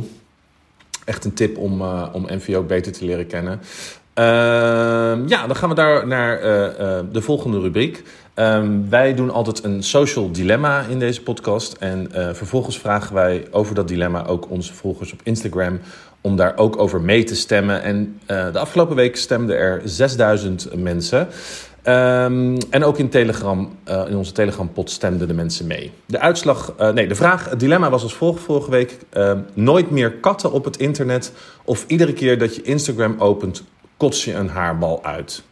Echt 1.05 1.25
een 1.25 1.33
tip 1.33 1.57
om, 1.57 1.81
eh 1.81 2.07
om 2.13 2.27
Envy 2.27 2.55
ook 2.55 2.67
beter 2.67 2.91
te 2.91 3.05
leren 3.05 3.27
kennen. 3.27 3.59
Ehm, 4.13 5.27
ja, 5.27 5.47
dan 5.47 5.55
gaan 5.55 5.69
we 5.69 5.75
daar 5.75 6.07
naar 6.07 6.39
eh, 6.39 6.97
eh, 6.97 7.05
de 7.11 7.21
volgende 7.21 7.59
rubriek. 7.59 8.03
Ehm, 8.34 8.89
wij 8.89 9.13
doen 9.13 9.29
altijd 9.29 9.63
een 9.63 9.84
social 9.84 10.32
dilemma 10.32 10.82
in 10.82 10.99
deze 10.99 11.21
podcast. 11.21 11.73
En 11.73 12.11
eh, 12.11 12.34
vervolgens 12.34 12.79
vragen 12.79 13.15
wij 13.15 13.47
over 13.51 13.75
dat 13.75 13.88
dilemma 13.88 14.25
ook 14.25 14.49
onze 14.49 14.73
volgers 14.73 15.13
op 15.13 15.19
Instagram. 15.23 15.79
Om 16.21 16.36
daar 16.36 16.57
ook 16.57 16.79
over 16.79 17.01
mee 17.01 17.23
te 17.23 17.36
stemmen. 17.36 17.82
En 17.84 18.19
eh, 18.25 18.51
de 18.51 18.59
afgelopen 18.59 18.95
week 18.95 19.15
stemden 19.15 19.57
er 19.57 19.82
6000 19.86 20.75
mensen. 20.75 21.27
Ehm, 21.82 22.57
en 22.69 22.84
ook 22.84 22.97
in, 22.97 23.09
Telegram, 23.09 23.77
eh, 23.84 24.03
in 24.07 24.15
onze 24.15 24.32
Telegram-pot 24.32 24.89
stemden 24.89 25.27
de 25.27 25.34
mensen 25.34 25.67
mee. 25.67 25.91
De 26.05 26.19
uitslag, 26.19 26.73
nee, 26.93 27.07
de 27.07 27.15
vraag, 27.15 27.49
het 27.49 27.59
dilemma 27.59 27.89
was 27.89 28.03
als 28.03 28.13
volgt 28.13 28.43
vorige 28.43 28.69
week. 28.69 28.97
Ehm, 29.09 29.39
nooit 29.53 29.89
meer 29.89 30.11
katten 30.11 30.51
op 30.51 30.65
het 30.65 30.77
internet. 30.77 31.32
Of 31.63 31.86
iedere 31.88 32.13
keer 32.13 32.38
dat 32.38 32.55
je 32.55 32.61
Instagram 32.61 33.15
opent, 33.17 33.63
kots 33.97 34.25
je 34.25 34.34
een 34.34 34.49
haarbal 34.49 35.03
uit. 35.03 35.43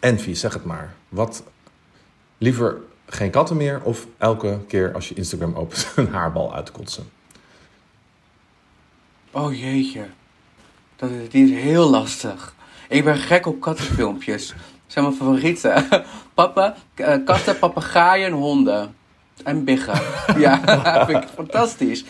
Envy, 0.00 0.34
zeg 0.34 0.52
het 0.52 0.64
maar. 0.64 0.94
Wat 1.08 1.42
liever 2.40 2.80
geen 3.06 3.30
katten 3.30 3.56
meer 3.56 3.80
of 3.82 4.06
elke 4.18 4.58
keer 4.68 4.94
als 4.94 5.08
je 5.08 5.14
Instagram 5.14 5.54
opent 5.54 5.92
een 5.96 6.08
haarbal 6.08 6.54
uitkotsen? 6.54 7.10
Oh 9.30 9.58
jeetje. 9.58 10.06
Dat 10.96 11.10
is, 11.10 11.28
die 11.28 11.44
is 11.54 11.62
heel 11.62 11.90
lastig. 11.90 12.54
Ik 12.88 13.04
ben 13.04 13.16
gek 13.16 13.46
op 13.46 13.60
kattenfilmpjes. 13.60 14.48
Dat 14.48 14.58
zijn 14.86 15.04
mijn 15.04 15.16
favorieten. 15.16 15.88
Papa, 16.34 16.76
eh, 16.94 17.16
katten, 17.24 17.58
papegaaien, 17.58 18.32
honden. 18.32 18.94
En 19.44 19.64
biggen. 19.64 20.02
ja, 20.42 21.06
vind 21.06 21.22
ik 21.22 21.28
fantastisch. 21.34 22.04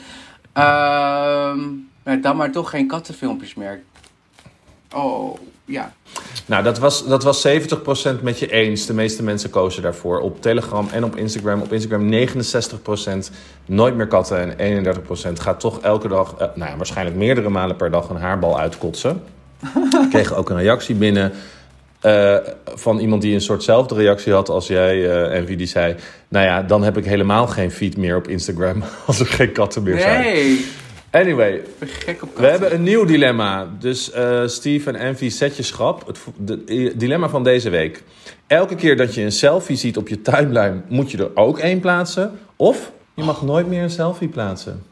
Ehm, 0.53 1.59
nou, 2.03 2.21
dan 2.21 2.37
maar 2.37 2.51
toch 2.51 2.71
geen 2.71 2.87
kattenfilmpjes 2.87 3.55
meer. 3.55 3.83
Oh, 4.93 5.39
ja. 5.71 5.93
Nou, 6.47 6.63
dat 6.63 6.79
was, 6.79 7.07
dat 7.07 7.23
was 7.23 7.49
70% 7.49 7.51
met 8.23 8.39
je 8.39 8.53
eens. 8.53 8.87
De 8.87 8.95
meeste 8.95 9.23
mensen 9.23 9.51
kozen 9.51 9.83
daarvoor. 9.83 10.21
Op 10.21 10.43
Telegram 10.43 10.89
en 10.93 11.05
op 11.05 11.17
Instagram. 11.17 11.61
Op 11.61 11.73
Instagram 11.73 12.29
69% 13.31 13.33
nooit 13.67 13.97
meer 13.97 14.07
katten. 14.07 14.59
En 14.59 14.85
31% 14.85 15.33
gaat 15.33 15.61
toch 15.61 15.81
elke 15.81 16.09
dag, 16.09 16.35
eh, 16.39 16.47
nou 16.55 16.71
ja, 16.71 16.77
waarschijnlijk 16.77 17.17
meerdere 17.17 17.49
malen 17.49 17.77
per 17.77 17.91
dag 17.91 18.09
een 18.09 18.17
haarbal 18.17 18.59
uitkotsen. 18.59 19.23
We 19.91 20.07
kregen 20.11 20.37
ook 20.37 20.51
een 20.51 20.57
reactie 20.57 20.95
binnen 20.95 21.33
eh, 22.01 22.37
van 22.65 22.99
iemand 22.99 23.23
die 23.23 23.35
een 23.35 23.41
soortzelfde 23.41 23.95
reactie 23.95 24.33
had 24.33 24.49
als 24.49 24.67
jij, 24.67 25.11
eh 25.11 25.37
en 25.37 25.45
wie 25.45 25.57
die 25.57 25.67
zei... 25.67 25.95
Nou 26.29 26.47
ja, 26.47 26.63
dan 26.63 26.83
heb 26.83 26.97
ik 26.97 27.05
helemaal 27.05 27.47
geen 27.47 27.71
feed 27.71 27.97
meer 27.97 28.17
op 28.17 28.29
Instagram 28.29 28.83
als 29.07 29.21
er 29.21 29.27
geen 29.27 29.53
katten 29.53 29.83
meer 29.83 30.01
zijn. 30.01 30.21
Nee, 30.21 30.67
Anyway, 31.11 31.63
we 32.35 32.47
hebben 32.47 32.75
een 32.75 32.83
nieuw 32.83 33.05
dilemma. 33.05 33.69
Dus 33.79 34.11
eh, 34.11 34.47
Steve 34.47 34.91
en 34.91 34.97
Envy, 34.97 35.29
zet 35.29 35.57
je 35.57 35.63
schrap. 35.63 36.07
Het 36.07 36.19
de, 36.37 36.65
eh, 36.67 36.99
dilemma 36.99 37.29
van 37.29 37.45
deze 37.45 37.71
week. 37.71 38.03
Elke 38.47 38.75
keer 38.75 38.97
dat 38.97 39.15
je 39.15 39.23
een 39.23 39.33
selfie 39.33 39.77
ziet 39.77 39.97
op 39.97 40.09
je 40.09 40.23
timeline, 40.23 40.83
moet 40.89 41.11
je 41.11 41.19
er 41.19 41.37
ook 41.37 41.59
één 41.59 41.81
plaatsen. 41.81 42.39
Of 42.57 42.93
je 43.15 43.23
mag 43.25 43.43
nooit 43.43 43.67
meer 43.67 43.83
een 43.83 43.91
selfie 43.91 44.29
plaatsen. 44.29 44.83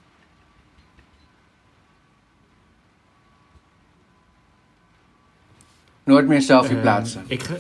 Nooit 6.05 6.27
meer 6.27 6.37
een 6.37 6.43
selfie 6.43 6.77
Eh, 6.77 6.83
plaatsen. 6.83 7.25
Ik, 7.27 7.43
ge- 7.43 7.59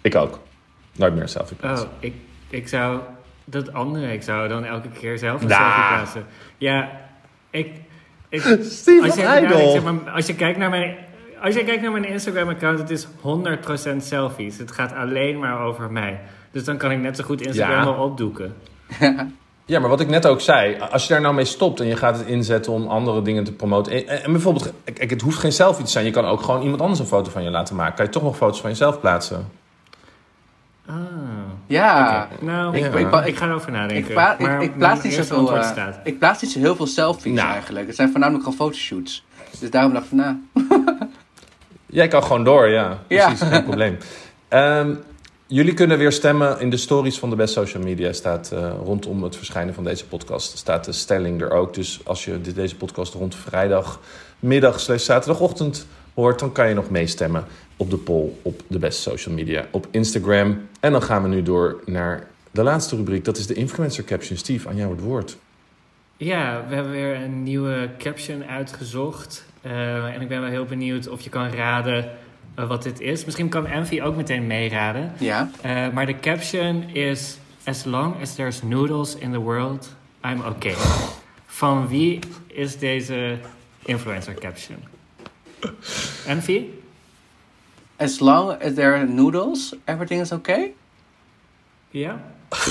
Ik 0.00 0.14
ook. 0.14 0.38
Nooit 0.92 1.12
meer 1.12 1.22
een 1.22 1.28
selfie 1.28 1.56
oh, 1.56 1.62
plaatsen. 1.62 1.88
ik, 2.00 2.14
ik 2.48 2.68
zou 2.68 3.00
dat 3.44 3.72
andere, 3.72 4.12
ik 4.12 4.22
zou 4.22 4.48
dan 4.48 4.64
elke 4.64 4.88
keer 4.88 5.18
zelf 5.18 5.42
een 5.42 5.48
Nah. 5.48 5.58
selfie 5.58 5.82
plaatsen. 5.96 6.24
Ja, 6.58 6.90
ik... 7.50 7.72
ik 8.28 8.40
Steve, 8.62 9.04
als, 9.06 9.14
je, 9.14 9.70
zeg 9.72 9.82
maar, 9.82 10.10
als 10.10 10.26
je 10.26 10.34
kijkt 10.34 10.58
naar 10.58 10.70
mijn... 10.70 10.96
Als 11.42 11.54
je 11.54 11.64
kijkt 11.64 11.82
naar 11.82 11.90
mijn 11.92 12.04
Instagram-account, 12.04 12.78
het 12.78 12.90
is 12.90 13.06
100% 13.06 13.96
selfies. 13.98 14.58
Het 14.58 14.70
gaat 14.72 14.94
alleen 14.94 15.38
maar 15.38 15.60
over 15.60 15.90
mij. 15.92 16.20
Dus 16.50 16.64
dan 16.64 16.76
kan 16.76 16.90
ik 16.90 16.98
net 16.98 17.16
zo 17.16 17.24
goed 17.24 17.40
Instagram 17.46 17.76
Ja. 17.78 17.84
wel 17.84 18.04
opdoeken. 18.04 18.54
Ja, 19.66 19.78
maar 19.80 19.88
wat 19.88 20.00
ik 20.00 20.08
net 20.08 20.26
ook 20.26 20.40
zei, 20.40 20.78
als 20.90 21.02
je 21.06 21.12
daar 21.12 21.22
nou 21.22 21.34
mee 21.34 21.44
stopt 21.44 21.80
en 21.80 21.86
je 21.86 21.96
gaat 21.96 22.18
het 22.18 22.26
inzetten 22.26 22.72
om 22.72 22.86
andere 22.86 23.22
dingen 23.22 23.44
te 23.44 23.52
promoten. 23.52 23.92
En, 23.92 24.24
en 24.24 24.32
bijvoorbeeld, 24.32 24.72
het 24.94 25.20
hoeft 25.20 25.38
geen 25.38 25.52
selfie 25.52 25.84
te 25.84 25.90
zijn. 25.90 26.04
Je 26.04 26.10
kan 26.10 26.24
ook 26.24 26.42
gewoon 26.42 26.62
iemand 26.62 26.80
anders 26.80 27.00
een 27.00 27.06
foto 27.06 27.30
van 27.30 27.42
je 27.42 27.50
laten 27.50 27.76
maken. 27.76 27.94
Kan 27.94 28.04
je 28.04 28.10
toch 28.10 28.22
nog 28.22 28.36
foto's 28.36 28.60
van 28.60 28.70
jezelf 28.70 29.00
plaatsen? 29.00 29.46
Ah, 30.86 30.94
Ja, 31.66 32.28
nou, 32.40 32.76
Ik- 32.76 32.84
ik, 32.84 32.94
ik- 32.94 33.12
ik- 33.12 33.24
ik, 33.26 33.36
ga 33.36 33.46
erover 33.46 33.72
nadenken. 33.72 33.96
ik, 33.96 34.06
pla- 34.06 34.36
Maar 34.38 34.62
ik, 34.62 34.76
plaats 34.78 35.02
niet 35.02 35.12
zoveel, 35.12 35.56
eh, 35.56 35.62
staat. 35.70 35.98
ik 36.04 36.18
plaats 36.18 36.42
niet 36.42 36.50
zo 36.50 36.58
heel 36.58 36.76
veel 36.76 36.86
selfies 36.86 37.32
Nou. 37.32 37.48
eigenlijk. 37.48 37.86
Het 37.86 37.96
zijn 37.96 38.10
voornamelijk 38.10 38.44
gewoon 38.44 38.58
fotoshoots. 38.58 39.24
Dus 39.60 39.70
daarom 39.70 39.92
dacht 39.92 40.04
ik 40.04 40.10
van, 40.18 40.18
nou... 40.18 40.36
Jij 41.86 42.08
kan 42.08 42.22
gewoon 42.22 42.44
door, 42.44 42.68
ja. 42.68 42.98
Ja. 43.08 43.26
Precies, 43.26 43.46
geen 43.48 43.64
probleem. 43.64 43.98
Ehm, 44.48 44.94
jullie 45.46 45.74
kunnen 45.74 45.98
weer 45.98 46.12
stemmen 46.12 46.60
in 46.60 46.70
de 46.70 46.76
stories 46.76 47.18
van 47.18 47.30
de 47.30 47.36
Best 47.36 47.52
Social 47.54 47.82
Media. 47.82 48.12
Staat 48.12 48.52
eh, 48.52 48.70
rondom 48.84 49.22
het 49.22 49.36
verschijnen 49.36 49.74
van 49.74 49.84
deze 49.84 50.06
podcast. 50.06 50.58
Staat 50.58 50.84
de 50.84 50.92
stelling 50.92 51.40
er 51.42 51.50
ook. 51.50 51.74
Dus 51.74 52.00
als 52.04 52.24
je 52.24 52.40
dit- 52.40 52.54
deze 52.54 52.76
podcast 52.76 53.14
rond 53.14 53.34
vrijdagmiddag 53.34 54.80
slash 54.80 55.04
zaterdagochtend 55.04 55.86
hoort... 56.14 56.38
dan 56.38 56.52
kan 56.52 56.68
je 56.68 56.74
nog 56.74 56.90
meestemmen 56.90 57.44
op 57.76 57.90
de 57.90 57.96
poll 57.96 58.30
op 58.42 58.62
de 58.66 58.78
Best 58.78 59.00
Social 59.00 59.34
Media 59.34 59.66
op 59.70 59.86
Instagram. 59.90 60.68
En 60.80 60.92
dan 60.92 61.02
gaan 61.02 61.22
we 61.22 61.28
nu 61.28 61.42
door 61.42 61.82
naar 61.86 62.26
de 62.50 62.62
laatste 62.62 62.96
rubriek. 62.96 63.24
Dat 63.24 63.36
is 63.36 63.46
de 63.46 63.54
influencer 63.54 64.04
caption. 64.04 64.36
Steve, 64.38 64.68
aan 64.68 64.76
jou 64.76 64.90
het 64.90 65.00
woord. 65.00 65.36
Ja, 66.16 66.64
we 66.68 66.74
hebben 66.74 66.92
weer 66.92 67.14
een 67.14 67.42
nieuwe 67.42 67.88
caption 67.98 68.44
uitgezocht. 68.44 69.44
Eh, 69.60 70.14
en 70.14 70.20
ik 70.20 70.28
ben 70.28 70.40
wel 70.40 70.50
heel 70.50 70.64
benieuwd 70.64 71.08
of 71.08 71.20
je 71.20 71.30
kan 71.30 71.48
raden 71.48 72.10
eh, 72.54 72.68
wat 72.68 72.82
dit 72.82 73.00
is. 73.00 73.24
Misschien 73.24 73.48
kan 73.48 73.66
Envy 73.66 74.00
ook 74.02 74.16
meteen 74.16 74.46
meeraden. 74.46 75.12
Ja, 75.18 75.50
Eh, 75.62 75.88
maar 75.92 76.06
de 76.06 76.20
caption 76.20 76.82
is... 76.92 77.38
As 77.66 77.84
long 77.84 78.20
as 78.20 78.34
there's 78.34 78.62
noodles 78.62 79.14
in 79.14 79.32
the 79.32 79.38
world, 79.38 79.94
I'm 80.24 80.40
okay. 80.40 80.74
Van 81.46 81.88
wie 81.88 82.18
is 82.46 82.78
deze 82.78 83.38
influencer 83.84 84.34
caption? 84.34 84.76
Envy? 86.26 86.64
as 87.96 88.20
long 88.20 88.50
as 88.62 88.74
there 88.74 88.94
are 88.94 89.06
noodles, 89.06 89.74
everything 89.84 90.20
is 90.20 90.32
okay? 90.32 90.74
Ja? 91.90 92.20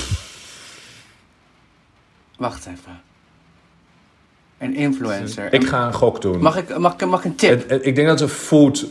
Wacht 2.38 2.66
even. 2.66 3.02
Een 4.58 4.76
influencer. 4.76 5.54
Ik 5.54 5.68
ga 5.68 5.86
een 5.88 5.94
gok 5.94 6.22
doen. 6.22 6.42
Mag 6.42 6.58
ik, 6.58 6.78
mag, 6.78 6.94
ik, 6.94 7.06
mag 7.06 7.20
ik 7.20 7.26
een 7.26 7.36
tip? 7.36 7.50
Het- 7.50 7.70
het- 7.70 7.86
ik 7.86 7.96
denk 7.96 8.08
dat 8.08 8.20
het 8.20 8.30
een 8.30 8.36
food, 8.36 8.86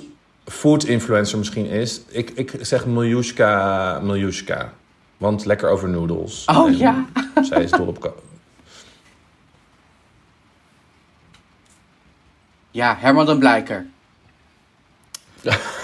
food 0.44 0.84
influencer 0.84 1.38
misschien 1.38 1.66
is. 1.66 2.00
Ik, 2.08 2.30
ik 2.30 2.54
zeg 2.60 2.86
Miljushka, 2.86 4.00
Miljushka. 4.02 4.72
Want 5.16 5.44
lekker 5.44 5.68
over 5.68 5.88
noodles. 5.88 6.44
Oh, 6.44 6.66
En 6.68 6.76
ja. 6.76 7.06
Zij 7.48 7.62
is 7.62 7.70
dol 7.70 7.86
op... 7.86 8.00
ko- 8.00 8.22
Ja, 12.70 12.96
Herman 12.98 13.26
den 13.26 13.38
Blijker. 13.38 13.86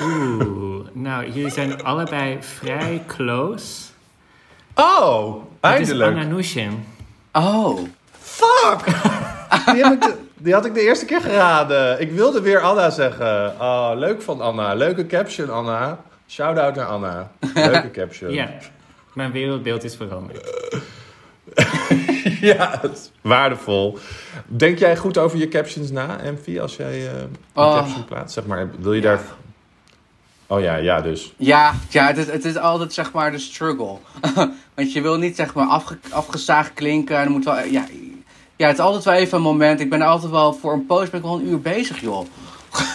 Oeh, 0.03 0.87
nou, 0.93 1.31
jullie 1.31 1.51
zijn 1.51 1.83
allebei 1.83 2.37
vrij 2.41 3.03
close. 3.07 3.87
Oh, 4.75 5.35
Het 5.61 5.81
is 5.81 5.89
eindelijk. 5.89 6.17
Anna 6.17 6.35
Nushin. 6.35 6.85
Oh, 7.33 7.79
Fuck! 8.21 8.85
Die, 9.73 9.83
heb 9.85 9.93
ik 9.93 10.01
de- 10.01 10.17
die 10.37 10.53
had 10.53 10.65
ik 10.65 10.75
de 10.75 10.81
eerste 10.81 11.05
keer 11.05 11.21
geraden. 11.21 12.01
Ik 12.01 12.11
wilde 12.13 12.41
weer 12.41 12.61
Anna 12.61 12.91
zeggen. 12.91 13.55
Oh, 13.61 13.91
leuk 13.95 14.23
van 14.23 14.41
Anna. 14.41 14.75
Leuke 14.75 15.07
caption, 15.07 15.51
Anna. 15.51 16.01
Shout-out 16.29 16.75
naar 16.75 16.87
Anna. 16.87 17.31
Leuke 17.55 17.91
caption. 17.91 18.31
Ja, 18.33 18.49
mijn 19.13 19.33
wereldbeeld 19.33 19.85
is 19.85 19.97
veranderd. 19.97 20.51
ja, 22.41 22.81
waardevol. 23.21 23.99
Denk 24.47 24.79
jij 24.79 24.97
goed 24.97 25.19
over 25.19 25.39
je 25.39 25.49
captions 25.49 25.91
na, 25.91 26.19
Envy, 26.21 26.59
als 26.61 26.77
jij 26.77 27.07
eh, 27.07 27.21
een 27.21 27.37
Oh. 27.55 27.75
caption 27.77 28.05
plaatst? 28.05 28.35
Zeg 28.35 28.47
maar, 28.47 28.71
wil 28.79 28.93
je 28.93 29.01
daar... 29.01 29.21
Oh 30.51 30.61
ja, 30.61 30.77
ja 30.77 31.01
dus. 31.01 31.33
ja, 31.37 31.75
ja 31.89 32.07
het, 32.07 32.17
is, 32.17 32.27
het 32.27 32.45
is 32.45 32.57
altijd 32.57 32.93
zeg 32.93 33.13
maar 33.13 33.33
de 33.33 33.39
struggle. 33.39 33.97
Want 34.75 34.93
je 34.93 35.01
wil 35.01 35.17
niet 35.19 35.37
zeg 35.37 35.55
maar 35.55 35.67
afge, 35.67 35.99
afgezaagd 36.11 36.75
klinken. 36.75 37.17
En 37.17 37.25
er 37.25 37.31
moet 37.31 37.45
wel, 37.45 37.65
ja, 37.65 37.85
ja, 38.57 38.67
het 38.67 38.79
is 38.79 38.85
altijd 38.85 39.05
wel 39.05 39.15
even 39.15 39.37
een 39.37 39.43
moment. 39.43 39.81
Ik 39.81 39.91
ben 39.91 40.03
altijd 40.03 40.33
wel 40.33 40.53
voor 40.53 40.73
een 40.73 40.87
post 40.87 41.11
ben 41.11 41.21
ik 41.21 41.27
wel 41.27 41.39
een 41.39 41.49
uur 41.49 41.61
bezig, 41.61 42.01
joh. 42.01 42.27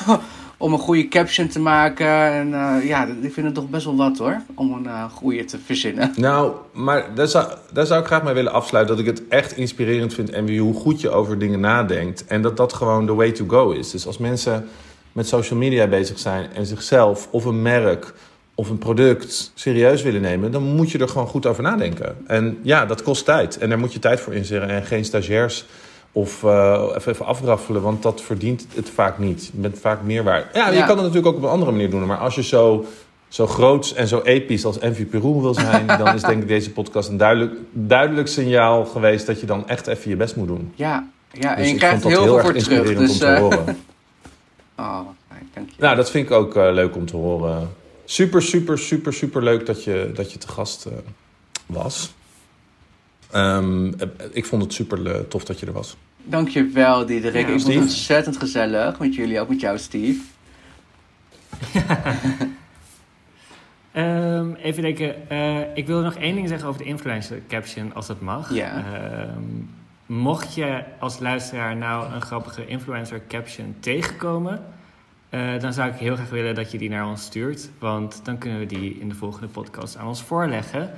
om 0.63 0.73
een 0.73 0.79
goede 0.79 1.07
caption 1.07 1.47
te 1.47 1.59
maken. 1.59 2.07
En 2.07 2.53
eh, 2.53 2.87
ja, 2.87 3.07
ik 3.21 3.33
vind 3.33 3.45
het 3.45 3.55
toch 3.55 3.69
best 3.69 3.85
wel 3.85 3.95
wat 3.95 4.17
hoor. 4.17 4.41
Om 4.55 4.73
een 4.73 4.87
eh, 4.87 5.03
goede 5.11 5.45
te 5.45 5.57
verzinnen. 5.65 6.13
Nou, 6.23 6.51
maar 6.71 7.15
daar 7.15 7.27
zou, 7.27 7.47
daar 7.73 7.85
zou 7.85 7.99
ik 7.99 8.05
graag 8.05 8.23
mee 8.23 8.33
willen 8.33 8.53
afsluiten. 8.53 8.95
Dat 8.95 9.05
ik 9.05 9.11
het 9.17 9.27
echt 9.27 9.57
inspirerend 9.57 10.13
vind, 10.13 10.29
Envy, 10.29 10.57
hoe 10.57 10.73
goed 10.73 11.01
je 11.01 11.09
over 11.09 11.39
dingen 11.39 11.59
nadenkt. 11.59 12.25
En 12.25 12.41
dat 12.41 12.57
dat 12.57 12.73
gewoon 12.73 13.05
the 13.05 13.15
way 13.15 13.31
to 13.31 13.45
go 13.47 13.71
is. 13.71 13.91
Dus 13.91 14.07
als 14.07 14.17
mensen 14.17 14.67
met 15.13 15.27
social 15.27 15.59
media 15.59 15.87
bezig 15.87 16.19
zijn 16.19 16.49
en 16.53 16.65
zichzelf 16.65 17.27
of 17.31 17.45
een 17.45 17.61
merk 17.61 18.13
of 18.55 18.69
een 18.69 18.77
product 18.77 19.51
serieus 19.53 20.01
willen 20.01 20.21
nemen, 20.21 20.51
dan 20.51 20.63
moet 20.63 20.91
je 20.91 20.97
er 20.97 21.07
gewoon 21.09 21.27
goed 21.27 21.45
over 21.45 21.63
nadenken. 21.63 22.15
En 22.27 22.57
ja, 22.61 22.85
dat 22.85 23.03
kost 23.03 23.25
tijd. 23.25 23.57
En 23.57 23.69
daar 23.69 23.79
moet 23.79 23.93
je 23.93 23.99
tijd 23.99 24.19
voor 24.19 24.33
inzetten. 24.33 24.69
En 24.69 24.83
geen 24.83 25.05
stagiairs 25.05 25.65
of 26.11 26.43
eh, 26.43 26.83
even, 26.97 27.11
even 27.11 27.25
afraffelen, 27.25 27.81
want 27.81 28.03
dat 28.03 28.21
verdient 28.21 28.65
het 28.75 28.89
vaak 28.89 29.17
niet. 29.17 29.45
Je 29.45 29.59
bent 29.61 29.79
vaak 29.79 30.01
meer 30.01 30.23
waard. 30.23 30.55
Ja, 30.55 30.69
je 30.69 30.75
Ja. 30.77 30.85
kan 30.85 30.95
het 30.97 31.05
natuurlijk 31.05 31.27
ook 31.27 31.35
op 31.35 31.43
een 31.43 31.49
andere 31.49 31.71
manier 31.71 31.89
doen. 31.89 32.05
Maar 32.05 32.17
als 32.17 32.35
je 32.35 32.43
zo, 32.43 32.85
zo 33.27 33.47
groots 33.47 33.93
en 33.93 34.07
zo 34.07 34.21
episch 34.23 34.65
als 34.65 34.79
Envy 34.79 35.05
Peru 35.05 35.41
wil 35.41 35.53
zijn, 35.53 35.87
dan 35.87 36.13
is 36.15 36.21
denk 36.21 36.41
ik 36.41 36.47
deze 36.47 36.71
podcast 36.71 37.09
een 37.09 37.17
duidelijk, 37.17 37.53
duidelijk 37.71 38.27
signaal 38.27 38.85
geweest 38.85 39.25
dat 39.25 39.39
je 39.39 39.45
dan 39.45 39.67
echt 39.67 39.87
even 39.87 40.09
je 40.09 40.15
best 40.15 40.35
moet 40.35 40.47
doen. 40.47 40.71
Ja, 40.75 41.07
ja 41.31 41.49
en 41.51 41.57
Dus 41.57 41.67
je 41.67 41.73
ik 41.73 41.79
krijgt 41.79 42.03
heel 42.03 42.11
heel 42.23 42.23
veel 42.23 42.39
voor 42.41 42.53
terug. 42.53 42.97
Dus, 42.97 43.17
te 43.17 43.25
eh, 43.25 43.39
horen. 43.39 43.77
Oh, 44.83 45.07
fijn. 45.53 45.69
Nou, 45.77 45.95
dat 45.95 46.11
vind 46.11 46.25
ik 46.25 46.31
ook 46.31 46.55
eh, 46.55 46.73
leuk 46.73 46.95
om 46.95 47.05
te 47.05 47.15
horen. 47.15 47.69
Super, 48.05 48.41
super, 48.41 48.77
super, 48.77 49.13
super 49.13 49.43
leuk 49.43 49.65
dat 49.65 49.83
je, 49.83 50.11
dat 50.13 50.31
je 50.31 50.37
te 50.37 50.47
gast 50.47 50.85
eh, 50.85 50.93
was. 51.65 52.13
Ehm, 53.31 53.93
eh, 53.93 54.07
ik 54.31 54.45
vond 54.45 54.63
het 54.63 54.73
super 54.73 55.27
tof 55.27 55.43
dat 55.43 55.59
je 55.59 55.65
er 55.65 55.73
was. 55.73 55.97
Dankjewel, 56.23 57.05
Diederik. 57.05 57.33
Ja, 57.33 57.39
ik 57.41 57.47
vond 57.47 57.61
Steve? 57.61 57.79
het 57.79 57.87
ontzettend 57.87 58.37
gezellig 58.37 58.99
met 58.99 59.15
jullie, 59.15 59.39
ook 59.39 59.49
met 59.49 59.59
jou, 59.59 59.77
Steve. 59.77 60.21
Ehm, 63.93 64.53
even 64.53 64.81
denken, 64.81 65.29
eh, 65.29 65.59
ik 65.75 65.87
wil 65.87 66.01
nog 66.01 66.15
één 66.15 66.35
ding 66.35 66.47
zeggen 66.47 66.67
over 66.67 66.81
de 66.81 66.87
influencer 66.87 67.41
caption, 67.47 67.93
als 67.93 68.07
dat 68.07 68.21
mag. 68.21 68.53
Ja. 68.53 68.75
Ehm, 68.75 69.43
mocht 70.05 70.55
je 70.55 70.83
als 70.99 71.19
luisteraar 71.19 71.75
nou 71.75 72.13
een 72.13 72.21
grappige 72.21 72.65
influencer 72.65 73.21
caption 73.27 73.75
tegenkomen, 73.79 74.65
eh, 75.29 75.59
dan 75.59 75.73
zou 75.73 75.89
ik 75.89 75.95
heel 75.95 76.15
graag 76.15 76.29
willen 76.29 76.55
dat 76.55 76.71
je 76.71 76.77
die 76.77 76.89
naar 76.89 77.07
ons 77.07 77.23
stuurt. 77.23 77.69
Want 77.79 78.25
dan 78.25 78.37
kunnen 78.37 78.59
we 78.59 78.65
die 78.65 78.99
in 78.99 79.09
de 79.09 79.15
volgende 79.15 79.47
podcast 79.47 79.97
aan 79.97 80.07
ons 80.07 80.23
voorleggen. 80.23 80.91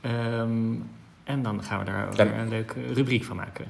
Ehm, 0.00 0.74
en 1.24 1.42
dan 1.42 1.62
gaan 1.62 1.78
we 1.78 1.84
daar 1.84 2.12
weer 2.14 2.38
een 2.38 2.48
leuke 2.48 2.92
rubriek 2.92 3.24
van 3.24 3.36
maken. 3.36 3.66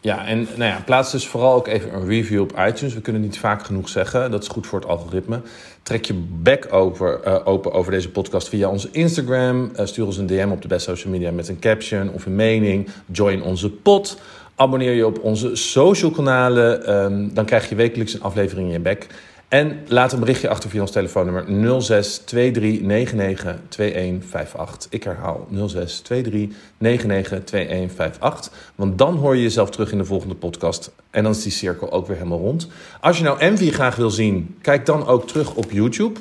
Ja, 0.00 0.26
en 0.26 0.38
nou 0.56 0.70
ja, 0.70 0.82
plaats 0.84 1.12
dus 1.12 1.26
vooral 1.26 1.54
ook 1.54 1.66
even 1.66 1.94
een 1.94 2.06
review 2.06 2.40
op 2.40 2.52
iTunes. 2.66 2.94
We 2.94 3.00
kunnen 3.00 3.22
niet 3.22 3.38
vaak 3.38 3.62
genoeg 3.62 3.88
zeggen. 3.88 4.30
Dat 4.30 4.42
is 4.42 4.48
goed 4.48 4.66
voor 4.66 4.78
het 4.80 4.88
algoritme. 4.88 5.40
Trek 5.82 6.04
je 6.04 6.14
back 6.42 6.72
over, 6.72 7.20
eh, 7.20 7.36
open 7.44 7.72
over 7.72 7.92
deze 7.92 8.10
podcast 8.10 8.48
via 8.48 8.68
onze 8.68 8.88
Instagram. 8.92 9.70
Eh, 9.74 9.86
stuur 9.86 10.04
ons 10.04 10.16
een 10.16 10.26
DM 10.26 10.48
op 10.50 10.62
de 10.62 10.68
best 10.68 10.84
social 10.84 11.12
media 11.12 11.30
met 11.30 11.48
een 11.48 11.58
caption 11.58 12.10
of 12.10 12.26
een 12.26 12.36
mening. 12.36 12.88
Join 13.06 13.42
onze 13.42 13.70
pod. 13.70 14.20
Abonneer 14.54 14.92
je 14.92 15.06
op 15.06 15.18
onze 15.22 15.56
social 15.56 16.10
kanalen. 16.10 16.86
Ehm, 16.86 17.28
dan 17.34 17.44
krijg 17.44 17.68
je 17.68 17.74
wekelijks 17.74 18.14
een 18.14 18.22
aflevering 18.22 18.66
in 18.66 18.72
je 18.72 18.80
bek. 18.80 19.06
En 19.48 19.84
laat 19.86 20.12
een 20.12 20.20
berichtje 20.20 20.48
achter 20.48 20.70
via 20.70 20.80
ons 20.80 20.90
telefoonnummer 20.90 21.82
06 21.82 22.18
23 22.24 22.80
99 22.80 23.56
2158. 23.68 24.92
Ik 24.92 25.02
herhaal 25.02 25.48
06 25.66 26.00
23 26.00 26.56
99 26.78 27.44
2158. 27.44 28.52
Want 28.74 28.98
dan 28.98 29.16
hoor 29.16 29.36
je 29.36 29.42
jezelf 29.42 29.70
terug 29.70 29.92
in 29.92 29.98
de 29.98 30.04
volgende 30.04 30.34
podcast. 30.34 30.90
En 31.10 31.22
dan 31.22 31.32
is 31.32 31.42
die 31.42 31.52
cirkel 31.52 31.92
ook 31.92 32.06
weer 32.06 32.16
helemaal 32.16 32.38
rond. 32.38 32.68
Als 33.00 33.18
je 33.18 33.24
nou 33.24 33.38
Envy 33.38 33.70
graag 33.70 33.96
wil 33.96 34.10
zien, 34.10 34.56
kijk 34.60 34.86
dan 34.86 35.06
ook 35.06 35.26
terug 35.26 35.54
op 35.54 35.70
YouTube. 35.70 36.20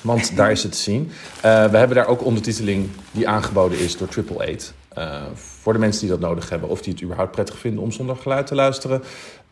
Want 0.00 0.36
daar 0.36 0.50
is 0.50 0.62
het 0.62 0.72
te 0.72 0.78
zien. 0.78 1.10
Uh, 1.36 1.70
we 1.70 1.76
hebben 1.76 1.96
daar 1.96 2.06
ook 2.06 2.24
ondertiteling 2.24 2.88
die 3.10 3.28
aangeboden 3.28 3.78
is 3.78 3.96
door 3.96 4.08
Triple 4.08 4.44
Eight. 4.44 4.74
Uh, 4.98 5.22
voor 5.34 5.72
de 5.72 5.78
mensen 5.78 6.00
die 6.00 6.10
dat 6.10 6.20
nodig 6.20 6.48
hebben 6.50 6.68
of 6.68 6.82
die 6.82 6.92
het 6.92 7.02
überhaupt 7.02 7.30
prettig 7.30 7.58
vinden 7.58 7.82
om 7.82 7.92
zonder 7.92 8.16
geluid 8.16 8.46
te 8.46 8.54
luisteren. 8.54 9.02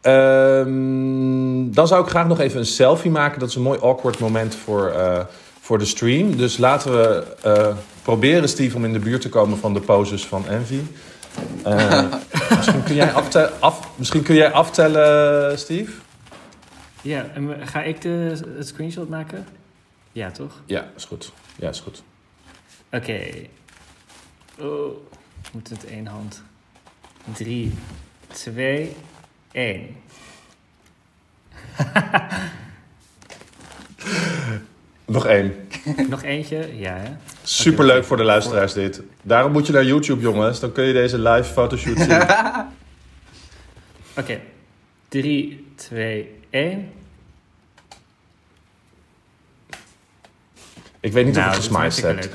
Um, 0.03 1.75
dan 1.75 1.87
zou 1.87 2.05
ik 2.05 2.11
graag 2.11 2.27
nog 2.27 2.41
even 2.41 2.59
een 2.59 2.67
selfie 2.67 3.11
maken. 3.11 3.41
Dat 3.41 3.49
is 3.49 3.55
een 3.55 3.63
mooi 3.63 3.79
awkward 3.81 4.19
moment 4.19 4.55
voor, 4.55 4.93
uh, 4.97 5.25
voor 5.61 5.79
de 5.79 5.85
stream. 5.85 6.37
Dus 6.37 6.59
laten 6.59 6.93
we 6.93 7.37
uh, 7.47 7.77
proberen, 8.03 8.49
Steve, 8.49 8.77
om 8.77 8.85
in 8.85 8.93
de 8.93 8.99
buurt 8.99 9.21
te 9.21 9.29
komen 9.29 9.59
van 9.59 9.75
de 9.75 9.81
poses 9.81 10.27
van 10.27 10.49
Envy. 10.49 10.81
Uh, 11.67 12.05
misschien, 12.57 12.83
kun 12.83 12.95
jij 12.95 13.13
aftellen, 13.13 13.61
af, 13.61 13.89
misschien 13.97 14.23
kun 14.23 14.35
jij 14.35 14.53
aftellen, 14.53 15.59
Steve? 15.59 15.93
Ja, 17.03 17.27
en 17.35 17.69
ga 17.69 17.83
ik 17.83 18.01
de, 18.01 18.43
het 18.57 18.67
screenshot 18.67 19.09
maken? 19.09 19.47
Ja, 20.13 20.31
toch? 20.31 20.63
Ja, 20.67 20.91
is 20.97 21.05
goed. 21.05 21.33
Ja, 21.57 21.69
is 21.69 21.81
goed. 21.81 22.03
Oké. 22.93 22.97
Okay. 22.97 23.51
Oh, 24.59 24.97
moet 25.53 25.69
het 25.69 25.87
één 25.87 26.07
hand. 26.07 26.43
Drie, 27.35 27.73
twee, 28.27 28.97
één. 29.53 29.97
Nog 35.05 35.27
één. 35.27 35.69
Nog 36.09 36.23
eentje? 36.23 36.79
Ja, 36.79 36.97
hè? 36.97 37.11
Superleuk 37.43 37.97
okay, 37.97 38.07
voor 38.07 38.17
de 38.17 38.23
luisteraars 38.23 38.73
dit. 38.73 39.03
Daarom 39.23 39.53
moet 39.53 39.67
je 39.67 39.73
naar 39.73 39.85
YouTube, 39.85 40.21
jongens. 40.21 40.61
Dan 40.61 40.73
kun 40.73 40.85
je 40.85 40.93
deze 40.93 41.19
live 41.19 41.53
fotoshoot 41.53 41.99
zien. 41.99 42.13
Oké. 42.21 42.31
Okay. 44.15 44.43
3, 45.09 45.73
2, 45.75 46.41
1. 46.51 46.93
Ik 51.01 51.13
weet 51.13 51.25
niet 51.25 51.35
nou, 51.35 51.49
of 51.49 51.55
het 51.55 51.65
gesmiced 51.65 52.03
hebt. 52.03 52.29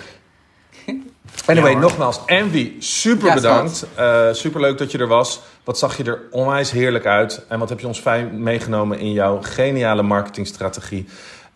Anyway, 1.46 1.72
ja, 1.72 1.80
nogmaals, 1.80 2.20
Envy, 2.26 2.74
super 2.80 3.28
ja, 3.28 3.34
bedankt. 3.34 3.88
Uh, 4.00 4.28
super 4.32 4.62
leuk 4.62 4.78
dat 4.78 4.92
je 4.92 4.98
er 4.98 5.08
was. 5.08 5.42
Wat 5.66 5.78
zag 5.78 5.98
je 5.98 6.04
er 6.04 6.22
onwijs 6.32 6.72
heerlijk 6.72 7.06
uit. 7.06 7.46
En 7.48 7.60
wat 7.60 7.70
heb 7.70 7.80
je 7.80 7.88
ons 7.88 8.00
fijn 8.00 8.44
meegenomen 8.44 9.00
in 9.00 9.12
jouw 9.12 9.40
geniale 9.42 10.02
marketingstrategie. 10.02 11.06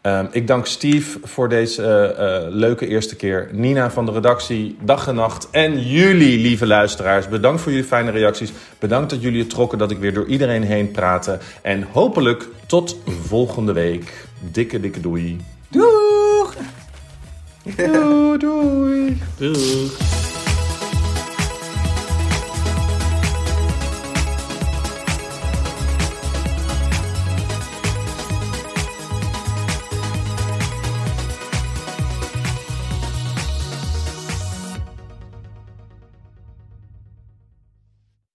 Um, 0.02 0.28
ik 0.32 0.48
dank 0.48 0.66
Steve 0.66 1.20
voor 1.24 1.50
deze 1.50 1.82
uh, 1.82 2.48
uh, 2.48 2.56
leuke 2.56 2.88
eerste 2.88 3.16
keer. 3.16 3.50
Nina 3.52 3.92
van 3.92 4.06
de 4.06 4.12
redactie, 4.12 4.78
dag 4.82 5.08
en 5.08 5.16
nacht. 5.16 5.50
En 5.52 5.82
jullie, 5.82 6.40
lieve 6.40 6.68
luisteraars, 6.68 7.28
bedankt 7.28 7.62
voor 7.62 7.72
jullie 7.72 7.88
fijne 7.88 8.12
reacties. 8.12 8.52
Bedankt 8.80 9.10
dat 9.10 9.22
jullie 9.22 9.40
het 9.40 9.50
trokken 9.50 9.78
dat 9.78 9.92
ik 9.92 9.98
weer 9.98 10.14
door 10.14 10.28
iedereen 10.28 10.64
heen 10.64 10.92
praatte. 10.92 11.38
En 11.62 11.88
hopelijk 11.92 12.48
tot 12.66 12.98
volgende 13.28 13.74
week. 13.74 14.28
Dikke, 14.52 14.80
dikke 14.80 15.00
doei. 15.00 15.38
Doeg! 15.68 16.56
Doei, 17.76 18.38
doei. 18.38 19.22
Doeg. 19.38 20.19